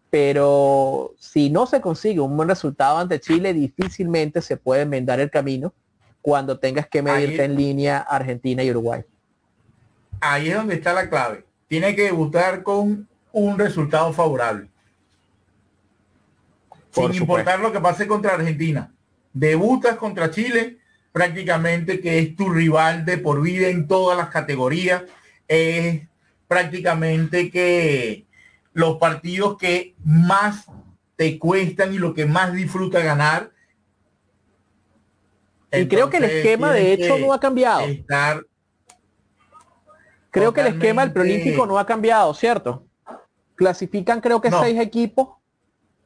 pero 0.10 1.14
si 1.18 1.49
no 1.49 1.68
se 1.68 1.82
consigue 1.82 2.20
un 2.20 2.36
buen 2.36 2.49
resultado 2.49 2.97
ante 2.97 3.20
Chile, 3.20 3.53
difícilmente 3.53 4.41
se 4.41 4.57
puede 4.57 4.82
enmendar 4.82 5.20
el 5.20 5.30
camino 5.30 5.74
cuando 6.22 6.60
tengas 6.60 6.88
que 6.88 7.01
medirte 7.01 7.43
en 7.43 7.55
línea 7.55 7.99
Argentina 7.99 8.64
y 8.64 8.72
Uruguay. 8.72 9.03
Ahí 10.20 10.49
es 10.49 10.55
donde 10.55 10.76
está 10.76 10.93
la 10.93 11.10
clave. 11.10 11.45
Tiene 11.68 11.95
que 11.95 12.03
debutar 12.03 12.64
con 12.64 13.07
un 13.32 13.60
resultado 13.60 14.12
favorable. 14.12 14.70
Sin 16.91 17.14
importar 17.14 17.60
lo 17.60 17.72
que 17.72 17.80
pase 17.80 18.07
contra 18.07 18.34
Argentina. 18.34 18.91
Debutas 19.32 19.95
contra 19.95 20.32
Chile, 20.32 20.80
prácticamente 21.12 22.01
que 22.01 22.20
es 22.20 22.36
tu 22.36 22.49
rival 22.49 23.05
de 23.05 23.20
por 23.20 23.41
vida 23.41 23.68
en 23.68 23.88
todas 23.88 24.18
las 24.18 24.30
categorías. 24.30 25.03
Es 25.47 26.01
prácticamente 26.47 27.51
que 27.51 28.26
los 28.74 28.97
partidos 28.97 29.57
que 29.57 29.95
más 30.03 30.65
te 31.15 31.38
cuestan 31.38 31.93
y 31.93 31.97
lo 31.97 32.13
que 32.13 32.26
más 32.26 32.53
disfruta 32.53 32.99
ganar 32.99 33.51
y 35.72 35.88
creo 35.88 36.09
que 36.09 36.17
el 36.17 36.24
esquema 36.26 36.74
de 36.74 36.93
hecho 36.93 37.17
no 37.17 37.34
ha 37.34 37.39
cambiado. 37.39 37.86
creo 40.32 40.53
que 40.53 40.61
el 40.61 40.67
esquema 40.67 41.03
del 41.03 41.13
preolímpico 41.13 41.65
no 41.65 41.78
ha 41.78 41.86
cambiado, 41.86 42.34
¿cierto? 42.34 42.86
Clasifican 43.55 44.22
creo 44.22 44.41
que 44.41 44.51
seis 44.51 44.80
equipos 44.80 45.30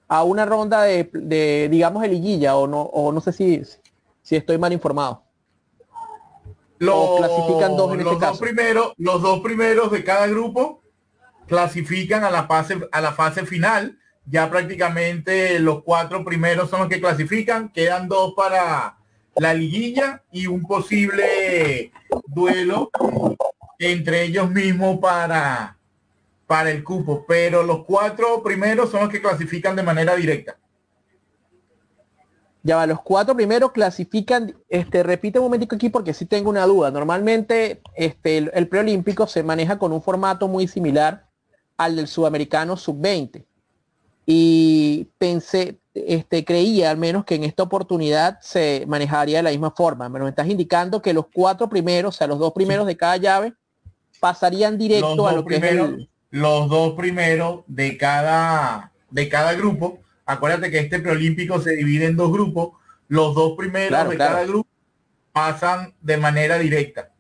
a 0.08 0.24
una 0.24 0.46
ronda 0.46 0.84
de, 0.84 1.68
digamos, 1.72 2.02
de 2.02 2.10
liguilla 2.10 2.56
o 2.56 2.68
no, 2.68 2.82
o 2.82 3.12
no 3.12 3.22
sé 3.22 3.32
si, 3.32 3.62
si 4.22 4.36
estoy 4.36 4.58
mal 4.58 4.74
informado. 4.74 5.24
Los, 6.80 7.18
clasifican 7.20 7.78
dos 7.78 7.94
en 7.94 8.02
este 8.02 8.18
caso. 8.18 8.44
los 8.98 9.22
dos 9.22 9.40
primeros 9.40 9.92
de 9.92 10.04
cada 10.04 10.28
grupo 10.28 10.83
clasifican 11.48 12.24
a 12.24 12.30
la 12.30 12.46
fase 12.46 12.78
a 12.92 13.02
la 13.02 13.14
fase 13.14 13.46
final. 13.46 13.98
Ya 14.26 14.50
prácticamente 14.50 15.60
los 15.60 15.84
cuatro 15.84 16.24
primeros 16.24 16.70
son 16.70 16.82
los 16.82 16.90
que 16.90 17.02
clasifican. 17.02 17.70
Quedan 17.70 18.08
dos 18.08 18.34
para 18.36 18.98
la 19.36 19.54
liguilla 19.54 20.24
y 20.32 20.48
un 20.48 20.62
posible 20.64 21.92
duelo 22.28 22.90
entre 23.80 24.24
ellos 24.24 24.50
mismos 24.50 25.00
para, 25.00 25.78
para 26.48 26.72
el 26.72 26.84
cupo. 26.84 27.26
Pero 27.28 27.64
los 27.64 27.84
cuatro 27.86 28.42
primeros 28.42 28.92
son 28.92 29.02
los 29.02 29.10
que 29.10 29.22
clasifican 29.22 29.76
de 29.76 29.84
manera 29.84 30.16
directa. 30.16 30.58
Ya 32.66 32.78
va, 32.78 32.88
los 32.88 33.02
cuatro 33.02 33.36
primeros 33.36 33.74
clasifican, 33.74 34.56
este, 34.70 35.04
repite 35.04 35.38
un 35.38 35.46
momentico 35.46 35.76
aquí 35.76 35.90
porque 35.90 36.14
sí 36.14 36.26
tengo 36.26 36.50
una 36.50 36.66
duda. 36.66 36.92
Normalmente 36.92 37.82
este, 37.94 38.38
el, 38.38 38.52
el 38.54 38.70
preolímpico 38.70 39.28
se 39.28 39.44
maneja 39.44 39.78
con 39.78 39.92
un 39.92 40.02
formato 40.02 40.48
muy 40.48 40.70
similar 40.70 41.26
al 41.78 41.96
del 41.96 42.08
sudamericano 42.08 42.78
sub-20. 42.78 43.44
Y 44.26 45.08
pensé, 45.18 45.80
este, 45.94 46.46
creía 46.46 46.92
al 46.92 46.98
menos 46.98 47.26
que 47.26 47.36
en 47.36 47.44
esta 47.44 47.64
oportunidad 47.64 48.40
se 48.42 48.86
manejaría 48.88 49.38
de 49.38 49.44
la 49.44 49.50
misma 49.52 49.72
forma. 49.72 50.08
Me 50.10 50.28
estás 50.30 50.48
indicando 50.48 51.02
que 51.02 51.14
los 51.14 51.26
cuatro 51.34 51.70
primeros, 51.70 52.16
o 52.16 52.18
sea, 52.18 52.28
los 52.28 52.40
dos 52.40 52.54
primeros 52.54 52.88
de 52.88 52.96
cada 52.96 53.18
llave, 53.18 53.54
pasarían 54.20 54.78
directo 54.78 55.28
a 55.28 55.34
lo 55.34 55.46
que 55.46 55.56
es 55.56 56.08
Los 56.30 56.70
dos 56.70 56.94
primeros 56.94 57.62
de 57.68 57.98
cada, 57.98 58.92
de 59.12 59.28
cada 59.28 59.54
grupo. 59.54 60.00
Acuérdate 60.26 60.72
que 60.72 60.80
este 60.80 61.00
preolímpico 61.00 61.60
se 61.62 61.76
divide 61.76 62.06
en 62.06 62.16
dos 62.16 62.32
grupos. 62.32 62.70
Los 63.10 63.36
dos 63.36 63.58
primeros 63.58 64.10
de 64.10 64.18
cada 64.18 64.46
grupo 64.46 64.70
pasan 65.34 65.94
de 66.02 66.18
manera 66.18 66.58
directa. 66.58 67.13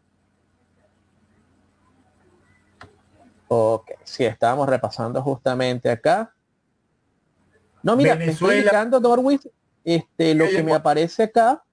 Ok, 3.48 3.92
sí, 4.04 4.26
estábamos 4.26 4.68
repasando 4.68 5.22
justamente 5.22 5.90
acá. 5.90 6.34
No, 7.82 7.96
mira, 7.96 8.14
estoy 8.14 8.58
indicando, 8.58 9.00
Norwich, 9.00 9.48
este, 9.84 10.34
lo 10.34 10.48
que 10.48 10.64
me 10.64 10.74
aparece 10.74 11.24
acá 11.24 11.64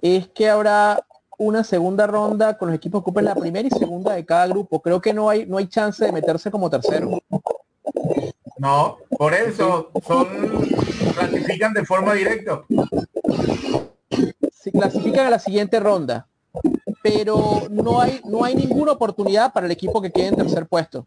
es 0.00 0.28
que 0.28 0.48
habrá 0.48 1.04
una 1.38 1.64
segunda 1.64 2.06
ronda 2.06 2.56
con 2.56 2.68
los 2.68 2.76
equipos 2.76 3.00
que 3.00 3.02
ocupen 3.02 3.24
la 3.24 3.34
primera 3.34 3.66
y 3.66 3.70
segunda 3.70 4.14
de 4.14 4.24
cada 4.24 4.46
grupo. 4.46 4.80
Creo 4.80 5.00
que 5.00 5.12
no 5.12 5.28
hay, 5.28 5.46
no 5.46 5.58
hay 5.58 5.66
chance 5.66 6.04
de 6.04 6.12
meterse 6.12 6.50
como 6.50 6.70
tercero. 6.70 7.20
No, 8.58 8.98
por 9.18 9.34
eso 9.34 9.90
son 10.06 10.28
clasifican 11.14 11.72
de 11.72 11.84
forma 11.84 12.14
directa. 12.14 12.62
Se 14.52 14.70
clasifican 14.70 15.26
a 15.26 15.30
la 15.30 15.38
siguiente 15.40 15.80
ronda, 15.80 16.28
pero 17.02 17.66
no 17.70 18.00
hay, 18.00 18.20
no 18.24 18.44
hay 18.44 18.54
ninguna 18.54 18.92
oportunidad 18.92 19.52
para 19.52 19.66
el 19.66 19.72
equipo 19.72 20.00
que 20.00 20.12
quede 20.12 20.28
en 20.28 20.36
tercer 20.36 20.66
puesto. 20.66 21.04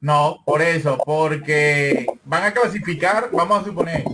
No, 0.00 0.42
por 0.44 0.62
eso, 0.62 0.98
porque 1.04 2.06
van 2.24 2.44
a 2.44 2.52
clasificar, 2.52 3.30
vamos 3.32 3.60
a 3.60 3.64
suponer, 3.64 4.04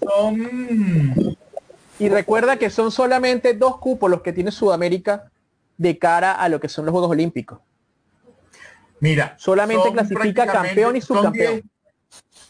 son... 0.00 1.36
Y 1.98 2.08
recuerda 2.08 2.56
que 2.56 2.68
son 2.68 2.90
solamente 2.90 3.54
dos 3.54 3.78
cupos 3.78 4.10
los 4.10 4.22
que 4.22 4.32
tiene 4.32 4.50
Sudamérica 4.50 5.30
de 5.76 5.98
cara 5.98 6.32
a 6.32 6.48
lo 6.48 6.60
que 6.60 6.68
son 6.68 6.84
los 6.84 6.92
Juegos 6.92 7.10
Olímpicos. 7.10 7.60
Mira, 9.00 9.34
solamente 9.38 9.92
clasifica 9.92 10.46
campeón 10.46 10.96
y 10.96 11.00
subcampeón. 11.00 11.54
10 11.54 11.64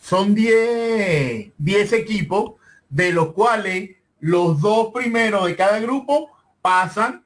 Son 0.03 0.35
10 0.35 1.53
10 1.57 1.93
equipos, 1.93 2.53
de 2.89 3.13
los 3.13 3.33
cuales 3.33 3.91
los 4.21 4.61
dos 4.61 4.93
primeros 4.93 5.47
de 5.47 5.57
cada 5.57 5.81
grupo 5.81 6.31
pasan 6.63 7.25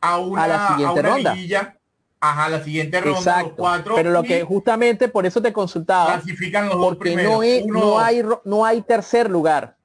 a 0.00 0.18
una, 0.18 0.42
A 0.44 0.48
la 0.48 0.68
siguiente 0.68 1.00
una 1.00 1.08
ronda. 1.08 1.34
liguilla, 1.34 1.78
ajá, 2.20 2.44
a 2.44 2.48
la 2.50 2.62
siguiente 2.64 3.00
ronda, 3.00 3.10
los 3.18 3.26
Exacto. 3.26 3.54
cuatro 3.56 3.94
Pero 3.94 4.10
lo 4.10 4.22
que 4.22 4.42
justamente 4.42 5.08
por 5.08 5.24
eso 5.24 5.40
te 5.40 5.52
consultaba, 5.52 6.14
clasifican 6.14 6.68
los 6.68 6.76
dos 6.76 6.96
porque 6.96 7.16
no, 7.16 7.42
es- 7.42 7.64
Uno, 7.64 7.80
no 7.80 7.98
hay 7.98 8.22
no 8.44 8.64
hay 8.64 8.82
tercer 8.82 9.30
lugar. 9.30 9.76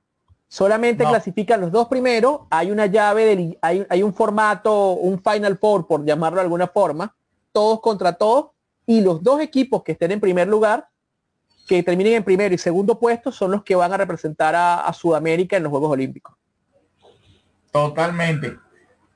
Solamente 0.48 1.04
No. 1.06 1.12
clasifican 1.12 1.62
los 1.62 1.72
dos 1.72 1.88
primeros. 1.88 2.42
Hay 2.50 2.72
una 2.72 2.86
llave, 2.88 3.24
del, 3.24 3.58
hay, 3.62 3.86
hay 3.90 4.04
un 4.04 4.14
formato, 4.14 4.92
un 4.94 5.22
Final 5.24 5.58
Four, 5.58 5.88
por 5.88 6.04
llamarlo 6.04 6.38
de 6.40 6.44
alguna 6.44 6.68
forma, 6.68 7.16
todos 7.54 7.80
contra 7.80 8.12
todos, 8.14 8.48
y 8.86 9.00
los 9.00 9.24
dos 9.24 9.40
equipos 9.40 9.82
que 9.82 9.94
estén 9.94 10.12
en 10.12 10.20
primer 10.20 10.50
lugar, 10.50 10.90
que 11.68 11.82
terminen 11.84 12.16
en 12.16 12.24
primero 12.26 12.54
y 12.54 12.58
segundo 12.58 13.00
puesto, 13.00 13.32
son 13.32 13.52
los 13.52 13.64
que 13.64 13.76
van 13.76 13.94
a 13.94 13.98
representar 13.98 14.54
a, 14.54 14.82
a 14.82 14.92
Sudamérica 14.92 15.56
en 15.56 15.64
los 15.64 15.70
Juegos 15.70 15.90
Olímpicos. 15.92 16.36
Totalmente. 17.72 18.58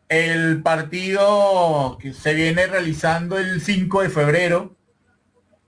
El 0.07 0.61
partido 0.61 1.97
que 1.99 2.13
se 2.13 2.33
viene 2.35 2.67
realizando 2.67 3.39
el 3.39 3.61
5 3.61 4.03
de 4.03 4.09
febrero, 4.09 4.75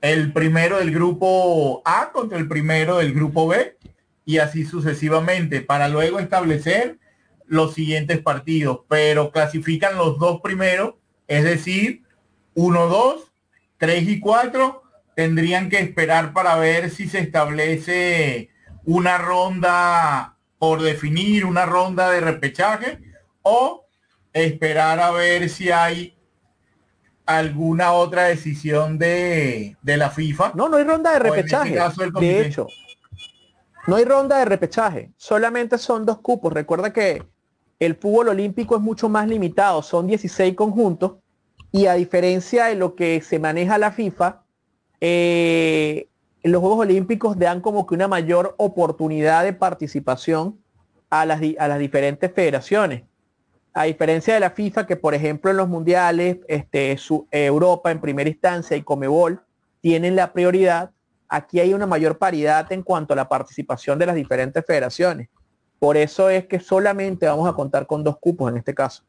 el 0.01 0.31
primero 0.31 0.77
del 0.77 0.91
grupo 0.91 1.81
A 1.85 2.11
contra 2.11 2.37
el 2.37 2.47
primero 2.47 2.97
del 2.97 3.13
grupo 3.13 3.47
B 3.47 3.77
y 4.25 4.37
así 4.37 4.65
sucesivamente 4.65 5.61
para 5.61 5.87
luego 5.87 6.19
establecer 6.19 6.99
los 7.47 7.73
siguientes 7.73 8.19
partidos, 8.19 8.81
pero 8.87 9.31
clasifican 9.31 9.95
los 9.97 10.19
dos 10.19 10.41
primeros, 10.41 10.95
es 11.27 11.43
decir, 11.43 12.03
1, 12.53 12.87
2, 12.87 13.31
3 13.77 14.09
y 14.09 14.19
4 14.19 14.83
tendrían 15.15 15.69
que 15.69 15.79
esperar 15.79 16.33
para 16.33 16.57
ver 16.57 16.91
si 16.91 17.07
se 17.07 17.19
establece 17.19 18.49
una 18.83 19.17
ronda 19.17 20.37
por 20.59 20.83
definir, 20.83 21.45
una 21.45 21.65
ronda 21.65 22.11
de 22.11 22.21
repechaje 22.21 22.99
o 23.41 23.86
esperar 24.45 24.99
a 24.99 25.11
ver 25.11 25.49
si 25.49 25.71
hay 25.71 26.17
alguna 27.25 27.91
otra 27.91 28.25
decisión 28.25 28.97
de, 28.97 29.77
de 29.81 29.97
la 29.97 30.09
FIFA. 30.09 30.53
No, 30.55 30.69
no 30.69 30.77
hay 30.77 30.83
ronda 30.83 31.11
de 31.11 31.17
este 31.17 31.29
repechaje. 31.29 31.75
caso, 31.75 32.01
de 32.19 32.41
hecho, 32.41 32.67
no 33.85 33.95
hay 33.95 34.05
ronda 34.05 34.39
de 34.39 34.45
repechaje. 34.45 35.11
Solamente 35.17 35.77
son 35.77 36.05
dos 36.05 36.19
cupos. 36.19 36.53
Recuerda 36.53 36.91
que 36.91 37.23
el 37.79 37.95
fútbol 37.95 38.29
olímpico 38.29 38.75
es 38.75 38.81
mucho 38.81 39.09
más 39.09 39.27
limitado. 39.27 39.81
Son 39.81 40.07
16 40.07 40.55
conjuntos. 40.55 41.15
Y 41.71 41.87
a 41.87 41.93
diferencia 41.93 42.65
de 42.65 42.75
lo 42.75 42.95
que 42.95 43.21
se 43.21 43.39
maneja 43.39 43.77
la 43.77 43.91
FIFA, 43.91 44.43
eh, 45.01 46.07
los 46.43 46.61
Juegos 46.61 46.79
Olímpicos 46.79 47.37
dan 47.37 47.61
como 47.61 47.85
que 47.85 47.93
una 47.93 48.07
mayor 48.07 48.55
oportunidad 48.57 49.43
de 49.43 49.53
participación 49.53 50.59
a 51.09 51.25
las, 51.25 51.41
a 51.59 51.67
las 51.67 51.79
diferentes 51.79 52.31
federaciones. 52.33 53.03
A 53.73 53.83
diferencia 53.83 54.33
de 54.33 54.39
la 54.39 54.51
FIFA, 54.51 54.87
que 54.87 54.95
por 54.95 55.13
ejemplo 55.13 55.51
en 55.51 55.57
los 55.57 55.67
mundiales, 55.67 56.37
este, 56.47 56.97
su, 56.97 57.27
Europa 57.31 57.91
en 57.91 58.01
primera 58.01 58.29
instancia 58.29 58.75
y 58.75 58.83
Comebol 58.83 59.41
tienen 59.81 60.15
la 60.15 60.33
prioridad, 60.33 60.91
aquí 61.29 61.59
hay 61.59 61.73
una 61.73 61.85
mayor 61.85 62.17
paridad 62.17 62.71
en 62.71 62.81
cuanto 62.81 63.13
a 63.13 63.15
la 63.15 63.29
participación 63.29 63.99
de 63.99 64.05
las 64.05 64.15
diferentes 64.15 64.65
federaciones. 64.65 65.29
Por 65.79 65.95
eso 65.95 66.29
es 66.29 66.47
que 66.47 66.59
solamente 66.59 67.27
vamos 67.27 67.47
a 67.47 67.53
contar 67.53 67.85
con 67.85 68.03
dos 68.03 68.17
cupos 68.19 68.51
en 68.51 68.57
este 68.57 68.73
caso. 68.73 69.03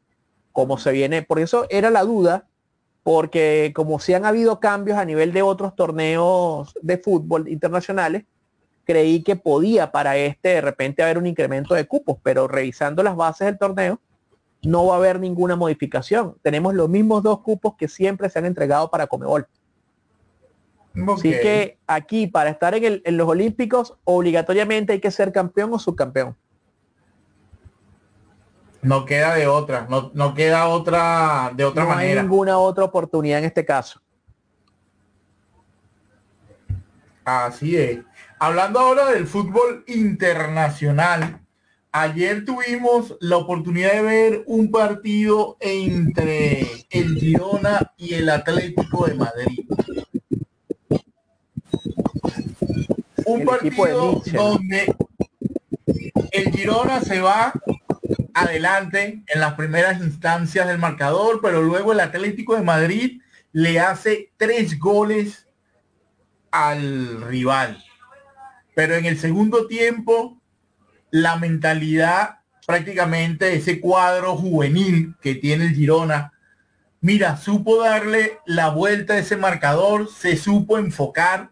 Como 0.51 0.77
se 0.77 0.91
viene, 0.91 1.23
por 1.23 1.39
eso 1.39 1.65
era 1.69 1.89
la 1.89 2.03
duda, 2.03 2.47
porque 3.03 3.71
como 3.75 3.99
si 3.99 4.13
han 4.13 4.25
habido 4.25 4.59
cambios 4.59 4.97
a 4.97 5.05
nivel 5.05 5.33
de 5.33 5.41
otros 5.41 5.75
torneos 5.75 6.73
de 6.81 6.97
fútbol 6.97 7.47
internacionales, 7.47 8.25
creí 8.85 9.23
que 9.23 9.35
podía 9.35 9.91
para 9.91 10.17
este 10.17 10.49
de 10.49 10.61
repente 10.61 11.01
haber 11.01 11.17
un 11.17 11.27
incremento 11.27 11.73
de 11.73 11.87
cupos, 11.87 12.17
pero 12.23 12.47
revisando 12.47 13.03
las 13.03 13.15
bases 13.15 13.45
del 13.45 13.57
torneo, 13.57 13.99
no 14.61 14.85
va 14.87 14.95
a 14.95 14.97
haber 14.97 15.19
ninguna 15.19 15.55
modificación. 15.55 16.35
Tenemos 16.41 16.73
los 16.73 16.89
mismos 16.89 17.23
dos 17.23 17.39
cupos 17.41 17.75
que 17.77 17.87
siempre 17.87 18.29
se 18.29 18.39
han 18.39 18.45
entregado 18.45 18.89
para 18.91 19.07
Comebol. 19.07 19.47
Así 21.13 21.29
que 21.29 21.77
aquí, 21.87 22.27
para 22.27 22.49
estar 22.49 22.73
en, 22.75 22.83
el- 22.83 23.01
en 23.05 23.15
los 23.15 23.27
Olímpicos, 23.27 23.95
obligatoriamente 24.03 24.93
hay 24.93 24.99
que 24.99 25.11
ser 25.11 25.31
campeón 25.31 25.71
o 25.73 25.79
subcampeón. 25.79 26.35
No 28.81 29.05
queda 29.05 29.35
de 29.35 29.45
otra, 29.47 29.87
no, 29.89 30.11
no 30.13 30.33
queda 30.33 30.67
otra 30.67 31.51
de 31.53 31.65
otra 31.65 31.83
no 31.83 31.89
manera. 31.89 32.21
hay 32.21 32.27
ninguna 32.27 32.57
otra 32.57 32.85
oportunidad 32.85 33.39
en 33.39 33.45
este 33.45 33.65
caso. 33.65 34.01
Así 37.25 37.77
es. 37.77 37.99
Hablando 38.39 38.79
ahora 38.79 39.07
del 39.11 39.27
fútbol 39.27 39.83
internacional, 39.87 41.41
ayer 41.91 42.45
tuvimos 42.45 43.15
la 43.19 43.37
oportunidad 43.37 43.93
de 43.93 44.01
ver 44.01 44.43
un 44.45 44.71
partido 44.71 45.57
entre 45.59 46.65
el 46.89 47.15
Girona 47.17 47.93
y 47.97 48.13
el 48.13 48.29
Atlético 48.29 49.07
de 49.07 49.15
Madrid. 49.15 49.65
Un 53.25 53.41
El 53.41 53.45
partido 53.45 54.21
donde 54.33 54.95
el 56.31 56.51
Girona 56.51 57.01
se 57.01 57.19
va 57.19 57.53
adelante 58.33 59.23
en 59.27 59.39
las 59.39 59.53
primeras 59.55 60.01
instancias 60.01 60.67
del 60.67 60.77
marcador, 60.77 61.39
pero 61.41 61.61
luego 61.61 61.91
el 61.91 61.99
Atlético 61.99 62.55
de 62.55 62.61
Madrid 62.61 63.21
le 63.51 63.79
hace 63.79 64.31
tres 64.37 64.79
goles 64.79 65.47
al 66.51 67.21
rival. 67.21 67.83
Pero 68.75 68.95
en 68.95 69.05
el 69.05 69.19
segundo 69.19 69.67
tiempo, 69.67 70.38
la 71.11 71.37
mentalidad 71.37 72.39
prácticamente 72.65 73.55
ese 73.55 73.79
cuadro 73.79 74.37
juvenil 74.37 75.15
que 75.21 75.33
tiene 75.35 75.65
el 75.65 75.73
Girona, 75.73 76.33
mira, 77.01 77.35
supo 77.37 77.81
darle 77.81 78.37
la 78.45 78.69
vuelta 78.69 79.13
a 79.13 79.17
ese 79.17 79.37
marcador, 79.37 80.07
se 80.07 80.37
supo 80.37 80.77
enfocar, 80.77 81.49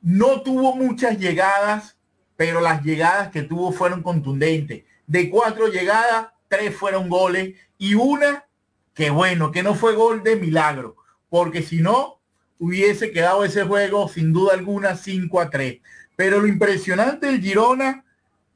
no 0.00 0.40
tuvo 0.40 0.74
muchas 0.74 1.18
llegadas, 1.18 1.98
pero 2.36 2.60
las 2.60 2.82
llegadas 2.82 3.30
que 3.30 3.42
tuvo 3.42 3.72
fueron 3.72 4.02
contundentes. 4.02 4.84
De 5.06 5.28
cuatro 5.28 5.68
llegadas, 5.68 6.28
tres 6.48 6.74
fueron 6.74 7.10
goles 7.10 7.54
y 7.76 7.94
una 7.94 8.46
que 8.94 9.10
bueno, 9.10 9.50
que 9.50 9.62
no 9.62 9.74
fue 9.74 9.94
gol 9.94 10.22
de 10.22 10.36
milagro, 10.36 10.96
porque 11.28 11.62
si 11.62 11.80
no, 11.80 12.20
hubiese 12.58 13.10
quedado 13.10 13.44
ese 13.44 13.64
juego 13.64 14.08
sin 14.08 14.32
duda 14.32 14.54
alguna 14.54 14.96
5 14.96 15.40
a 15.40 15.50
3. 15.50 15.80
Pero 16.16 16.40
lo 16.40 16.46
impresionante 16.46 17.26
del 17.26 17.42
Girona 17.42 18.03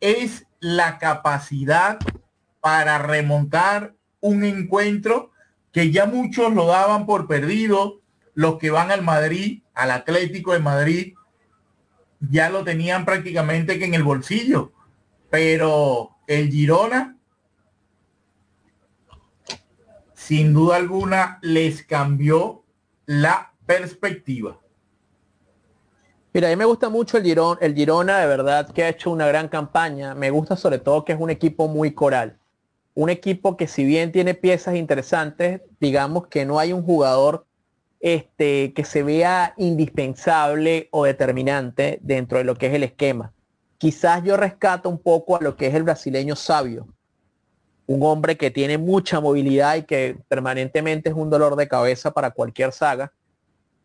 es 0.01 0.47
la 0.61 0.99
capacidad 0.99 1.99
para 2.61 2.99
remontar 2.99 3.95
un 4.21 4.45
encuentro 4.45 5.33
que 5.73 5.91
ya 5.91 6.07
muchos 6.07 6.53
lo 6.53 6.67
daban 6.67 7.07
por 7.07 7.27
perdido, 7.27 8.01
los 8.35 8.59
que 8.59 8.71
van 8.71 8.91
al 8.91 9.03
Madrid, 9.03 9.63
al 9.75 9.91
Atlético 9.91 10.53
de 10.53 10.61
Madrid, 10.61 11.15
ya 12.21 12.51
lo 12.51 12.65
tenían 12.65 13.05
prácticamente 13.05 13.79
que 13.79 13.85
en 13.85 13.95
el 13.95 14.03
bolsillo. 14.03 14.73
Pero 15.31 16.17
el 16.27 16.51
Girona, 16.51 17.17
sin 20.15 20.53
duda 20.53 20.77
alguna, 20.77 21.39
les 21.43 21.83
cambió 21.85 22.65
la 23.07 23.53
perspectiva. 23.67 24.59
Mira, 26.39 26.47
a 26.47 26.51
mí 26.51 26.57
me 26.57 26.67
gusta 26.67 26.89
mucho 26.89 27.19
el 27.19 27.25
Girona, 27.25 27.59
el 27.61 27.75
Girona 27.75 28.21
de 28.21 28.29
verdad 28.29 28.71
que 28.71 28.85
ha 28.85 28.91
hecho 28.91 29.11
una 29.11 29.27
gran 29.27 29.49
campaña. 29.49 30.15
Me 30.15 30.31
gusta 30.31 30.55
sobre 30.55 30.79
todo 30.79 31.05
que 31.05 31.13
es 31.13 31.19
un 31.21 31.31
equipo 31.31 31.67
muy 31.67 31.91
coral. 31.91 32.39
Un 32.95 33.11
equipo 33.11 33.57
que 33.57 33.67
si 33.67 33.85
bien 33.85 34.13
tiene 34.13 34.35
piezas 34.35 34.77
interesantes, 34.77 35.63
digamos 35.81 36.29
que 36.29 36.45
no 36.45 36.61
hay 36.61 36.73
un 36.73 36.85
jugador 36.85 37.45
este, 37.99 38.73
que 38.73 38.85
se 38.85 39.03
vea 39.03 39.55
indispensable 39.57 40.89
o 40.93 41.07
determinante 41.07 41.99
dentro 42.03 42.39
de 42.39 42.45
lo 42.45 42.55
que 42.55 42.69
es 42.69 42.75
el 42.75 42.85
esquema. 42.85 43.33
Quizás 43.77 44.23
yo 44.23 44.37
rescato 44.37 44.89
un 44.89 44.99
poco 44.99 45.39
a 45.39 45.41
lo 45.41 45.57
que 45.57 45.67
es 45.67 45.75
el 45.75 45.83
brasileño 45.83 46.37
sabio. 46.37 46.87
Un 47.89 48.01
hombre 48.05 48.37
que 48.37 48.53
tiene 48.53 48.79
mucha 48.79 49.21
movilidad 49.21 49.75
y 49.75 49.83
que 49.83 50.17
permanentemente 50.29 51.09
es 51.09 51.17
un 51.17 51.31
dolor 51.31 51.57
de 51.57 51.67
cabeza 51.67 52.13
para 52.13 52.31
cualquier 52.31 52.71
saga 52.71 53.13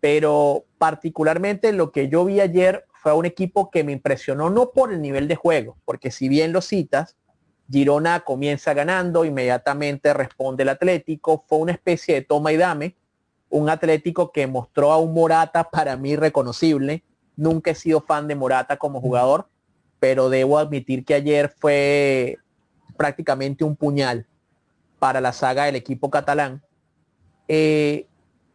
pero 0.03 0.65
particularmente 0.84 1.71
lo 1.71 1.93
que 1.93 2.09
yo 2.09 2.25
vi 2.25 2.41
ayer 2.41 2.84
fue 2.91 3.13
un 3.13 3.25
equipo 3.25 3.71
que 3.71 3.86
me 3.86 3.93
impresionó 3.93 4.49
no 4.49 4.71
por 4.71 4.91
el 4.91 5.01
nivel 5.01 5.29
de 5.29 5.38
juego, 5.38 5.77
porque 5.86 6.11
si 6.11 6.27
bien 6.27 6.51
lo 6.51 6.59
citas, 6.59 7.15
Girona 7.71 8.25
comienza 8.25 8.73
ganando, 8.73 9.23
inmediatamente 9.23 10.13
responde 10.13 10.63
el 10.63 10.67
Atlético, 10.67 11.45
fue 11.47 11.59
una 11.59 11.71
especie 11.71 12.15
de 12.15 12.21
toma 12.23 12.51
y 12.51 12.57
dame, 12.57 12.97
un 13.49 13.69
Atlético 13.69 14.34
que 14.34 14.45
mostró 14.45 14.91
a 14.91 14.97
un 14.97 15.13
Morata 15.13 15.69
para 15.69 15.95
mí 15.95 16.17
reconocible, 16.17 17.05
nunca 17.38 17.71
he 17.71 17.75
sido 17.75 18.01
fan 18.01 18.27
de 18.27 18.36
Morata 18.36 18.75
como 18.75 18.99
jugador, 18.99 19.47
pero 20.01 20.27
debo 20.27 20.57
admitir 20.57 21.05
que 21.05 21.13
ayer 21.13 21.47
fue 21.47 22.39
prácticamente 22.97 23.63
un 23.63 23.77
puñal 23.77 24.27
para 24.99 25.21
la 25.21 25.31
saga 25.31 25.63
del 25.63 25.77
equipo 25.77 26.09
catalán. 26.09 26.61
Eh, 27.47 28.05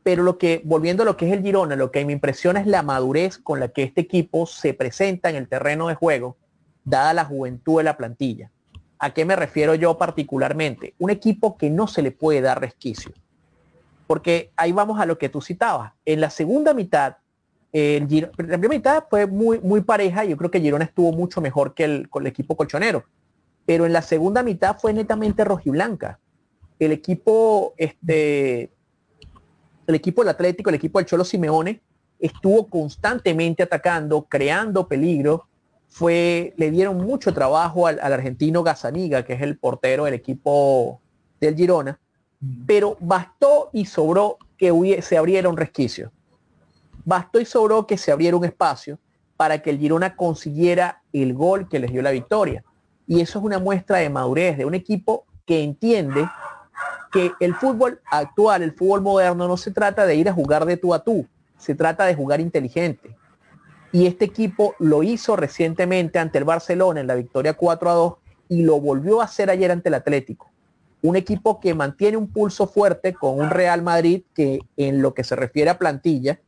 Pero 0.02 0.22
lo 0.22 0.38
que, 0.38 0.62
volviendo 0.64 1.02
a 1.02 1.06
lo 1.06 1.16
que 1.16 1.26
es 1.26 1.32
el 1.32 1.42
Girona, 1.42 1.76
lo 1.76 1.90
que 1.90 2.04
me 2.04 2.12
impresiona 2.12 2.60
es 2.60 2.66
la 2.66 2.82
madurez 2.82 3.38
con 3.38 3.60
la 3.60 3.68
que 3.68 3.82
este 3.82 4.00
equipo 4.02 4.46
se 4.46 4.72
presenta 4.72 5.28
en 5.28 5.36
el 5.36 5.48
terreno 5.48 5.88
de 5.88 5.94
juego, 5.94 6.36
dada 6.84 7.12
la 7.12 7.24
juventud 7.24 7.78
de 7.78 7.84
la 7.84 7.96
plantilla. 7.96 8.50
¿A 8.98 9.12
qué 9.12 9.24
me 9.24 9.36
refiero 9.36 9.74
yo 9.74 9.98
particularmente? 9.98 10.94
Un 10.98 11.10
equipo 11.10 11.56
que 11.56 11.70
no 11.70 11.86
se 11.86 12.02
le 12.02 12.10
puede 12.10 12.40
dar 12.40 12.60
resquicio. 12.60 13.12
Porque 14.06 14.50
ahí 14.56 14.72
vamos 14.72 14.98
a 14.98 15.06
lo 15.06 15.18
que 15.18 15.28
tú 15.28 15.42
citabas. 15.42 15.92
En 16.06 16.20
la 16.20 16.30
segunda 16.30 16.72
mitad, 16.72 17.16
el 17.72 18.08
Giro- 18.08 18.30
la 18.38 18.58
primera 18.58 18.68
mitad 18.68 19.04
fue 19.10 19.26
muy, 19.26 19.60
muy 19.60 19.82
pareja. 19.82 20.24
Yo 20.24 20.36
creo 20.38 20.50
que 20.50 20.60
Girona 20.60 20.86
estuvo 20.86 21.12
mucho 21.12 21.42
mejor 21.42 21.74
que 21.74 21.84
el, 21.84 22.08
con 22.08 22.22
el 22.22 22.28
equipo 22.28 22.56
colchonero. 22.56 23.04
Pero 23.66 23.84
en 23.84 23.92
la 23.92 24.00
segunda 24.00 24.42
mitad 24.42 24.78
fue 24.78 24.94
netamente 24.94 25.44
rojiblanca. 25.44 26.18
El 26.78 26.92
equipo, 26.92 27.74
este, 27.76 28.70
el 29.88 29.94
equipo 29.94 30.20
del 30.20 30.28
Atlético, 30.28 30.68
el 30.68 30.76
equipo 30.76 30.98
del 30.98 31.06
Cholo 31.06 31.24
Simeone, 31.24 31.80
estuvo 32.20 32.68
constantemente 32.68 33.62
atacando, 33.62 34.26
creando 34.28 34.86
peligro. 34.86 35.46
Fue, 35.88 36.52
le 36.58 36.70
dieron 36.70 36.98
mucho 36.98 37.32
trabajo 37.32 37.86
al, 37.86 37.98
al 38.00 38.12
argentino 38.12 38.62
Gazaniga, 38.62 39.24
que 39.24 39.32
es 39.32 39.40
el 39.40 39.56
portero 39.56 40.04
del 40.04 40.12
equipo 40.12 41.00
del 41.40 41.56
Girona, 41.56 41.98
pero 42.66 42.98
bastó 43.00 43.70
y 43.72 43.86
sobró 43.86 44.36
que 44.58 45.00
se 45.00 45.16
abriera 45.16 45.48
un 45.48 45.56
resquicio. 45.56 46.12
Bastó 47.06 47.40
y 47.40 47.46
sobró 47.46 47.86
que 47.86 47.96
se 47.96 48.12
abriera 48.12 48.36
un 48.36 48.44
espacio 48.44 48.98
para 49.38 49.62
que 49.62 49.70
el 49.70 49.78
Girona 49.78 50.16
consiguiera 50.16 51.02
el 51.14 51.32
gol 51.32 51.66
que 51.68 51.78
les 51.78 51.90
dio 51.90 52.02
la 52.02 52.10
victoria. 52.10 52.62
Y 53.06 53.22
eso 53.22 53.38
es 53.38 53.44
una 53.44 53.58
muestra 53.58 53.98
de 53.98 54.10
madurez 54.10 54.58
de 54.58 54.66
un 54.66 54.74
equipo 54.74 55.24
que 55.46 55.62
entiende 55.62 56.28
que 57.12 57.32
el 57.40 57.54
fútbol 57.54 58.00
actual, 58.10 58.62
el 58.62 58.72
fútbol 58.72 59.02
moderno, 59.02 59.48
no 59.48 59.56
se 59.56 59.70
trata 59.70 60.06
de 60.06 60.16
ir 60.16 60.28
a 60.28 60.32
jugar 60.32 60.64
de 60.64 60.76
tú 60.76 60.94
a 60.94 61.00
tú, 61.00 61.26
se 61.56 61.74
trata 61.74 62.06
de 62.06 62.14
jugar 62.14 62.40
inteligente. 62.40 63.16
Y 63.92 64.06
este 64.06 64.26
equipo 64.26 64.74
lo 64.78 65.02
hizo 65.02 65.36
recientemente 65.36 66.18
ante 66.18 66.38
el 66.38 66.44
Barcelona 66.44 67.00
en 67.00 67.06
la 67.06 67.14
victoria 67.14 67.54
4 67.54 67.90
a 67.90 67.94
2 67.94 68.14
y 68.50 68.62
lo 68.62 68.80
volvió 68.80 69.20
a 69.20 69.24
hacer 69.24 69.50
ayer 69.50 69.70
ante 69.70 69.88
el 69.88 69.94
Atlético. 69.94 70.50
Un 71.00 71.16
equipo 71.16 71.60
que 71.60 71.74
mantiene 71.74 72.16
un 72.16 72.28
pulso 72.28 72.66
fuerte 72.66 73.14
con 73.14 73.38
un 73.38 73.50
Real 73.50 73.82
Madrid 73.82 74.22
que 74.34 74.60
en 74.76 75.00
lo 75.00 75.14
que 75.14 75.24
se 75.24 75.36
refiere 75.36 75.70
a 75.70 75.78
plantilla 75.78 76.40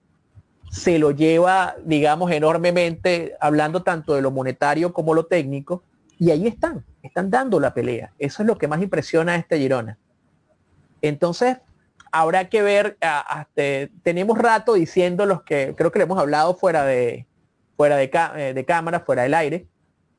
se 0.70 0.98
lo 0.98 1.10
lleva, 1.10 1.74
digamos, 1.84 2.30
enormemente, 2.30 3.36
hablando 3.40 3.82
tanto 3.82 4.14
de 4.14 4.22
lo 4.22 4.30
monetario 4.30 4.92
como 4.92 5.14
lo 5.14 5.26
técnico, 5.26 5.82
y 6.16 6.30
ahí 6.30 6.46
están, 6.46 6.84
están 7.02 7.30
dando 7.30 7.58
la 7.58 7.74
pelea. 7.74 8.12
Eso 8.18 8.42
es 8.42 8.46
lo 8.46 8.56
que 8.56 8.68
más 8.68 8.80
impresiona 8.80 9.32
a 9.32 9.36
este 9.36 9.58
Girona. 9.58 9.98
Entonces, 11.02 11.56
habrá 12.12 12.48
que 12.48 12.62
ver, 12.62 12.96
ah, 13.00 13.20
hasta- 13.20 13.88
tenemos 14.02 14.38
rato 14.38 14.74
diciendo 14.74 15.26
los 15.26 15.42
que, 15.42 15.74
creo 15.76 15.90
que 15.92 15.98
le 15.98 16.04
hemos 16.04 16.18
hablado 16.18 16.54
fuera 16.54 16.84
de, 16.84 17.26
fuera 17.76 17.96
de, 17.96 18.10
eh, 18.36 18.52
de 18.54 18.64
cámara, 18.64 19.00
fuera 19.00 19.22
del 19.22 19.34
aire, 19.34 19.66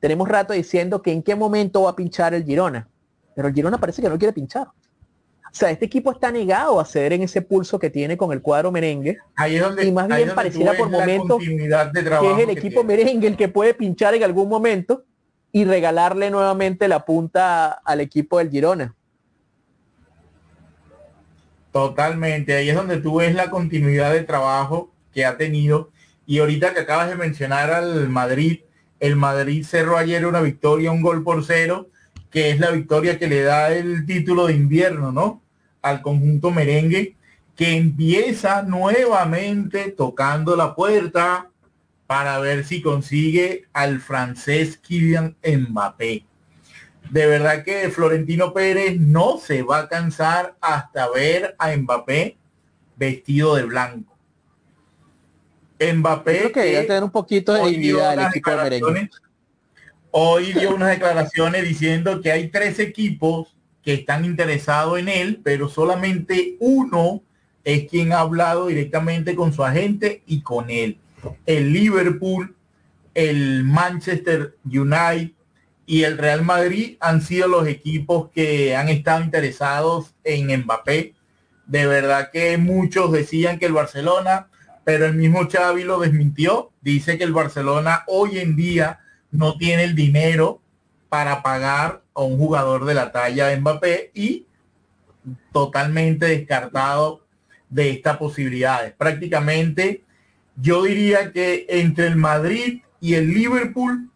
tenemos 0.00 0.28
rato 0.28 0.52
diciendo 0.52 1.00
que 1.02 1.12
en 1.12 1.22
qué 1.22 1.34
momento 1.36 1.82
va 1.82 1.90
a 1.90 1.96
pinchar 1.96 2.34
el 2.34 2.44
Girona. 2.44 2.88
Pero 3.34 3.48
el 3.48 3.54
Girona 3.54 3.78
parece 3.78 4.02
que 4.02 4.08
no 4.08 4.18
quiere 4.18 4.32
pinchar. 4.32 4.66
O 4.66 5.54
sea, 5.54 5.70
este 5.70 5.84
equipo 5.84 6.10
está 6.10 6.32
negado 6.32 6.80
a 6.80 6.84
ceder 6.84 7.12
en 7.12 7.22
ese 7.22 7.42
pulso 7.42 7.78
que 7.78 7.90
tiene 7.90 8.16
con 8.16 8.32
el 8.32 8.40
cuadro 8.40 8.72
merengue. 8.72 9.18
Ahí 9.36 9.56
es 9.56 9.62
donde, 9.62 9.84
y 9.84 9.92
más 9.92 10.08
bien 10.08 10.34
pareciera 10.34 10.72
por 10.72 10.88
momentos 10.88 11.38
que 11.38 11.44
es 11.54 12.38
el 12.38 12.46
que 12.46 12.52
equipo 12.52 12.80
tiene. 12.80 12.84
merengue 13.04 13.28
el 13.28 13.36
que 13.36 13.48
puede 13.48 13.74
pinchar 13.74 14.14
en 14.14 14.24
algún 14.24 14.48
momento 14.48 15.04
y 15.52 15.64
regalarle 15.66 16.30
nuevamente 16.30 16.88
la 16.88 17.04
punta 17.04 17.70
al 17.84 18.00
equipo 18.00 18.38
del 18.38 18.50
Girona. 18.50 18.94
Totalmente, 21.72 22.54
ahí 22.54 22.68
es 22.68 22.76
donde 22.76 22.98
tú 22.98 23.16
ves 23.16 23.34
la 23.34 23.48
continuidad 23.48 24.12
de 24.12 24.24
trabajo 24.24 24.92
que 25.12 25.24
ha 25.24 25.38
tenido. 25.38 25.90
Y 26.26 26.38
ahorita 26.38 26.74
que 26.74 26.80
acabas 26.80 27.08
de 27.08 27.16
mencionar 27.16 27.70
al 27.70 28.08
Madrid, 28.10 28.60
el 29.00 29.16
Madrid 29.16 29.64
cerró 29.64 29.96
ayer 29.96 30.26
una 30.26 30.42
victoria, 30.42 30.92
un 30.92 31.02
gol 31.02 31.24
por 31.24 31.44
cero, 31.44 31.88
que 32.30 32.50
es 32.50 32.60
la 32.60 32.70
victoria 32.70 33.18
que 33.18 33.26
le 33.26 33.42
da 33.42 33.72
el 33.72 34.06
título 34.06 34.46
de 34.46 34.54
invierno, 34.54 35.12
¿no? 35.12 35.42
Al 35.80 36.02
conjunto 36.02 36.50
merengue, 36.50 37.16
que 37.56 37.76
empieza 37.76 38.62
nuevamente 38.62 39.90
tocando 39.90 40.56
la 40.56 40.74
puerta 40.74 41.50
para 42.06 42.38
ver 42.38 42.64
si 42.64 42.82
consigue 42.82 43.64
al 43.72 44.00
francés 44.00 44.76
Kylian 44.76 45.36
Mbappé. 45.42 46.24
De 47.12 47.26
verdad 47.26 47.62
que 47.62 47.90
Florentino 47.90 48.54
Pérez 48.54 48.98
no 48.98 49.36
se 49.36 49.62
va 49.62 49.80
a 49.80 49.88
cansar 49.88 50.56
hasta 50.62 51.10
ver 51.10 51.54
a 51.58 51.76
Mbappé 51.76 52.38
vestido 52.96 53.54
de 53.54 53.64
blanco. 53.64 54.16
Mbappé 55.78 56.38
Creo 56.38 56.52
que 56.52 56.72
que 56.72 56.82
tener 56.84 57.04
un 57.04 57.10
poquito 57.10 57.52
de 57.52 57.68
dignidad 57.68 58.14
el 58.14 58.28
equipo 58.28 58.50
de 58.50 58.56
merengue. 58.56 59.10
Hoy 60.10 60.54
dio 60.54 60.74
unas 60.74 60.88
declaraciones 60.88 61.68
diciendo 61.68 62.22
que 62.22 62.32
hay 62.32 62.48
tres 62.48 62.78
equipos 62.78 63.54
que 63.82 63.92
están 63.92 64.24
interesados 64.24 64.98
en 64.98 65.10
él, 65.10 65.42
pero 65.44 65.68
solamente 65.68 66.56
uno 66.60 67.20
es 67.62 67.90
quien 67.90 68.14
ha 68.14 68.20
hablado 68.20 68.68
directamente 68.68 69.34
con 69.34 69.52
su 69.52 69.62
agente 69.62 70.22
y 70.24 70.40
con 70.40 70.70
él. 70.70 70.96
El 71.44 71.74
Liverpool, 71.74 72.56
el 73.12 73.64
Manchester 73.64 74.56
United 74.64 75.32
y 75.92 76.04
el 76.04 76.16
Real 76.16 76.42
Madrid 76.42 76.96
han 77.00 77.20
sido 77.20 77.48
los 77.48 77.68
equipos 77.68 78.30
que 78.30 78.74
han 78.74 78.88
estado 78.88 79.22
interesados 79.22 80.14
en 80.24 80.62
Mbappé. 80.62 81.12
De 81.66 81.86
verdad 81.86 82.30
que 82.32 82.56
muchos 82.56 83.12
decían 83.12 83.58
que 83.58 83.66
el 83.66 83.74
Barcelona, 83.74 84.48
pero 84.84 85.04
el 85.04 85.12
mismo 85.12 85.46
Xavi 85.50 85.84
lo 85.84 86.00
desmintió. 86.00 86.70
Dice 86.80 87.18
que 87.18 87.24
el 87.24 87.34
Barcelona 87.34 88.04
hoy 88.06 88.38
en 88.38 88.56
día 88.56 89.00
no 89.30 89.58
tiene 89.58 89.84
el 89.84 89.94
dinero 89.94 90.62
para 91.10 91.42
pagar 91.42 92.02
a 92.14 92.22
un 92.22 92.38
jugador 92.38 92.86
de 92.86 92.94
la 92.94 93.12
talla 93.12 93.48
de 93.48 93.60
Mbappé 93.60 94.12
y 94.14 94.46
totalmente 95.52 96.24
descartado 96.24 97.26
de 97.68 97.90
estas 97.90 98.16
posibilidades. 98.16 98.94
Prácticamente 98.94 100.04
yo 100.56 100.84
diría 100.84 101.32
que 101.32 101.66
entre 101.68 102.06
el 102.06 102.16
Madrid 102.16 102.80
y 102.98 103.12
el 103.12 103.28
Liverpool 103.34 104.08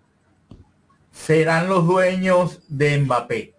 serán 1.16 1.68
los 1.68 1.86
dueños 1.86 2.60
de 2.68 2.98
Mbappé. 2.98 3.54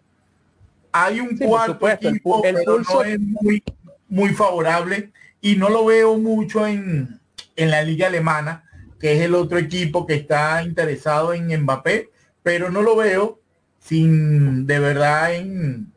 Hay 0.92 1.20
un 1.20 1.38
Sí, 1.38 1.46
cuarto 1.46 1.74
supuesto, 1.74 2.10
equipo, 2.10 2.44
el 2.46 2.56
pero 2.56 2.78
pulso- 2.78 2.94
no 2.96 3.04
es 3.04 3.20
muy, 3.20 3.64
muy 4.08 4.30
favorable 4.34 5.12
y 5.42 5.56
no 5.56 5.70
lo 5.70 5.86
veo 5.86 6.18
mucho 6.18 6.66
en, 6.66 7.20
en 7.56 7.72
la 7.72 7.82
liga 7.84 8.08
alemana, 8.08 8.64
que 9.00 9.14
es 9.14 9.22
el 9.22 9.36
otro 9.36 9.58
equipo 9.58 10.06
que 10.08 10.16
está 10.16 10.64
interesado 10.64 11.34
en 11.34 11.48
Mbappé, 11.64 12.10
pero 12.44 12.70
no 12.72 12.82
lo 12.82 12.96
veo 12.96 13.40
sin 13.80 14.66
de 14.66 14.80
verdad 14.80 15.34
en, 15.36 15.92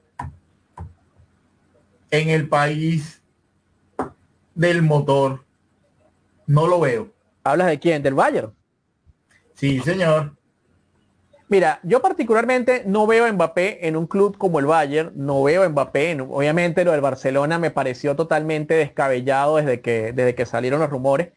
en 2.11 2.29
el 2.31 2.49
país 2.49 3.23
del 4.55 4.83
motor. 4.83 5.45
No 6.47 6.67
lo 6.67 6.81
veo. 6.81 7.13
¿Hablas 7.45 7.69
de 7.69 7.79
quién? 7.79 8.03
¿Del 8.03 8.15
Bayern? 8.15 8.53
Sí, 9.55 9.81
señor. 9.81 10.37
Mira, 11.51 11.81
yo 11.83 12.01
particularmente 12.01 12.85
no 12.87 13.09
veo 13.09 13.25
a 13.25 13.33
Mbappé 13.33 13.89
en 13.89 13.97
un 13.97 14.07
club 14.07 14.39
como 14.39 14.61
el 14.61 14.67
Bayern, 14.67 15.11
no 15.17 15.43
veo 15.43 15.65
a 15.65 15.69
Mbappé, 15.69 16.13
en- 16.13 16.21
obviamente 16.21 16.85
lo 16.85 16.93
del 16.93 17.01
Barcelona 17.01 17.59
me 17.59 17.73
pareció 17.73 18.15
totalmente 18.15 18.75
descabellado 18.75 19.57
desde 19.57 19.81
que, 19.81 20.13
desde 20.13 20.37
que 20.37 20.47
salieron 20.47 20.79
los 20.79 20.91
rumores, 20.91 21.31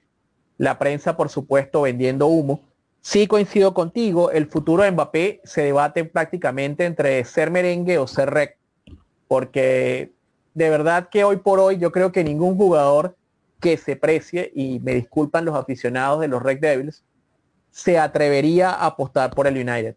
la 0.59 0.77
prensa 0.77 1.17
por 1.17 1.29
supuesto 1.29 1.81
vendiendo 1.81 2.27
humo. 2.27 2.61
Sí 3.01 3.25
coincido 3.25 3.73
contigo, 3.73 4.29
el 4.29 4.45
futuro 4.45 4.83
de 4.83 4.91
Mbappé 4.91 5.41
se 5.45 5.63
debate 5.63 6.05
prácticamente 6.05 6.85
entre 6.85 7.23
ser 7.25 7.49
merengue 7.49 7.97
o 7.97 8.05
ser 8.05 8.29
rec, 8.29 8.55
porque 9.27 10.11
de 10.53 10.69
verdad 10.69 11.09
que 11.09 11.23
hoy 11.23 11.37
por 11.37 11.59
hoy 11.59 11.79
yo 11.79 11.91
creo 11.91 12.11
que 12.11 12.23
ningún 12.23 12.55
jugador 12.55 13.15
que 13.59 13.77
se 13.77 13.95
precie, 13.95 14.51
y 14.53 14.79
me 14.79 14.93
disculpan 14.93 15.43
los 15.43 15.55
aficionados 15.55 16.21
de 16.21 16.27
los 16.27 16.43
Red 16.43 16.59
Devils, 16.59 17.03
se 17.71 17.97
atrevería 17.97 18.69
a 18.69 18.85
apostar 18.85 19.31
por 19.31 19.47
el 19.47 19.55
United. 19.55 19.95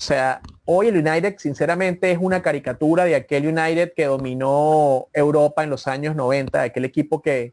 O 0.00 0.04
sea, 0.04 0.40
hoy 0.64 0.86
el 0.86 0.96
United 0.96 1.38
sinceramente 1.38 2.12
es 2.12 2.18
una 2.20 2.40
caricatura 2.40 3.04
de 3.04 3.16
aquel 3.16 3.48
United 3.48 3.94
que 3.96 4.04
dominó 4.04 5.08
Europa 5.12 5.64
en 5.64 5.70
los 5.70 5.88
años 5.88 6.14
90, 6.14 6.60
de 6.60 6.66
aquel 6.66 6.84
equipo 6.84 7.20
que, 7.20 7.52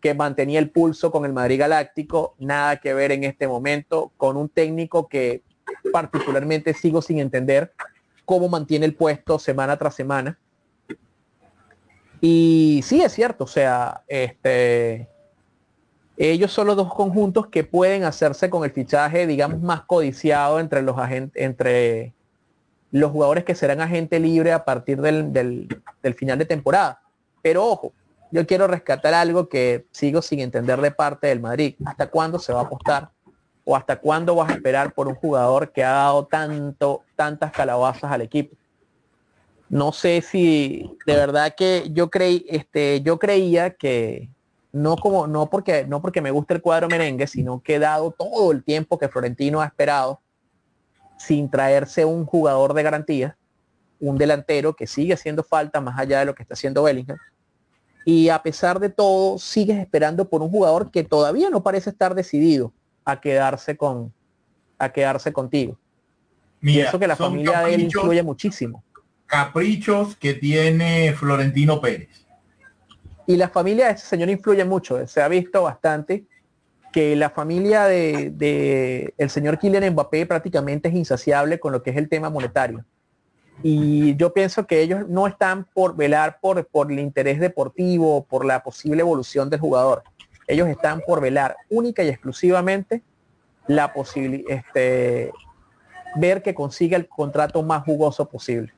que 0.00 0.12
mantenía 0.12 0.58
el 0.58 0.70
pulso 0.70 1.12
con 1.12 1.24
el 1.24 1.32
Madrid 1.32 1.60
Galáctico, 1.60 2.34
nada 2.40 2.78
que 2.78 2.94
ver 2.94 3.12
en 3.12 3.22
este 3.22 3.46
momento, 3.46 4.10
con 4.16 4.36
un 4.36 4.48
técnico 4.48 5.08
que 5.08 5.44
particularmente 5.92 6.74
sigo 6.74 7.00
sin 7.00 7.20
entender 7.20 7.72
cómo 8.24 8.48
mantiene 8.48 8.84
el 8.84 8.96
puesto 8.96 9.38
semana 9.38 9.76
tras 9.76 9.94
semana. 9.94 10.36
Y 12.20 12.80
sí 12.82 13.02
es 13.02 13.12
cierto, 13.12 13.44
o 13.44 13.46
sea, 13.46 14.02
este, 14.08 15.08
ellos 16.18 16.52
son 16.52 16.66
los 16.66 16.76
dos 16.76 16.92
conjuntos 16.92 17.46
que 17.46 17.62
pueden 17.62 18.02
hacerse 18.02 18.50
con 18.50 18.64
el 18.64 18.72
fichaje, 18.72 19.26
digamos, 19.26 19.60
más 19.60 19.82
codiciado 19.82 20.58
entre 20.58 20.82
los 20.82 20.98
agentes, 20.98 21.40
entre 21.40 22.12
los 22.90 23.12
jugadores 23.12 23.44
que 23.44 23.54
serán 23.54 23.80
agente 23.80 24.18
libre 24.18 24.52
a 24.52 24.64
partir 24.64 25.00
del, 25.00 25.68
final 26.16 26.38
de 26.38 26.44
temporada. 26.44 27.00
Pero 27.40 27.64
ojo, 27.64 27.92
yo 28.32 28.46
quiero 28.46 28.66
rescatar 28.66 29.14
algo 29.14 29.48
que 29.48 29.86
sigo 29.92 30.20
sin 30.20 30.40
entender 30.40 30.80
de 30.80 30.90
parte 30.90 31.28
del 31.28 31.40
Madrid. 31.40 31.76
¿Hasta 31.84 32.08
cuándo 32.08 32.40
se 32.40 32.52
va 32.52 32.60
a 32.60 32.64
apostar? 32.64 33.10
¿O 33.64 33.76
hasta 33.76 33.96
cuándo 33.96 34.34
vas 34.34 34.50
a 34.50 34.54
esperar 34.54 34.94
por 34.94 35.06
un 35.06 35.14
jugador 35.14 35.70
que 35.70 35.84
ha 35.84 35.90
dado 35.90 36.26
tanto, 36.26 37.02
tantas 37.14 37.52
calabazas 37.52 38.10
al 38.10 38.22
equipo? 38.22 38.56
No 39.68 39.92
sé 39.92 40.22
si 40.22 40.90
de 41.06 41.14
verdad 41.14 41.54
que 41.56 41.90
yo 41.92 42.10
creí, 42.10 42.44
este, 42.48 43.02
yo 43.02 43.18
creía 43.18 43.74
que 43.74 44.30
no 44.72 44.96
como, 44.96 45.26
no 45.26 45.48
porque, 45.48 45.86
no 45.86 46.02
porque 46.02 46.20
me 46.20 46.30
gusta 46.30 46.54
el 46.54 46.62
cuadro 46.62 46.88
merengue, 46.88 47.26
sino 47.26 47.62
que 47.62 47.78
dado 47.78 48.10
todo 48.10 48.52
el 48.52 48.62
tiempo 48.64 48.98
que 48.98 49.08
Florentino 49.08 49.60
ha 49.60 49.66
esperado 49.66 50.20
sin 51.18 51.50
traerse 51.50 52.04
un 52.04 52.24
jugador 52.24 52.74
de 52.74 52.82
garantía, 52.82 53.36
un 54.00 54.18
delantero 54.18 54.74
que 54.74 54.86
sigue 54.86 55.14
haciendo 55.14 55.42
falta 55.42 55.80
más 55.80 55.98
allá 55.98 56.20
de 56.20 56.26
lo 56.26 56.34
que 56.34 56.42
está 56.42 56.54
haciendo 56.54 56.82
Bellingham. 56.82 57.18
Y 58.04 58.28
a 58.28 58.42
pesar 58.42 58.78
de 58.78 58.88
todo, 58.88 59.38
sigues 59.38 59.78
esperando 59.78 60.28
por 60.28 60.42
un 60.42 60.50
jugador 60.50 60.90
que 60.90 61.04
todavía 61.04 61.50
no 61.50 61.62
parece 61.62 61.90
estar 61.90 62.14
decidido 62.14 62.72
a 63.04 63.20
quedarse 63.20 63.76
con 63.76 64.12
a 64.78 64.92
quedarse 64.92 65.32
contigo. 65.32 65.76
y 66.62 66.78
eso 66.78 66.98
que 66.98 67.06
la 67.08 67.16
familia 67.16 67.62
de 67.62 67.74
él 67.74 67.80
influye 67.82 68.22
muchísimo. 68.22 68.84
Caprichos 69.26 70.16
que 70.16 70.34
tiene 70.34 71.12
Florentino 71.14 71.80
Pérez. 71.80 72.27
Y 73.28 73.36
la 73.36 73.48
familia 73.48 73.86
de 73.86 73.92
ese 73.92 74.06
señor 74.06 74.28
influye 74.30 74.64
mucho. 74.64 75.06
Se 75.06 75.22
ha 75.22 75.28
visto 75.28 75.62
bastante 75.62 76.24
que 76.92 77.14
la 77.14 77.30
familia 77.30 77.84
de, 77.84 79.14
el 79.16 79.30
señor 79.30 79.60
Kylian 79.60 79.92
Mbappé 79.92 80.26
prácticamente 80.26 80.88
es 80.88 80.94
insaciable 80.96 81.60
con 81.60 81.70
lo 81.70 81.84
que 81.84 81.90
es 81.90 81.96
el 81.96 82.08
tema 82.08 82.28
monetario 82.28 82.84
y 83.62 84.14
yo 84.16 84.32
pienso 84.32 84.66
que 84.66 84.80
ellos 84.80 85.08
no 85.08 85.26
están 85.26 85.64
por 85.74 85.96
velar 85.96 86.38
por, 86.40 86.66
el 86.90 86.98
interés 86.98 87.40
deportivo, 87.40 88.24
por 88.24 88.44
la 88.44 88.62
posible 88.62 89.00
evolución 89.00 89.50
del 89.50 89.60
jugador. 89.60 90.04
Ellos 90.46 90.68
están 90.68 91.00
por 91.00 91.20
velar 91.20 91.56
única 91.68 92.02
y 92.04 92.08
exclusivamente 92.08 93.02
la 93.66 93.92
posibilidad, 93.92 94.50
este, 94.50 95.32
ver 96.16 96.42
que 96.42 96.54
consiga 96.54 96.96
el 96.96 97.08
contrato 97.08 97.62
más 97.62 97.84
jugoso 97.84 98.28
posible. 98.28 98.72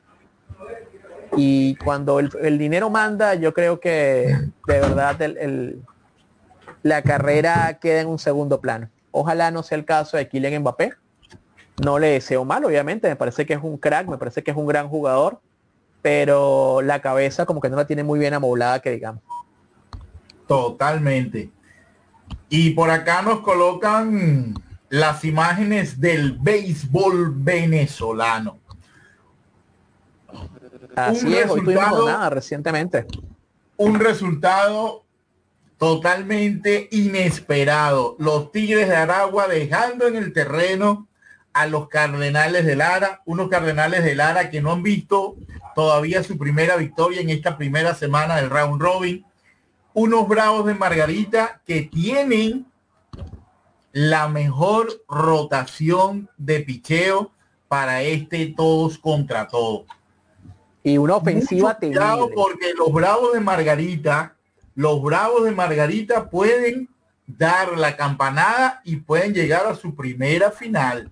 Y 1.36 1.76
cuando 1.76 2.18
el, 2.18 2.58
dinero 2.58 2.90
manda, 2.90 3.34
yo 3.34 3.54
creo 3.54 3.78
que 3.80 4.36
de 4.66 4.80
verdad 4.80 5.20
el, 5.22 5.82
la 6.82 7.02
carrera 7.02 7.78
queda 7.80 8.00
en 8.00 8.08
un 8.08 8.18
segundo 8.18 8.60
plano. 8.60 8.88
Ojalá 9.12 9.50
no 9.50 9.62
sea 9.62 9.78
el 9.78 9.84
caso 9.84 10.16
de 10.16 10.28
Kylian 10.28 10.62
Mbappé, 10.62 10.94
no 11.84 11.98
le 11.98 12.08
deseo 12.08 12.44
mal, 12.44 12.64
obviamente, 12.64 13.08
me 13.08 13.16
parece 13.16 13.46
que 13.46 13.54
es 13.54 13.60
un 13.62 13.78
crack, 13.78 14.06
me 14.08 14.18
parece 14.18 14.42
que 14.42 14.50
es 14.50 14.56
un 14.56 14.66
gran 14.66 14.88
jugador, 14.88 15.40
pero 16.02 16.82
la 16.82 17.00
cabeza 17.00 17.46
como 17.46 17.60
que 17.60 17.68
no 17.68 17.76
la 17.76 17.86
tiene 17.86 18.04
muy 18.04 18.18
bien 18.18 18.34
amoblada, 18.34 18.80
que 18.80 18.90
digamos. 18.90 19.22
Totalmente. 20.46 21.50
Y 22.48 22.70
por 22.70 22.90
acá 22.90 23.22
nos 23.22 23.40
colocan 23.40 24.54
las 24.88 25.24
imágenes 25.24 26.00
del 26.00 26.32
béisbol 26.32 27.32
venezolano. 27.34 28.58
Así 30.96 31.34
es, 31.36 31.50
hoy 31.50 31.64
tuvimos 31.64 32.06
nada 32.06 32.30
recientemente. 32.30 33.06
Un 33.76 33.98
resultado 33.98 35.04
totalmente 35.78 36.88
inesperado. 36.90 38.16
Los 38.18 38.52
Tigres 38.52 38.88
de 38.88 38.96
Aragua 38.96 39.48
dejando 39.48 40.06
en 40.06 40.16
el 40.16 40.32
terreno 40.32 41.08
a 41.52 41.66
los 41.66 41.88
Cardenales 41.88 42.66
de 42.66 42.76
Lara, 42.76 43.22
unos 43.24 43.48
Cardenales 43.48 44.04
de 44.04 44.14
Lara 44.14 44.50
que 44.50 44.60
no 44.60 44.72
han 44.72 44.82
visto 44.82 45.36
todavía 45.74 46.22
su 46.22 46.36
primera 46.38 46.76
victoria 46.76 47.20
en 47.20 47.30
esta 47.30 47.56
primera 47.56 47.94
semana 47.94 48.36
del 48.36 48.50
round 48.50 48.80
robin, 48.80 49.24
unos 49.94 50.28
Bravos 50.28 50.66
de 50.66 50.74
Margarita 50.74 51.60
que 51.66 51.82
tienen 51.82 52.66
la 53.92 54.28
mejor 54.28 55.02
rotación 55.08 56.28
de 56.36 56.60
picheo 56.60 57.32
para 57.68 58.02
este 58.02 58.46
todos 58.56 58.98
contra 58.98 59.48
todos. 59.48 59.86
Y 60.82 60.98
una 60.98 61.16
ofensiva 61.16 61.78
porque 62.34 62.72
los 62.76 62.92
Bravos 62.92 63.32
de 63.34 63.40
Margarita, 63.40 64.36
los 64.74 65.02
Bravos 65.02 65.44
de 65.44 65.50
Margarita 65.50 66.30
pueden 66.30 66.88
dar 67.26 67.76
la 67.76 67.96
campanada 67.96 68.80
y 68.84 68.96
pueden 68.96 69.34
llegar 69.34 69.66
a 69.66 69.74
su 69.74 69.94
primera 69.94 70.50
final. 70.50 71.10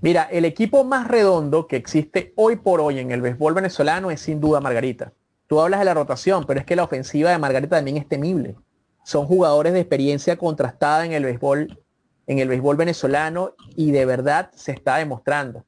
Mira, 0.00 0.28
el 0.30 0.44
equipo 0.44 0.84
más 0.84 1.08
redondo 1.08 1.66
que 1.66 1.76
existe 1.76 2.32
hoy 2.36 2.56
por 2.56 2.80
hoy 2.80 3.00
en 3.00 3.10
el 3.10 3.20
béisbol 3.20 3.54
venezolano 3.54 4.10
es 4.10 4.20
sin 4.20 4.40
duda 4.40 4.60
Margarita. 4.60 5.12
Tú 5.48 5.60
hablas 5.60 5.80
de 5.80 5.86
la 5.86 5.94
rotación, 5.94 6.44
pero 6.46 6.60
es 6.60 6.66
que 6.66 6.76
la 6.76 6.84
ofensiva 6.84 7.30
de 7.30 7.38
Margarita 7.38 7.76
también 7.76 7.96
es 7.96 8.08
temible. 8.08 8.54
Son 9.02 9.26
jugadores 9.26 9.72
de 9.72 9.80
experiencia 9.80 10.36
contrastada 10.36 11.06
en 11.06 11.12
el 11.12 11.24
béisbol, 11.24 11.82
en 12.26 12.38
el 12.38 12.48
béisbol 12.48 12.76
venezolano 12.76 13.54
y 13.74 13.90
de 13.90 14.04
verdad 14.04 14.50
se 14.54 14.72
está 14.72 14.96
demostrando. 14.96 15.64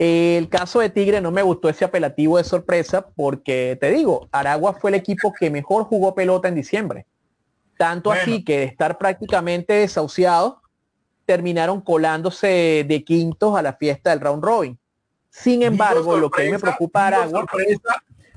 El 0.00 0.48
caso 0.48 0.80
de 0.80 0.88
Tigre 0.88 1.20
no 1.20 1.30
me 1.30 1.42
gustó 1.42 1.68
ese 1.68 1.84
apelativo 1.84 2.38
de 2.38 2.44
sorpresa 2.44 3.08
porque 3.14 3.76
te 3.78 3.90
digo, 3.90 4.30
Aragua 4.32 4.72
fue 4.72 4.88
el 4.90 4.94
equipo 4.94 5.30
que 5.38 5.50
mejor 5.50 5.84
jugó 5.84 6.14
pelota 6.14 6.48
en 6.48 6.54
diciembre. 6.54 7.04
Tanto 7.76 8.10
así 8.10 8.42
que 8.42 8.60
de 8.60 8.64
estar 8.64 8.96
prácticamente 8.96 9.74
desahuciado, 9.74 10.62
terminaron 11.26 11.82
colándose 11.82 12.86
de 12.88 13.04
quintos 13.04 13.54
a 13.58 13.60
la 13.60 13.74
fiesta 13.74 14.08
del 14.08 14.20
round 14.20 14.42
robin. 14.42 14.78
Sin 15.28 15.62
embargo, 15.62 16.16
lo 16.16 16.30
que 16.30 16.50
me 16.50 16.58
preocupa 16.58 17.08
Aragua... 17.08 17.44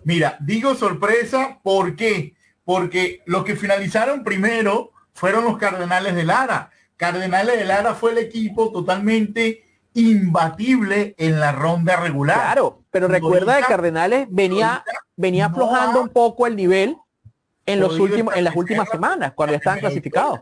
mira, 0.04 0.36
digo 0.42 0.76
sorpresa, 0.76 1.62
¿por 1.64 1.96
qué? 1.96 2.36
Porque 2.66 3.22
los 3.26 3.46
que 3.46 3.56
finalizaron 3.56 4.26
primero 4.26 4.92
fueron 5.14 5.46
los 5.46 5.58
Cardenales 5.58 6.14
de 6.14 6.26
Lara. 6.26 6.72
Cardenales 6.98 7.58
de 7.58 7.64
Lara 7.64 7.94
fue 7.94 8.12
el 8.12 8.18
equipo 8.18 8.70
totalmente 8.70 9.64
imbatible 9.94 11.16
en 11.18 11.40
la 11.40 11.52
ronda 11.52 11.96
regular. 11.96 12.36
Claro, 12.36 12.84
pero 12.92 13.08
recuerda 13.08 13.58
que 13.58 13.64
Cardenales 13.64 14.28
venía, 14.30 14.84
venía 15.16 15.48
aflojando 15.48 16.02
un 16.02 16.10
poco 16.10 16.48
el 16.48 16.56
nivel 16.56 16.98
en 17.66 17.80
los 17.80 18.00
últimos, 18.00 18.36
en 18.36 18.44
las 18.44 18.56
últimas 18.56 18.90
semanas, 18.90 19.34
cuando 19.36 19.56
estaban 19.56 19.80
clasificados. 19.80 20.42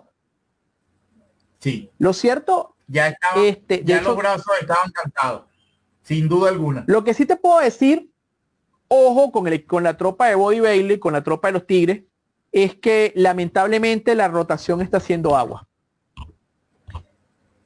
Sí. 1.59 1.91
Lo 1.99 2.13
cierto, 2.13 2.75
ya, 2.87 3.09
estaba, 3.09 3.41
este, 3.43 3.83
ya 3.83 4.01
los 4.01 4.17
brazos 4.17 4.51
estaban 4.59 4.91
cantados, 4.91 5.43
sin 6.01 6.27
duda 6.27 6.49
alguna. 6.49 6.83
Lo 6.87 7.03
que 7.03 7.13
sí 7.13 7.25
te 7.25 7.35
puedo 7.35 7.59
decir, 7.59 8.11
ojo 8.87 9.31
con, 9.31 9.47
el, 9.47 9.65
con 9.65 9.83
la 9.83 9.97
tropa 9.97 10.27
de 10.27 10.35
Body 10.35 10.59
Bailey, 10.59 10.97
con 10.97 11.13
la 11.13 11.23
tropa 11.23 11.49
de 11.49 11.51
los 11.53 11.67
Tigres, 11.67 12.03
es 12.51 12.75
que 12.75 13.13
lamentablemente 13.15 14.15
la 14.15 14.27
rotación 14.27 14.81
está 14.81 14.97
haciendo 14.97 15.37
agua. 15.37 15.67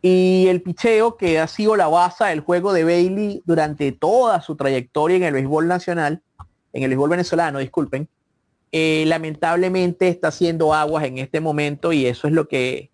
Y 0.07 0.49
el 0.49 0.61
picheo, 0.61 1.17
que 1.17 1.39
ha 1.39 1.47
sido 1.47 1.75
la 1.75 1.87
base 1.87 2.25
del 2.25 2.41
juego 2.41 2.73
de 2.73 2.83
Bailey 2.83 3.41
durante 3.43 3.91
toda 3.91 4.39
su 4.39 4.55
trayectoria 4.55 5.17
en 5.17 5.23
el 5.23 5.33
béisbol 5.33 5.67
nacional, 5.67 6.21
en 6.73 6.83
el 6.83 6.89
béisbol 6.89 7.09
venezolano, 7.09 7.57
disculpen, 7.57 8.07
eh, 8.71 9.05
lamentablemente 9.07 10.07
está 10.07 10.27
haciendo 10.27 10.75
aguas 10.75 11.05
en 11.05 11.17
este 11.17 11.39
momento 11.39 11.91
y 11.91 12.05
eso 12.05 12.27
es 12.27 12.35
lo 12.35 12.47
que 12.47 12.91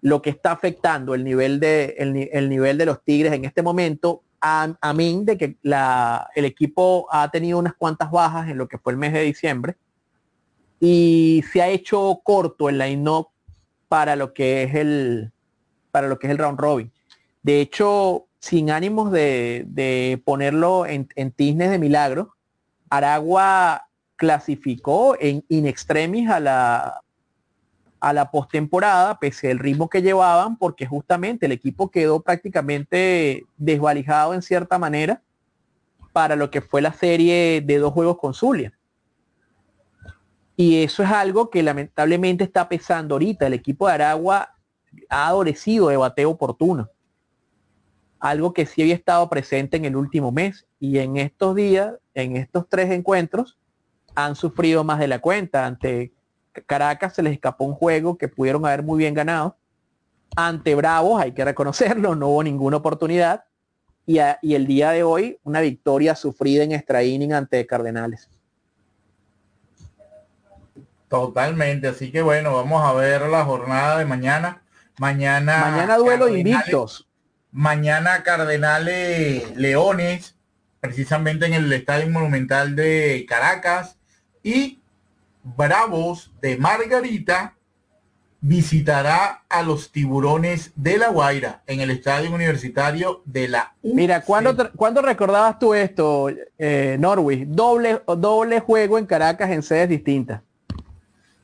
lo 0.00 0.20
que 0.20 0.30
está 0.30 0.50
afectando 0.50 1.14
el 1.14 1.22
nivel 1.22 1.60
de, 1.60 1.94
el, 1.96 2.48
nivel 2.48 2.76
de 2.76 2.86
los 2.86 3.04
Tigres 3.04 3.32
en 3.34 3.44
este 3.44 3.62
momento, 3.62 4.24
a, 4.40 4.74
mí 4.96 5.20
de 5.22 5.38
que 5.38 5.58
la, 5.62 6.28
el 6.34 6.44
equipo 6.44 7.06
ha 7.12 7.30
tenido 7.30 7.60
unas 7.60 7.74
cuantas 7.74 8.10
bajas 8.10 8.48
en 8.48 8.58
lo 8.58 8.66
que 8.66 8.78
fue 8.78 8.94
el 8.94 8.98
mes 8.98 9.12
de 9.12 9.22
diciembre 9.22 9.76
y 10.80 11.44
se 11.52 11.62
ha 11.62 11.68
hecho 11.68 12.20
corto 12.24 12.68
el 12.68 12.78
line-up 12.78 13.28
para 13.86 14.16
lo 14.16 14.34
que 14.34 14.64
es 14.64 14.74
el 14.74 15.30
para 15.92 16.08
lo 16.08 16.18
que 16.18 16.26
es 16.26 16.32
el 16.32 16.38
round 16.38 16.58
robin. 16.58 16.90
De 17.44 17.60
hecho, 17.60 18.26
sin 18.40 18.72
ánimos 18.72 19.12
de, 19.12 20.20
ponerlo 20.24 20.86
en, 20.86 21.08
en 21.14 21.30
tisnes 21.30 21.70
de 21.70 21.78
milagro, 21.78 22.34
Aragua 22.90 23.86
clasificó 24.16 25.16
en 25.20 25.44
in 25.48 25.66
extremis 25.66 26.28
a 26.28 26.40
la, 26.40 27.02
a 28.00 28.12
la 28.12 28.30
postemporada, 28.32 29.18
pese 29.20 29.52
al 29.52 29.60
ritmo 29.60 29.88
que 29.88 30.02
llevaban, 30.02 30.56
porque 30.56 30.86
justamente 30.86 31.46
el 31.46 31.52
equipo 31.52 31.90
quedó 31.90 32.20
prácticamente 32.20 33.44
desvalijado 33.56 34.34
en 34.34 34.42
cierta 34.42 34.76
manera 34.76 35.22
para 36.12 36.34
lo 36.34 36.50
que 36.50 36.60
fue 36.60 36.82
la 36.82 36.92
serie 36.92 37.62
de 37.64 37.78
dos 37.78 37.92
juegos 37.92 38.18
con 38.18 38.34
Zulia. 38.34 38.72
Y 40.56 40.82
eso 40.82 41.02
es 41.02 41.10
algo 41.10 41.48
que 41.48 41.62
lamentablemente 41.62 42.44
está 42.44 42.68
pesando 42.68 43.14
ahorita. 43.14 43.46
El 43.46 43.54
equipo 43.54 43.86
de 43.86 43.94
Aragua 43.94 44.51
ha 45.08 45.28
adorecido 45.28 45.88
de 45.88 45.96
bateo 45.96 46.30
oportuno. 46.30 46.88
Algo 48.20 48.52
que 48.52 48.66
sí 48.66 48.82
había 48.82 48.94
estado 48.94 49.28
presente 49.28 49.76
en 49.76 49.84
el 49.84 49.96
último 49.96 50.30
mes. 50.32 50.66
Y 50.78 50.98
en 50.98 51.16
estos 51.16 51.56
días, 51.56 51.94
en 52.14 52.36
estos 52.36 52.68
tres 52.68 52.90
encuentros, 52.90 53.58
han 54.14 54.36
sufrido 54.36 54.84
más 54.84 54.98
de 54.98 55.08
la 55.08 55.20
cuenta 55.20 55.66
ante 55.66 56.12
Caracas 56.66 57.14
se 57.14 57.22
les 57.22 57.32
escapó 57.32 57.64
un 57.64 57.74
juego 57.74 58.18
que 58.18 58.28
pudieron 58.28 58.64
haber 58.66 58.82
muy 58.82 58.98
bien 58.98 59.14
ganado. 59.14 59.56
Ante 60.36 60.74
Bravos, 60.74 61.20
hay 61.20 61.32
que 61.32 61.44
reconocerlo, 61.44 62.14
no 62.14 62.28
hubo 62.28 62.42
ninguna 62.42 62.76
oportunidad. 62.78 63.44
Y, 64.04 64.18
el 64.18 64.66
día 64.66 64.90
de 64.90 65.04
hoy, 65.04 65.38
una 65.44 65.60
victoria 65.60 66.14
sufrida 66.16 66.64
en 66.64 66.72
extra 66.72 67.04
inning 67.04 67.32
ante 67.32 67.64
Cardenales. 67.66 68.28
Totalmente, 71.08 71.88
así 71.88 72.10
que 72.10 72.22
bueno, 72.22 72.54
vamos 72.54 72.82
a 72.82 72.92
ver 72.94 73.22
la 73.28 73.44
jornada 73.44 73.98
de 73.98 74.06
mañana. 74.06 74.61
Mañana. 74.98 75.70
Mañana 75.70 75.96
duelo 75.96 76.28
invictos. 76.28 77.08
Mañana 77.50 78.22
Cardenales 78.22 79.56
Leones, 79.56 80.36
precisamente 80.80 81.46
en 81.46 81.54
el 81.54 81.72
Estadio 81.72 82.08
Monumental 82.08 82.76
de 82.76 83.26
Caracas. 83.28 83.98
Y 84.42 84.80
Bravos 85.44 86.32
de 86.40 86.56
Margarita 86.56 87.54
visitará 88.40 89.44
a 89.48 89.62
los 89.62 89.92
tiburones 89.92 90.72
de 90.74 90.98
La 90.98 91.08
Guaira 91.08 91.62
en 91.66 91.80
el 91.80 91.90
Estadio 91.90 92.32
Universitario 92.32 93.22
de 93.24 93.48
la 93.48 93.74
U. 93.82 93.94
Mira, 93.94 94.22
¿cuándo, 94.22 95.02
recordabas 95.02 95.58
tú 95.60 95.74
esto, 95.74 96.28
eh, 96.58 96.96
Norwich? 96.98 97.46
Doble, 97.46 98.02
doble 98.06 98.58
juego 98.60 98.98
en 98.98 99.06
Caracas 99.06 99.50
en 99.50 99.62
sedes 99.62 99.88
distintas. 99.88 100.42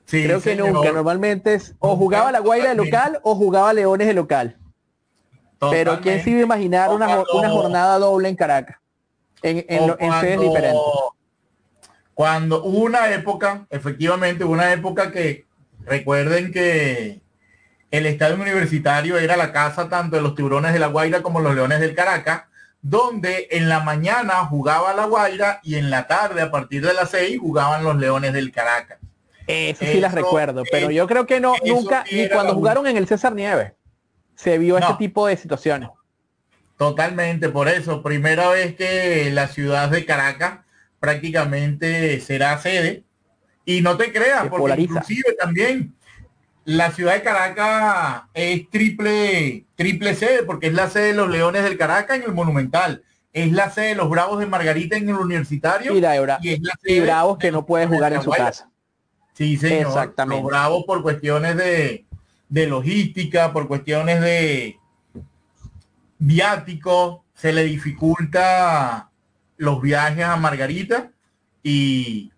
Creo 0.08 0.40
que 0.40 0.56
nunca. 0.56 0.90
Normalmente 0.92 1.54
es 1.54 1.74
o 1.78 1.96
jugaba 1.96 2.32
la 2.32 2.40
Guaira 2.40 2.70
de 2.70 2.74
local 2.74 3.20
o 3.22 3.34
jugaba 3.34 3.72
Leones 3.72 4.06
de 4.06 4.14
local. 4.14 4.56
Pero 5.70 6.00
¿quién 6.00 6.22
se 6.22 6.30
iba 6.30 6.40
a 6.40 6.44
imaginar 6.44 6.90
una, 6.90 7.24
jornada 7.24 7.98
doble 7.98 8.28
en 8.28 8.36
Caracas? 8.36 8.76
En, 9.42 9.64
en, 9.68 10.40
diferentes. 10.40 10.80
Cuando 12.14 12.64
hubo 12.64 12.78
una 12.78 13.12
época, 13.12 13.66
efectivamente, 13.70 14.44
una 14.44 14.72
época 14.72 15.12
que 15.12 15.46
recuerden 15.84 16.52
que 16.52 17.20
el 17.90 18.06
estadio 18.06 18.36
universitario 18.36 19.18
era 19.18 19.36
la 19.36 19.52
casa 19.52 19.88
tanto 19.88 20.16
de 20.16 20.22
los 20.22 20.34
tiburones 20.34 20.72
de 20.72 20.78
la 20.78 20.88
Guaira 20.88 21.22
como 21.22 21.40
los 21.40 21.54
leones 21.54 21.80
del 21.80 21.94
Caracas, 21.94 22.44
donde 22.82 23.48
en 23.50 23.68
la 23.68 23.80
mañana 23.80 24.34
jugaba 24.46 24.94
la 24.94 25.06
Guaira 25.06 25.60
y 25.62 25.76
en 25.76 25.90
la 25.90 26.06
tarde, 26.06 26.42
a 26.42 26.50
partir 26.50 26.84
de 26.84 26.94
las 26.94 27.10
seis, 27.10 27.38
jugaban 27.38 27.84
los 27.84 27.96
leones 27.96 28.32
del 28.32 28.50
Caracas. 28.52 28.98
Eso 29.48 29.84
sí 29.84 29.98
las 29.98 30.12
recuerdo, 30.12 30.62
pero 30.70 30.90
yo 30.90 31.06
creo 31.06 31.26
que 31.26 31.40
no, 31.40 31.54
nunca, 31.64 32.04
ni 32.12 32.28
cuando 32.28 32.54
jugaron 32.54 32.86
en 32.86 32.96
el 32.96 33.06
César 33.06 33.34
Nieves, 33.34 33.72
se 34.34 34.58
vio 34.58 34.78
ese 34.78 34.94
tipo 34.98 35.26
de 35.26 35.36
situaciones. 35.36 35.88
Totalmente, 36.76 37.48
por 37.48 37.68
eso, 37.68 38.02
primera 38.02 38.50
vez 38.50 38.76
que 38.76 39.30
la 39.32 39.48
ciudad 39.48 39.88
de 39.88 40.04
Caracas 40.04 40.60
prácticamente 41.00 42.20
será 42.20 42.58
sede. 42.58 43.04
Y 43.64 43.82
no 43.82 43.96
te 43.96 44.12
creas, 44.12 44.46
porque 44.48 44.80
inclusive 44.80 45.34
también 45.38 45.94
la 46.64 46.90
ciudad 46.90 47.14
de 47.14 47.22
Caracas 47.22 48.22
es 48.32 48.68
triple, 48.70 49.66
triple 49.74 50.14
sede, 50.14 50.42
porque 50.42 50.68
es 50.68 50.72
la 50.74 50.88
sede 50.88 51.08
de 51.08 51.14
los 51.14 51.28
Leones 51.28 51.64
del 51.64 51.76
Caracas 51.76 52.18
en 52.18 52.24
el 52.24 52.32
Monumental. 52.32 53.02
Es 53.32 53.52
la 53.52 53.70
sede 53.70 53.88
de 53.88 53.94
los 53.94 54.08
Bravos 54.08 54.38
de 54.38 54.46
Margarita 54.46 54.96
en 54.96 55.08
el 55.08 55.16
Universitario. 55.16 55.94
Y, 55.94 56.00
la 56.00 56.38
y, 56.40 56.50
es 56.50 56.60
la 56.62 56.74
sede 56.80 57.00
Bravos 57.02 57.38
que 57.38 57.50
no 57.50 57.66
puede 57.66 57.86
jugar 57.86 58.12
en 58.12 58.22
su 58.22 58.30
casa. 58.30 58.70
Sí, 59.38 59.56
señor. 59.56 59.86
Exactamente. 59.86 60.42
Los 60.42 60.50
bravos 60.50 60.84
por 60.84 61.00
cuestiones 61.00 61.56
de, 61.56 62.04
logística, 62.66 63.52
por 63.52 63.68
cuestiones 63.68 64.20
de 64.20 64.76
viático, 66.18 67.22
se 67.34 67.52
le 67.52 67.62
dificulta 67.62 69.10
los 69.56 69.80
viajes 69.80 70.24
a 70.24 70.34
Margarita 70.34 71.12
y 71.62 72.32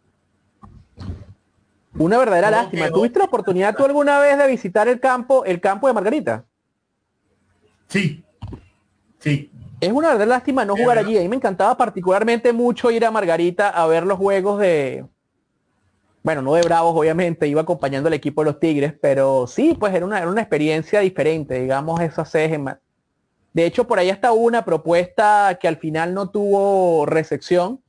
una 1.94 2.18
verdadera 2.18 2.50
lástima. 2.50 2.90
¿Tuviste 2.90 3.18
la 3.18 3.24
oportunidad 3.24 3.74
tú 3.74 3.86
alguna 3.86 4.18
vez 4.18 4.36
de 4.36 4.46
visitar 4.46 4.86
el 4.86 5.00
campo, 5.00 5.46
el 5.46 5.58
campo 5.58 5.86
de 5.86 5.94
Margarita? 5.94 6.44
Sí, 7.88 8.22
sí. 9.18 9.50
Es 9.80 9.90
una 9.90 10.08
verdadera 10.08 10.36
lástima 10.36 10.66
no 10.66 10.76
jugar 10.76 10.98
allí. 10.98 11.16
A 11.16 11.22
mí 11.22 11.30
me 11.30 11.36
encantaba 11.36 11.78
particularmente 11.78 12.52
mucho 12.52 12.90
ir 12.90 13.06
a 13.06 13.10
Margarita 13.10 13.70
a 13.70 13.86
ver 13.86 14.04
los 14.04 14.18
juegos 14.18 14.60
de, 14.60 15.06
bueno, 16.22 16.42
no 16.42 16.54
de 16.54 16.62
Bravos, 16.62 16.94
obviamente, 16.94 17.48
iba 17.48 17.62
acompañando 17.62 18.08
al 18.08 18.14
equipo 18.14 18.42
de 18.42 18.50
los 18.50 18.60
Tigres, 18.60 18.94
pero 19.00 19.46
sí, 19.46 19.76
pues 19.78 19.94
era 19.94 20.04
una, 20.04 20.26
una 20.28 20.42
experiencia 20.42 21.00
diferente, 21.00 21.60
digamos, 21.60 22.00
esa 22.00 22.24
sedes 22.24 22.58
De 23.54 23.64
hecho, 23.64 23.86
por 23.86 23.98
ahí 23.98 24.10
está 24.10 24.32
una 24.32 24.64
propuesta 24.64 25.58
que 25.60 25.66
al 25.66 25.78
final 25.78 26.12
no 26.12 26.28
tuvo 26.28 27.06
recepción, 27.06 27.80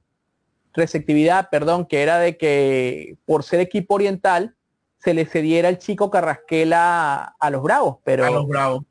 receptividad, 0.74 1.50
perdón, 1.50 1.86
que 1.86 2.02
era 2.02 2.20
de 2.20 2.38
que 2.38 3.18
por 3.26 3.44
ser 3.44 3.60
equipo 3.60 3.96
oriental 3.96 4.56
se 5.00 5.14
le 5.14 5.26
cediera 5.26 5.68
el 5.68 5.78
chico 5.78 6.10
Carrasquela 6.10 7.36
a, 7.38 7.50
los 7.50 7.62
Bravos, 7.62 7.98
pero, 8.04 8.26
a 8.26 8.30
los 8.30 8.48
Bravos. 8.48 8.86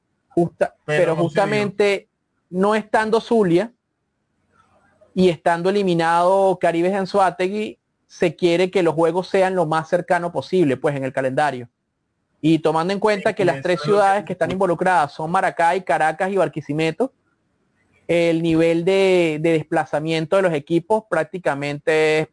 pero, 0.85 1.17
justamente 1.17 2.09
no 2.51 2.75
estando 2.75 3.21
Zulia 3.21 3.73
y 5.15 5.29
estando 5.29 5.71
eliminado 5.71 6.59
Caribes 6.59 6.93
en 6.93 7.07
Suátegui, 7.07 7.80
se 8.11 8.35
quiere 8.35 8.73
que 8.73 8.83
los 8.83 8.95
juegos 8.97 9.29
sean 9.29 9.55
lo 9.55 9.67
más 9.67 9.89
cercano 9.89 10.33
posible, 10.33 10.77
pues 10.77 10.97
en 10.97 11.05
el 11.05 11.13
calendario. 11.13 11.69
Y 12.41 12.59
tomando 12.59 12.93
en 12.93 12.99
cuenta 12.99 13.35
que 13.35 13.45
las 13.45 13.63
tres 13.63 13.81
ciudades 13.83 14.25
que 14.25 14.33
están 14.33 14.51
involucradas 14.51 15.13
son 15.13 15.31
Maracay, 15.31 15.85
Caracas 15.85 16.29
y 16.33 16.37
Barquisimeto, 16.37 17.13
el 18.09 18.43
nivel 18.43 18.85
de, 18.85 19.39
desplazamiento 19.41 20.35
de 20.35 20.43
los 20.43 20.53
equipos 20.53 21.05
prácticamente 21.09 22.33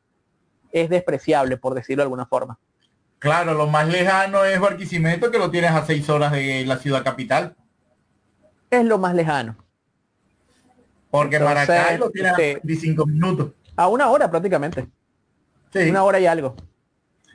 es, 0.72 0.90
despreciable, 0.90 1.58
por 1.58 1.76
decirlo 1.76 2.02
de 2.02 2.06
alguna 2.06 2.26
forma. 2.26 2.58
Claro, 3.20 3.54
lo 3.54 3.68
más 3.68 3.88
lejano 3.88 4.46
es 4.46 4.60
Barquisimeto, 4.60 5.30
que 5.30 5.38
lo 5.38 5.52
tienes 5.52 5.70
a 5.70 5.86
seis 5.86 6.10
horas 6.10 6.32
de 6.32 6.66
la 6.66 6.78
ciudad 6.78 7.04
capital. 7.04 7.56
Es 8.72 8.84
lo 8.84 8.98
más 8.98 9.14
lejano. 9.14 9.56
Porque 11.12 11.40
Maracay 11.40 12.00
lo 12.00 12.10
tienes 12.10 12.34
a 12.34 12.38
25 12.38 13.04
este, 13.04 13.14
minutos. 13.14 13.52
A 13.76 13.88
una 13.90 14.10
hora 14.10 14.28
prácticamente. 14.32 14.88
Una 15.74 16.04
hora 16.04 16.20
y 16.20 16.26
algo. 16.26 16.56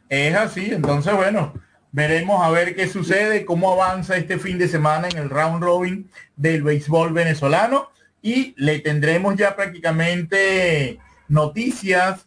Es 0.09 0.35
así, 0.35 0.70
entonces 0.72 1.14
bueno, 1.14 1.55
veremos 1.91 2.45
a 2.45 2.51
ver 2.51 2.74
qué 2.74 2.89
sucede, 2.89 3.45
cómo 3.45 3.72
avanza 3.72 4.16
este 4.16 4.39
fin 4.39 4.59
de 4.59 4.68
semana 4.68 5.09
en 5.09 5.18
el 5.18 5.30
round 5.30 5.62
robin 5.62 6.11
del 6.37 6.62
béisbol 6.62 7.12
venezolano 7.12 7.89
y 8.20 8.55
le 8.57 8.78
tendremos 8.80 9.37
ya 9.37 9.57
prácticamente 9.57 10.99
noticias 11.28 12.26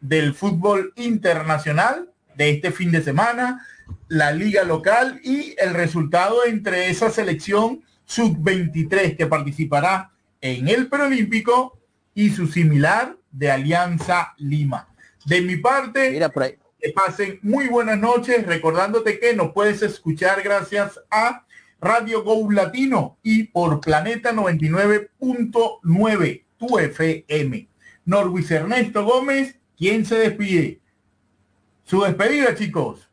del 0.00 0.34
fútbol 0.34 0.92
internacional 0.96 2.10
de 2.36 2.50
este 2.50 2.72
fin 2.72 2.92
de 2.92 3.02
semana, 3.02 3.66
la 4.08 4.32
liga 4.32 4.64
local 4.64 5.20
y 5.22 5.54
el 5.58 5.74
resultado 5.74 6.44
entre 6.46 6.90
esa 6.90 7.10
selección 7.10 7.82
sub-23 8.04 9.16
que 9.16 9.26
participará 9.26 10.10
en 10.40 10.68
el 10.68 10.88
preolímpico 10.88 11.78
y 12.14 12.30
su 12.30 12.46
similar 12.46 13.16
de 13.32 13.50
Alianza 13.50 14.34
Lima. 14.38 14.93
De 15.26 15.40
mi 15.40 15.56
parte, 15.56 16.10
Mira 16.10 16.28
por 16.28 16.42
ahí. 16.44 16.54
que 16.80 16.90
pasen 16.90 17.38
muy 17.42 17.66
buenas 17.68 17.98
noches, 17.98 18.46
recordándote 18.46 19.18
que 19.18 19.34
nos 19.34 19.52
puedes 19.52 19.82
escuchar 19.82 20.42
gracias 20.42 21.00
a 21.10 21.44
Radio 21.80 22.22
Go 22.24 22.50
Latino 22.50 23.18
y 23.22 23.44
por 23.44 23.80
Planeta 23.80 24.32
99.9, 24.32 26.44
tu 26.58 26.78
FM. 26.78 27.68
Norwis 28.04 28.50
Ernesto 28.50 29.04
Gómez, 29.04 29.58
¿quién 29.76 30.04
se 30.04 30.16
despide? 30.16 30.80
Su 31.84 32.02
despedida, 32.02 32.54
chicos. 32.54 33.08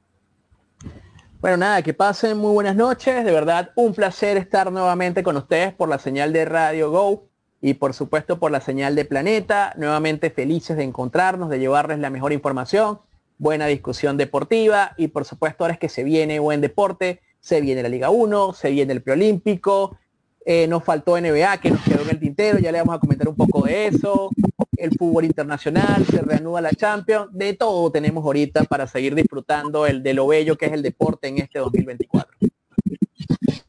Bueno, 1.40 1.58
nada, 1.58 1.82
que 1.82 1.94
pasen 1.94 2.38
muy 2.38 2.54
buenas 2.54 2.76
noches. 2.76 3.24
De 3.26 3.32
verdad, 3.32 3.72
un 3.76 3.94
placer 3.94 4.38
estar 4.38 4.72
nuevamente 4.72 5.24
con 5.24 5.38
ustedes 5.38 5.74
por 5.74 5.90
la 5.90 5.98
señal 5.98 6.32
de 6.34 6.46
Radio 6.46 6.92
Go 6.92 7.30
y 7.62 7.76
por 7.76 7.94
supuesto 7.94 8.40
por 8.40 8.52
la 8.52 8.60
señal 8.60 8.96
de 8.96 9.06
Planeta. 9.06 9.74
Nuevamente 9.78 10.32
felices 10.32 10.76
de 10.78 10.84
encontrarnos, 10.84 11.50
de 11.50 11.60
llevarles 11.60 12.00
la 12.00 12.10
mejor 12.10 12.34
información, 12.34 13.00
buena 13.38 13.68
discusión 13.68 14.18
deportiva 14.18 14.94
y 14.98 15.10
por 15.10 15.26
supuesto 15.26 15.64
ahora 15.64 15.76
es 15.76 15.80
que 15.80 15.90
se 15.90 16.04
viene 16.04 16.40
buen 16.40 16.62
deporte, 16.62 17.22
se 17.40 17.62
viene 17.62 17.84
la 17.84 17.90
Liga 17.90 18.10
1, 18.10 18.54
se 18.54 18.72
viene 18.72 18.94
el 18.94 19.02
preolímpico, 19.02 19.98
eh, 20.44 20.68
nos 20.68 20.84
faltó 20.84 21.20
NBA 21.20 21.58
que 21.60 21.70
nos 21.70 21.82
quedó 21.84 22.02
en 22.02 22.10
el 22.10 22.20
tintero, 22.20 22.58
ya 22.58 22.72
le 22.72 22.80
vamos 22.80 22.96
a 22.96 23.00
comentar 23.00 23.28
un 23.28 23.36
poco 23.36 23.64
de 23.64 23.88
eso, 23.88 24.32
el 24.78 24.92
fútbol 24.98 25.26
internacional, 25.26 26.06
se 26.06 26.22
reanuda 26.22 26.62
la 26.62 26.72
Champions, 26.72 27.28
de 27.32 27.54
todo 27.54 27.92
tenemos 27.92 28.26
ahorita 28.26 28.64
para 28.64 28.88
seguir 28.88 29.14
disfrutando 29.14 29.86
el 29.86 30.02
de 30.02 30.16
lo 30.16 30.28
bello 30.28 30.58
que 30.58 30.66
es 30.66 30.72
el 30.72 30.82
deporte 30.82 31.28
en 31.28 31.38
este 31.38 31.60
2024. 31.60 32.38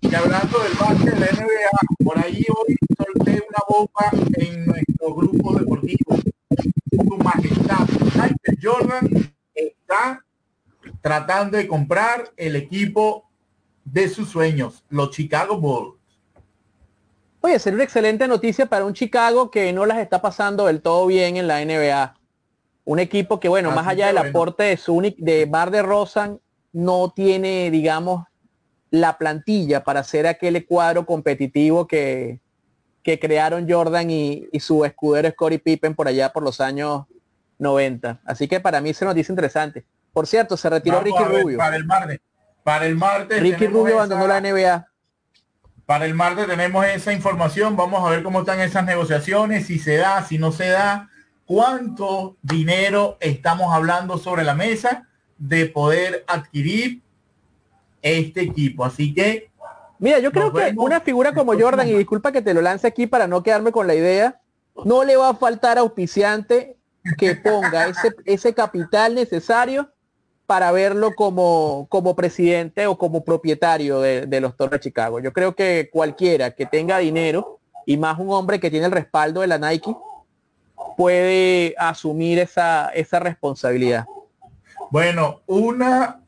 Y 0.00 0.14
hablando 0.14 0.58
del 0.58 0.72
básquet 0.78 1.14
de 1.14 1.20
la 1.20 1.26
NBA, 1.26 2.04
por 2.04 2.18
ahí 2.18 2.44
hoy 2.48 2.76
en 4.42 4.66
nuestro 4.66 5.14
grupo 5.14 5.54
deportivo. 5.54 6.16
Su 6.90 7.16
majestad 7.18 7.86
Michael 8.14 8.58
Jordan 8.60 9.08
está 9.54 10.24
tratando 11.00 11.56
de 11.56 11.66
comprar 11.66 12.32
el 12.36 12.56
equipo 12.56 13.28
de 13.84 14.08
sus 14.08 14.28
sueños, 14.28 14.84
los 14.88 15.10
Chicago 15.10 15.58
Bulls. 15.58 15.98
Oye, 17.40 17.58
sería 17.58 17.74
una 17.76 17.84
excelente 17.84 18.28
noticia 18.28 18.66
para 18.66 18.84
un 18.84 18.94
Chicago 18.94 19.50
que 19.50 19.72
no 19.72 19.84
las 19.84 19.98
está 19.98 20.22
pasando 20.22 20.66
del 20.66 20.80
todo 20.80 21.06
bien 21.06 21.36
en 21.36 21.48
la 21.48 21.64
NBA. 21.64 22.14
Un 22.84 22.98
equipo 22.98 23.40
que, 23.40 23.48
bueno, 23.48 23.70
más 23.72 23.86
allá 23.86 24.08
del 24.08 24.18
aporte 24.18 24.64
de 24.64 24.76
Zunic, 24.76 25.16
de 25.18 25.46
Bar 25.46 25.70
de 25.70 25.82
Rosan, 25.82 26.40
no 26.72 27.12
tiene, 27.14 27.70
digamos, 27.70 28.24
la 28.90 29.18
plantilla 29.18 29.82
para 29.82 30.00
hacer 30.00 30.26
aquel 30.26 30.64
cuadro 30.66 31.04
competitivo 31.04 31.86
que, 31.86 32.41
que 33.02 33.18
crearon 33.18 33.68
Jordan 33.68 34.10
y, 34.10 34.48
su 34.60 34.84
escudero 34.84 35.30
Scottie 35.30 35.58
Pippen 35.58 35.94
por 35.94 36.08
allá 36.08 36.32
por 36.32 36.42
los 36.42 36.60
años 36.60 37.04
90. 37.58 38.20
Así 38.24 38.48
que 38.48 38.60
para 38.60 38.80
mí 38.80 38.94
se 38.94 39.04
nos 39.04 39.14
dice 39.14 39.32
interesante. 39.32 39.84
Por 40.12 40.26
cierto, 40.26 40.56
se 40.56 40.70
retiró 40.70 40.96
Vamos 40.96 41.18
Ricky 41.18 41.32
ver, 41.32 41.42
Rubio. 41.42 41.58
Para 41.58 41.76
el 41.76 41.84
martes. 41.84 42.20
Para 42.62 42.86
el 42.86 42.96
martes. 42.96 43.40
Ricky 43.40 43.66
Rubio 43.66 43.94
esa- 43.94 44.04
abandonó 44.04 44.26
la 44.26 44.40
NBA. 44.40 44.88
Para 45.86 46.04
el 46.04 46.14
martes 46.14 46.46
tenemos 46.46 46.86
esa 46.86 47.12
información. 47.12 47.76
Vamos 47.76 48.06
a 48.06 48.10
ver 48.10 48.22
cómo 48.22 48.40
están 48.40 48.60
esas 48.60 48.84
negociaciones, 48.84 49.66
si 49.66 49.78
se 49.78 49.96
da, 49.96 50.24
si 50.24 50.38
no 50.38 50.52
se 50.52 50.68
da, 50.68 51.10
cuánto 51.44 52.36
dinero 52.40 53.16
estamos 53.20 53.74
hablando 53.74 54.16
sobre 54.16 54.44
la 54.44 54.54
mesa 54.54 55.08
de 55.38 55.66
poder 55.66 56.24
adquirir 56.28 57.02
este 58.00 58.42
equipo. 58.42 58.84
Así 58.84 59.12
que 59.12 59.50
Mira, 60.02 60.18
yo 60.18 60.32
creo 60.32 60.52
que 60.52 60.74
una 60.76 61.00
figura 61.00 61.32
como 61.32 61.56
Jordan, 61.56 61.86
y 61.86 61.94
disculpa 61.94 62.32
que 62.32 62.42
te 62.42 62.52
lo 62.52 62.60
lance 62.60 62.88
aquí 62.88 63.06
para 63.06 63.28
no 63.28 63.44
quedarme 63.44 63.70
con 63.70 63.86
la 63.86 63.94
idea, 63.94 64.40
no 64.84 65.04
le 65.04 65.16
va 65.16 65.28
a 65.28 65.34
faltar 65.34 65.78
auspiciante 65.78 66.76
que 67.16 67.36
ponga 67.36 67.86
ese, 67.86 68.12
ese 68.24 68.52
capital 68.52 69.14
necesario 69.14 69.92
para 70.44 70.72
verlo 70.72 71.14
como, 71.14 71.86
como 71.88 72.16
presidente 72.16 72.88
o 72.88 72.98
como 72.98 73.22
propietario 73.22 74.00
de, 74.00 74.26
de 74.26 74.40
los 74.40 74.56
Toros 74.56 74.72
de 74.72 74.80
Chicago. 74.80 75.20
Yo 75.20 75.32
creo 75.32 75.54
que 75.54 75.88
cualquiera 75.92 76.50
que 76.50 76.66
tenga 76.66 76.98
dinero, 76.98 77.60
y 77.86 77.96
más 77.96 78.18
un 78.18 78.30
hombre 78.30 78.58
que 78.58 78.72
tiene 78.72 78.86
el 78.86 78.92
respaldo 78.92 79.42
de 79.42 79.46
la 79.46 79.58
Nike, 79.58 79.94
puede 80.96 81.76
asumir 81.78 82.40
esa, 82.40 82.88
esa 82.88 83.20
responsabilidad. 83.20 84.04
Bueno, 84.90 85.42
una, 85.46 86.20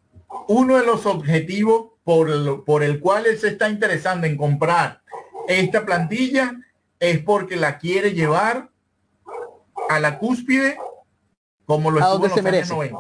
uno 0.47 0.77
de 0.77 0.87
los 0.87 1.07
objetivos 1.07 1.94
por 2.05 2.31
el, 2.31 2.63
por 2.65 2.83
el 2.83 3.01
cual 3.01 3.27
él 3.27 3.39
se 3.39 3.49
está 3.49 3.69
interesando 3.69 4.27
en 4.27 4.37
comprar 4.37 5.03
esta 5.49 5.85
plantilla 5.85 6.53
es 7.01 7.19
porque 7.21 7.57
la 7.57 7.79
quiere 7.79 8.13
llevar 8.13 8.71
a 9.89 10.01
la 10.01 10.19
cúspide 10.19 10.79
como 11.67 11.91
lo 11.91 12.01
A 12.01 12.05
estuvo 12.05 12.27
en 12.27 12.31
se 12.31 12.43
los 12.43 12.47
años 12.47 12.53
merece. 12.53 12.75
90. 12.75 12.99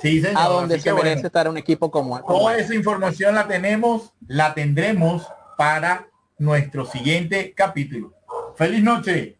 Sí, 0.00 0.20
señor. 0.22 0.38
A 0.38 0.48
donde 0.48 0.74
Así 0.76 0.84
se 0.84 0.92
bueno, 0.92 1.04
merece 1.08 1.26
estar 1.26 1.48
un 1.48 1.56
equipo 1.56 1.90
como 1.90 2.20
como 2.22 2.38
Toda 2.38 2.56
esa 2.56 2.74
información 2.74 3.34
la 3.34 3.46
tenemos, 3.46 4.12
la 4.26 4.54
tendremos 4.54 5.26
para 5.56 6.08
nuestro 6.38 6.86
siguiente 6.86 7.52
capítulo. 7.54 8.14
Feliz 8.56 8.82
noche. 8.82 9.39